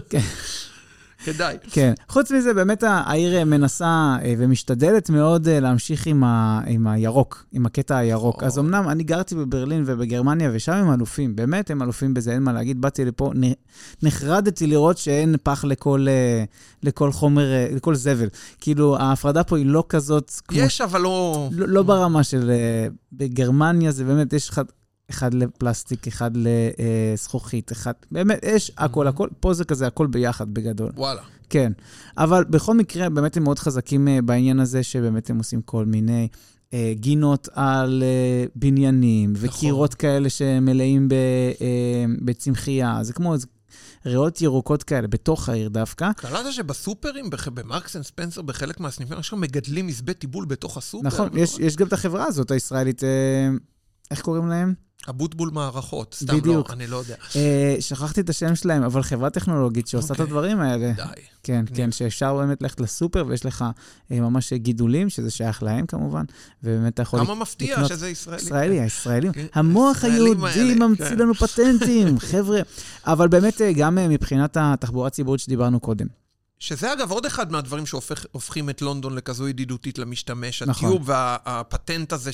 כדאי. 1.24 1.56
כן. 1.70 1.92
חוץ 2.08 2.30
מזה, 2.30 2.54
באמת 2.54 2.82
העיר 2.86 3.44
מנסה 3.44 4.16
אה, 4.22 4.34
ומשתדלת 4.38 5.10
מאוד 5.10 5.48
אה, 5.48 5.60
להמשיך 5.60 6.06
עם, 6.06 6.24
ה, 6.24 6.60
עם 6.66 6.86
הירוק, 6.86 7.44
עם 7.52 7.66
הקטע 7.66 7.96
הירוק. 7.96 8.42
אז 8.42 8.58
אמנם 8.58 8.88
אני 8.88 9.02
גרתי 9.02 9.34
בברלין 9.34 9.82
ובגרמניה, 9.86 10.50
ושם 10.54 10.72
הם 10.72 10.92
אלופים, 10.92 11.36
באמת 11.36 11.70
הם 11.70 11.82
אלופים 11.82 12.14
בזה, 12.14 12.32
אין 12.32 12.42
מה 12.42 12.52
להגיד. 12.52 12.80
באתי 12.80 13.04
לפה, 13.04 13.32
נחרדתי 14.02 14.66
לראות 14.66 14.98
שאין 14.98 15.36
פח 15.42 15.64
לכל, 15.64 16.06
אה, 16.08 16.44
לכל 16.82 17.12
חומר, 17.12 17.52
אה, 17.52 17.68
לכל 17.76 17.94
זבל. 17.94 18.28
כאילו, 18.60 18.96
ההפרדה 18.96 19.44
פה 19.44 19.56
היא 19.56 19.66
לא 19.66 19.84
כזאת 19.88 20.32
כמו... 20.48 20.58
יש, 20.58 20.80
אבל 20.80 21.00
לא... 21.00 21.48
לא, 21.52 21.68
לא 21.68 21.82
ברמה 21.82 22.22
של... 22.22 22.50
אה, 22.50 22.86
בגרמניה 23.12 23.90
זה 23.90 24.04
באמת, 24.04 24.32
יש 24.32 24.48
אחד, 24.48 24.64
אחד 25.10 25.34
לפלסטיק, 25.34 26.06
אחד 26.06 26.30
לזכוכית, 26.34 27.72
אחד... 27.72 27.92
באמת, 28.10 28.38
יש 28.42 28.72
הכל, 28.78 29.06
הכל. 29.06 29.28
פה 29.40 29.54
זה 29.54 29.64
כזה 29.64 29.86
הכל 29.86 30.06
ביחד 30.06 30.54
בגדול. 30.54 30.92
וואלה. 30.96 31.22
כן, 31.50 31.72
אבל 32.18 32.44
בכל 32.44 32.74
מקרה, 32.74 33.08
באמת 33.08 33.36
הם 33.36 33.42
מאוד 33.42 33.58
חזקים 33.58 34.08
אה, 34.08 34.22
בעניין 34.22 34.60
הזה, 34.60 34.82
שבאמת 34.82 35.30
הם 35.30 35.38
עושים 35.38 35.62
כל 35.62 35.84
מיני 35.84 36.28
אה, 36.72 36.92
גינות 36.94 37.48
על 37.52 38.02
אה, 38.02 38.44
בניינים, 38.54 39.32
נכון. 39.32 39.48
וקירות 39.48 39.94
כאלה 39.94 40.30
שמלאים 40.30 41.08
ב, 41.08 41.12
אה, 41.60 42.04
בצמחייה. 42.24 42.98
זה 43.02 43.12
כמו 43.12 43.34
איזה 43.34 43.46
ריאות 44.06 44.40
ירוקות 44.40 44.82
כאלה, 44.82 45.08
בתוך 45.08 45.48
העיר 45.48 45.68
דווקא. 45.68 46.12
קלטת 46.12 46.52
שבסופרים, 46.52 47.30
במרקס 47.54 47.96
אנד 47.96 48.04
ספנסר, 48.04 48.42
בחלק 48.42 48.80
מהסניפים, 48.80 49.22
שם 49.22 49.40
מגדלים 49.40 49.86
עשבי 49.86 50.18
תיבול 50.18 50.44
בתוך 50.44 50.76
הסופר. 50.76 51.06
נכון, 51.06 51.28
יש, 51.34 51.58
יש 51.58 51.76
גם 51.76 51.86
את 51.86 51.92
החברה 51.92 52.24
הזאת, 52.24 52.50
הישראלית, 52.50 53.04
אה, 53.04 53.08
איך 54.10 54.20
קוראים 54.20 54.48
להם? 54.48 54.74
אבוטבול 55.10 55.50
מערכות, 55.52 56.16
סתם 56.20 56.36
בדיוק. 56.38 56.68
לא, 56.68 56.74
אני 56.74 56.86
לא 56.86 56.96
יודע. 56.96 57.14
אה, 57.36 57.76
שכחתי 57.80 58.20
את 58.20 58.30
השם 58.30 58.54
שלהם, 58.54 58.82
אבל 58.82 59.02
חברה 59.02 59.30
טכנולוגית 59.30 59.86
שעושה 59.88 60.06
את 60.06 60.10
אוקיי. 60.10 60.24
הדברים 60.24 60.60
האלה. 60.60 60.92
די. 60.92 61.02
כן, 61.42 61.60
מגניב. 61.60 61.76
כן, 61.76 61.92
שאפשר 61.92 62.34
באמת 62.36 62.62
ללכת 62.62 62.80
לסופר 62.80 63.24
ויש 63.28 63.46
לך 63.46 63.64
אה, 64.12 64.20
ממש 64.20 64.52
גידולים, 64.52 65.08
שזה 65.08 65.30
שייך 65.30 65.62
להם 65.62 65.86
כמובן, 65.86 66.24
ובאמת 66.62 66.94
אתה 66.94 67.02
יכול 67.02 67.24
כמה 67.24 67.34
מפתיע 67.34 67.72
לקנות- 67.74 67.88
שזה 67.88 68.08
ישראלי. 68.08 68.42
ישראלי, 68.42 68.80
הישראלים. 68.80 69.32
כן, 69.32 69.46
המוח 69.54 70.04
היהודי 70.04 70.74
ממציא 70.74 71.04
כן. 71.08 71.18
לנו 71.18 71.34
פטנטים, 71.34 72.18
חבר'ה. 72.30 72.60
אבל 73.06 73.28
באמת, 73.28 73.60
אה, 73.60 73.72
גם 73.72 73.98
אה, 73.98 74.08
מבחינת 74.08 74.56
התחבורה 74.60 75.06
הציבורית 75.06 75.40
שדיברנו 75.40 75.80
קודם. 75.80 76.06
שזה 76.58 76.92
אגב 76.92 77.10
עוד 77.10 77.26
אחד 77.26 77.52
מהדברים 77.52 77.86
שהופכים 77.86 78.70
את 78.70 78.82
לונדון 78.82 79.14
לכזו 79.14 79.48
ידידותית 79.48 79.98
למשתמש. 79.98 80.62
נכון. 80.62 80.88
הטיוב 80.88 81.08
והפטנט 81.08 82.12
הזה 82.12 82.30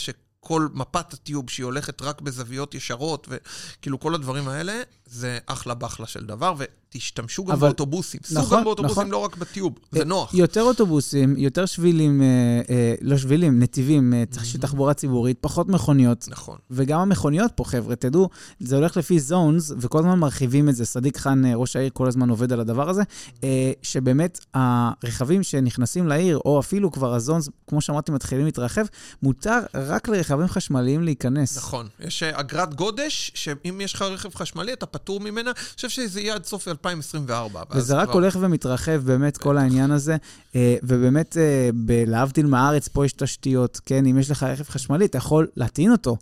שכל 0.46 0.68
מפת 0.74 1.12
הטיוב 1.12 1.50
שהיא 1.50 1.64
הולכת 1.64 2.02
רק 2.02 2.20
בזוויות 2.20 2.74
ישרות, 2.74 3.28
וכאילו 3.30 4.00
כל 4.00 4.14
הדברים 4.14 4.48
האלה, 4.48 4.82
זה 5.06 5.38
אחלה 5.46 5.74
בחלה 5.74 6.06
של 6.06 6.24
דבר, 6.26 6.54
ותשתמשו 6.58 7.44
גם 7.44 7.52
אבל- 7.52 7.68
באוטובוסים. 7.68 8.20
סעו 8.24 8.42
נכון, 8.42 8.58
גם 8.58 8.64
באוטובוסים, 8.64 8.92
נכון. 8.98 9.10
לא 9.10 9.16
רק 9.18 9.36
בטיוב, 9.36 9.72
זה 9.92 9.98
אה, 10.00 10.04
נוח. 10.04 10.34
יותר 10.34 10.62
אוטובוסים, 10.62 11.34
יותר 11.36 11.66
שבילים, 11.66 12.22
אה, 12.22 12.26
אה, 12.70 12.94
לא 13.00 13.16
שבילים, 13.18 13.60
נתיבים, 13.62 14.14
אה, 14.14 14.24
צריך 14.30 14.44
של 14.46 14.58
תחבורה 14.60 14.94
ציבורית, 14.94 15.36
פחות 15.40 15.68
מכוניות. 15.68 16.26
נכון. 16.28 16.58
וגם 16.70 17.00
המכוניות 17.00 17.52
פה, 17.54 17.64
חבר'ה, 17.64 17.96
תדעו, 17.96 18.28
זה 18.60 18.76
הולך 18.76 18.96
לפי 18.96 19.20
זונס, 19.20 19.72
וכל 19.78 19.98
הזמן 19.98 20.18
מרחיבים 20.18 20.68
את 20.68 20.76
זה. 20.76 20.84
סדיק 20.84 21.16
חאן, 21.16 21.44
אה, 21.44 21.54
ראש 21.54 21.76
העיר, 21.76 21.90
כל 21.92 22.08
הזמן 22.08 22.28
עובד 22.30 22.52
על 22.52 22.60
הדבר 22.60 22.90
הזה, 22.90 23.02
אה, 23.44 23.72
שבאמת 23.82 24.38
הרכבים 24.54 25.42
שנכנסים 25.42 26.06
לעיר, 26.08 26.38
או 26.44 26.60
אפילו 26.60 26.92
כבר 26.92 27.14
הזונס, 27.14 27.48
כמו 27.66 27.80
שאמרתי, 27.80 28.12
מתחילים 28.12 28.44
להתרחב, 28.44 28.84
מותר 29.22 29.58
רק 29.74 30.08
לרכבים 30.08 30.46
חשמליים 30.48 31.02
להיכנס. 31.02 31.56
נכון. 31.56 31.88
יש 32.00 32.22
אה, 32.22 32.40
אגרת 32.40 32.74
גודש, 32.74 33.30
שאם 33.34 33.80
יש 33.80 33.94
לך 33.94 34.02
רכב 34.02 34.34
חשמלי, 34.34 34.72
אתה 34.72 34.86
פטור 34.98 35.20
ממנה. 35.20 35.50
אני 35.50 35.74
חושב 35.76 35.88
שזה 35.88 36.20
יהיה 36.20 36.34
עד 36.34 36.44
סוף 36.44 36.68
2024. 36.68 37.62
ואז 37.70 37.78
וזה 37.82 37.94
רק 37.96 38.04
כבר- 38.04 38.14
הולך 38.14 38.36
ומתרחב, 38.40 39.00
באמת, 39.04 39.36
כל 39.36 39.58
העניין 39.58 39.90
הזה. 39.90 40.16
אה, 40.54 40.76
ובאמת, 40.82 41.36
אה, 41.36 41.70
להבדיל 42.06 42.46
מהארץ, 42.46 42.88
פה 42.88 43.04
יש 43.06 43.12
תשתיות, 43.12 43.80
כן? 43.86 44.06
אם 44.06 44.18
יש 44.18 44.30
לך 44.30 44.42
רכב 44.42 44.64
חשמלי, 44.64 45.04
אתה 45.04 45.18
יכול 45.18 45.46
להטעין 45.56 45.92
אותו. 45.92 46.16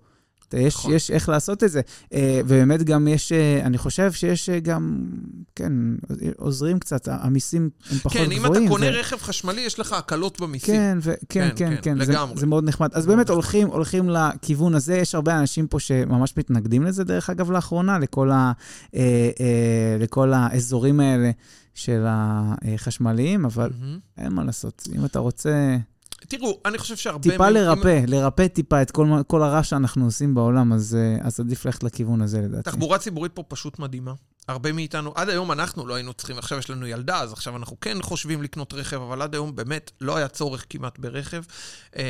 יש, 0.58 0.74
נכון. 0.76 0.92
יש 0.94 1.10
איך 1.10 1.28
לעשות 1.28 1.64
את 1.64 1.70
זה. 1.70 1.80
אה, 2.12 2.40
ובאמת 2.44 2.82
גם 2.82 3.08
יש, 3.08 3.32
אה, 3.32 3.60
אני 3.64 3.78
חושב 3.78 4.12
שיש 4.12 4.48
אה, 4.48 4.60
גם, 4.60 5.04
כן, 5.56 5.72
עוזרים 6.36 6.78
קצת, 6.78 7.08
המיסים 7.10 7.70
הם 7.90 7.98
פחות 7.98 8.12
כן, 8.12 8.24
גבוהים. 8.24 8.44
אם 8.44 8.52
אתה 8.52 8.68
קונה 8.68 8.86
ו- 8.86 8.90
רכב 9.00 9.16
חשמלי, 9.16 9.60
יש 9.60 9.80
לך 9.80 9.92
הקלות 9.92 10.40
במיסים. 10.40 10.74
כן, 10.74 10.98
ו- 11.02 11.14
כן, 11.28 11.48
כן, 11.48 11.54
כן, 11.56 11.76
כן, 11.76 11.96
כן, 11.98 12.04
זה, 12.04 12.12
לגמרי. 12.12 12.40
זה 12.40 12.46
מאוד 12.46 12.64
נחמד. 12.64 12.88
אז 12.92 13.06
באמת. 13.06 13.30
הולכים, 13.30 13.68
הולכים 13.68 14.10
לכיוון 14.10 14.74
הזה. 14.74 14.96
יש 14.96 15.14
הרבה 15.14 15.38
אנשים 15.38 15.66
פה 15.66 15.80
שממש 15.80 16.34
מתנגדים 16.36 16.82
לזה, 16.82 17.04
דרך 17.04 17.30
אגב, 17.30 17.50
לאחרונה, 17.50 17.98
לכל, 17.98 18.30
ה, 18.30 18.52
אה, 18.94 19.00
אה, 19.40 19.96
לכל 20.00 20.32
האזורים 20.32 21.00
האלה 21.00 21.30
של 21.74 22.04
החשמליים, 22.06 23.44
אבל 23.44 23.70
מהמם. 23.80 23.98
אין 24.18 24.32
מה 24.32 24.44
לעשות. 24.44 24.88
אם 24.96 25.04
אתה 25.04 25.18
רוצה 25.18 25.76
תראו, 26.28 26.60
אני 26.64 26.78
חושב 26.78 26.96
שהרבה... 26.96 27.22
טיפה 27.22 27.38
מהם- 27.44 27.54
לרפא, 27.54 28.04
לרפא 28.06 28.46
טיפה 28.48 28.82
את 28.82 28.90
כל, 28.90 29.06
כל 29.26 29.42
הרע 29.42 29.62
שאנחנו 29.62 30.04
עושים 30.04 30.34
בעולם, 30.34 30.72
אז, 30.72 30.94
אה, 31.00 31.26
אז 31.26 31.40
עדיף 31.40 31.64
ללכת 31.66 31.82
לכיוון 31.82 32.22
הזה, 32.22 32.40
לדעתי. 32.40 32.62
תחבורה 32.62 32.98
ציבורית 32.98 33.32
פה 33.32 33.42
פשוט 33.48 33.78
מדהימה. 33.78 34.12
הרבה 34.48 34.72
מאיתנו, 34.72 35.12
עד 35.14 35.28
היום 35.28 35.52
אנחנו 35.52 35.86
לא 35.86 35.94
היינו 35.94 36.12
צריכים, 36.12 36.38
עכשיו 36.38 36.58
יש 36.58 36.70
לנו 36.70 36.86
ילדה, 36.86 37.20
אז 37.20 37.32
עכשיו 37.32 37.56
אנחנו 37.56 37.80
כן 37.80 38.02
חושבים 38.02 38.42
לקנות 38.42 38.74
רכב, 38.74 39.00
אבל 39.00 39.22
עד 39.22 39.34
היום 39.34 39.56
באמת 39.56 39.90
לא 40.00 40.16
היה 40.16 40.28
צורך 40.28 40.66
כמעט 40.70 40.98
ברכב. 40.98 41.42
אמ, 41.96 42.02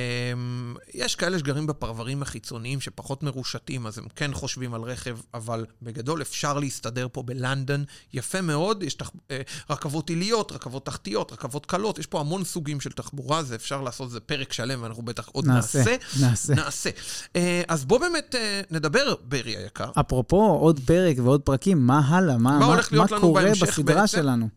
יש 0.95 1.15
כאלה 1.15 1.39
שגרים 1.39 1.67
בפרברים 1.67 2.23
החיצוניים 2.23 2.81
שפחות 2.81 3.23
מרושתים, 3.23 3.87
אז 3.87 3.99
הם 3.99 4.05
כן 4.17 4.35
חושבים 4.35 4.75
על 4.75 4.83
רכב, 4.83 5.19
אבל 5.35 5.67
בגדול 5.83 6.23
אפשר 6.23 6.59
להסתדר 6.59 7.09
פה 7.13 7.23
בלונדון 7.23 7.85
יפה 8.13 8.41
מאוד. 8.41 8.83
יש 8.83 8.95
תח... 8.95 9.11
אה, 9.31 9.41
רכבות 9.71 10.11
עיליות, 10.11 10.53
רכבות 10.53 10.87
תחתיות, 10.87 11.33
רכבות 11.33 11.67
קלות, 11.67 11.99
יש 11.99 12.07
פה 12.07 12.21
המון 12.21 12.45
סוגים 12.45 12.81
של 12.81 12.91
תחבורה, 12.91 13.43
זה 13.43 13.55
אפשר 13.55 13.81
לעשות, 13.81 14.11
זה 14.11 14.21
פרק 14.21 14.53
שלם, 14.53 14.83
ואנחנו 14.83 15.03
בטח 15.03 15.29
עוד 15.29 15.47
נעשה, 15.47 15.79
נעשה. 15.79 15.97
נעשה. 16.21 16.55
נעשה. 16.55 16.91
אה, 17.37 17.63
אז 17.69 17.85
בוא 17.85 17.99
באמת 17.99 18.35
אה, 18.35 18.61
נדבר, 18.71 19.15
ברי 19.25 19.57
היקר. 19.57 19.91
אפרופו 20.01 20.59
עוד 20.61 20.81
פרק 20.87 21.17
ועוד 21.23 21.41
פרקים, 21.41 21.87
מה 21.87 22.01
הלאה? 22.09 22.24
מה, 22.27 22.59
מה 22.59 22.65
הולך 22.65 22.93
להיות 22.93 23.11
לנו 23.11 23.21
קורה 23.21 23.43
בהמשך 23.43 23.67
בסדרה 23.69 24.01
בעצם? 24.01 24.17
שלנו? 24.17 24.49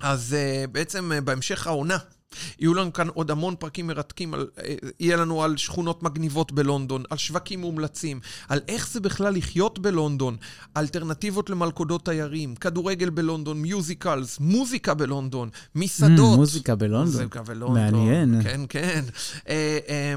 אז 0.00 0.36
uh, 0.36 0.70
בעצם 0.70 1.12
uh, 1.12 1.20
בהמשך 1.20 1.66
העונה, 1.66 1.96
יהיו 2.58 2.74
לנו 2.74 2.92
כאן 2.92 3.08
עוד 3.08 3.30
המון 3.30 3.54
פרקים 3.58 3.86
מרתקים, 3.86 4.34
על, 4.34 4.46
אה, 4.64 4.74
יהיה 5.00 5.16
לנו 5.16 5.42
על 5.42 5.56
שכונות 5.56 6.02
מגניבות 6.02 6.52
בלונדון, 6.52 7.02
על 7.10 7.18
שווקים 7.18 7.60
מומלצים, 7.60 8.20
על 8.48 8.60
איך 8.68 8.88
זה 8.88 9.00
בכלל 9.00 9.34
לחיות 9.34 9.78
בלונדון, 9.78 10.36
אלטרנטיבות 10.76 11.50
למלכודות 11.50 12.04
תיירים, 12.04 12.54
כדורגל 12.54 13.10
בלונדון, 13.10 13.62
מיוזיקלס, 13.62 14.40
מוזיקה 14.40 14.94
בלונדון, 14.94 15.48
מסעדות. 15.74 16.34
Mm, 16.34 16.36
מוזיקה 16.36 16.74
בלונדון. 16.74 17.12
מוזיקה 17.12 17.42
בלונדון. 17.42 17.74
מעניין. 17.74 18.42
כן, 18.42 18.60
כן. 18.68 19.04
אה, 19.48 19.78
אה, 19.88 20.14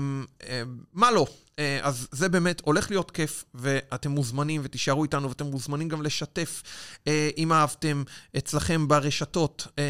אה, 0.50 0.64
מה 0.94 1.12
לא? 1.12 1.28
אה, 1.60 1.80
אז 1.82 2.08
זה 2.12 2.30
באמת 2.30 2.62
הולך 2.66 2.92
להיות 2.92 3.12
כיף, 3.12 3.46
ואתם 3.56 4.12
מוזמנים, 4.12 4.62
ותישארו 4.64 5.04
איתנו, 5.04 5.30
ואתם 5.30 5.46
מוזמנים 5.46 5.88
גם 5.88 6.02
לשתף, 6.02 6.64
אה, 7.08 7.30
אם 7.38 7.54
אהבתם, 7.54 8.04
אצלכם 8.38 8.88
ברשתות 8.88 9.68
אה, 9.80 9.84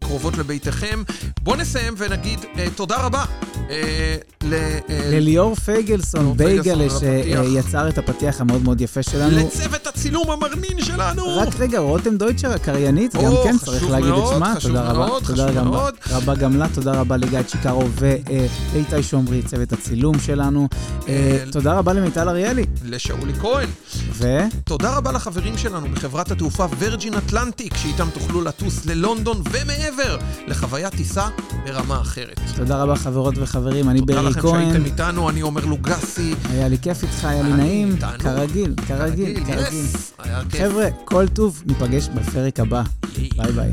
קרובות 0.00 0.38
לביתכם. 0.38 1.02
בואו 1.42 1.56
נסיים 1.56 1.94
ונגיד 1.98 2.40
תודה 2.74 2.96
רבה 2.96 3.24
ל... 4.44 4.78
לליאור 4.88 5.54
פייגלסון, 5.54 6.36
בייגלה. 6.36 6.86
שיצר 6.90 7.88
את 7.88 7.98
הפתיח 7.98 8.40
המאוד 8.40 8.62
מאוד 8.62 8.80
יפה 8.80 9.02
שלנו. 9.02 9.36
לצוות 9.36 9.86
הצילום 9.86 10.30
המרנין 10.30 10.84
שלנו! 10.84 11.36
רק 11.36 11.48
רגע, 11.58 11.78
רותם 11.78 12.16
דויטשר 12.16 12.52
הקריינית, 12.52 13.14
גם 13.14 13.32
כן 13.44 13.58
צריך 13.58 13.90
להגיד 13.90 14.12
את 14.12 14.28
שמה, 14.34 14.54
תודה 14.60 14.82
רבה. 14.82 15.26
תודה 15.26 15.48
חשוב 15.48 15.62
מאוד. 15.62 15.94
רבה 16.10 16.34
גם 16.34 16.56
לה, 16.56 16.66
תודה 16.74 16.92
רבה 16.92 17.16
לגיא 17.16 17.42
צ'יקרו 17.42 17.88
ולאיתי 17.94 19.02
שומרי, 19.02 19.42
צוות 19.42 19.72
הצילום 19.72 20.18
שלנו. 20.18 20.68
אה, 21.08 21.44
תודה 21.52 21.78
רבה 21.78 21.92
למיטל 21.92 22.28
אריאלי. 22.28 22.64
לשאולי 22.84 23.34
כהן. 23.34 23.68
ו... 24.12 24.38
תודה 24.64 24.96
רבה 24.96 25.12
לחברים 25.12 25.58
שלנו 25.58 25.88
בחברת 25.88 26.30
התעופה 26.30 26.66
וירג'ין 26.78 27.14
אטלנטיק, 27.14 27.76
שאיתם 27.76 28.08
תוכלו 28.14 28.42
לטוס 28.42 28.86
ללונדון 28.86 29.42
ומעבר, 29.52 30.18
לחוויית 30.46 30.94
טיסה 30.94 31.28
ברמה 31.64 32.00
אחרת. 32.00 32.40
תודה 32.56 32.82
רבה 32.82 32.96
חברות 32.96 33.34
וחברים, 33.38 33.88
אני 33.88 34.00
תודה 34.00 34.14
ברי 34.14 34.30
לכם 34.30 34.40
כהן. 34.40 34.64
שהייתם 34.64 34.84
איתנו, 34.84 35.30
אני 35.30 35.40
עומר 35.40 35.64
לוגסי. 35.64 36.34
היה 36.50 36.68
לי 36.68 36.78
כיף 36.78 37.02
איתך, 37.02 37.24
היה 37.24 37.42
לי 37.42 37.52
נעים. 37.52 37.96
כרגיל, 38.18 38.74
כרגיל, 38.88 39.44
כרגיל. 39.44 39.86
חבר'ה, 40.50 40.86
כל 41.04 41.28
טוב, 41.28 41.62
ניפגש 41.66 42.08
בפרק 42.08 42.60
הבא. 42.60 42.82
ביי 43.36 43.52
ביי. 43.52 43.72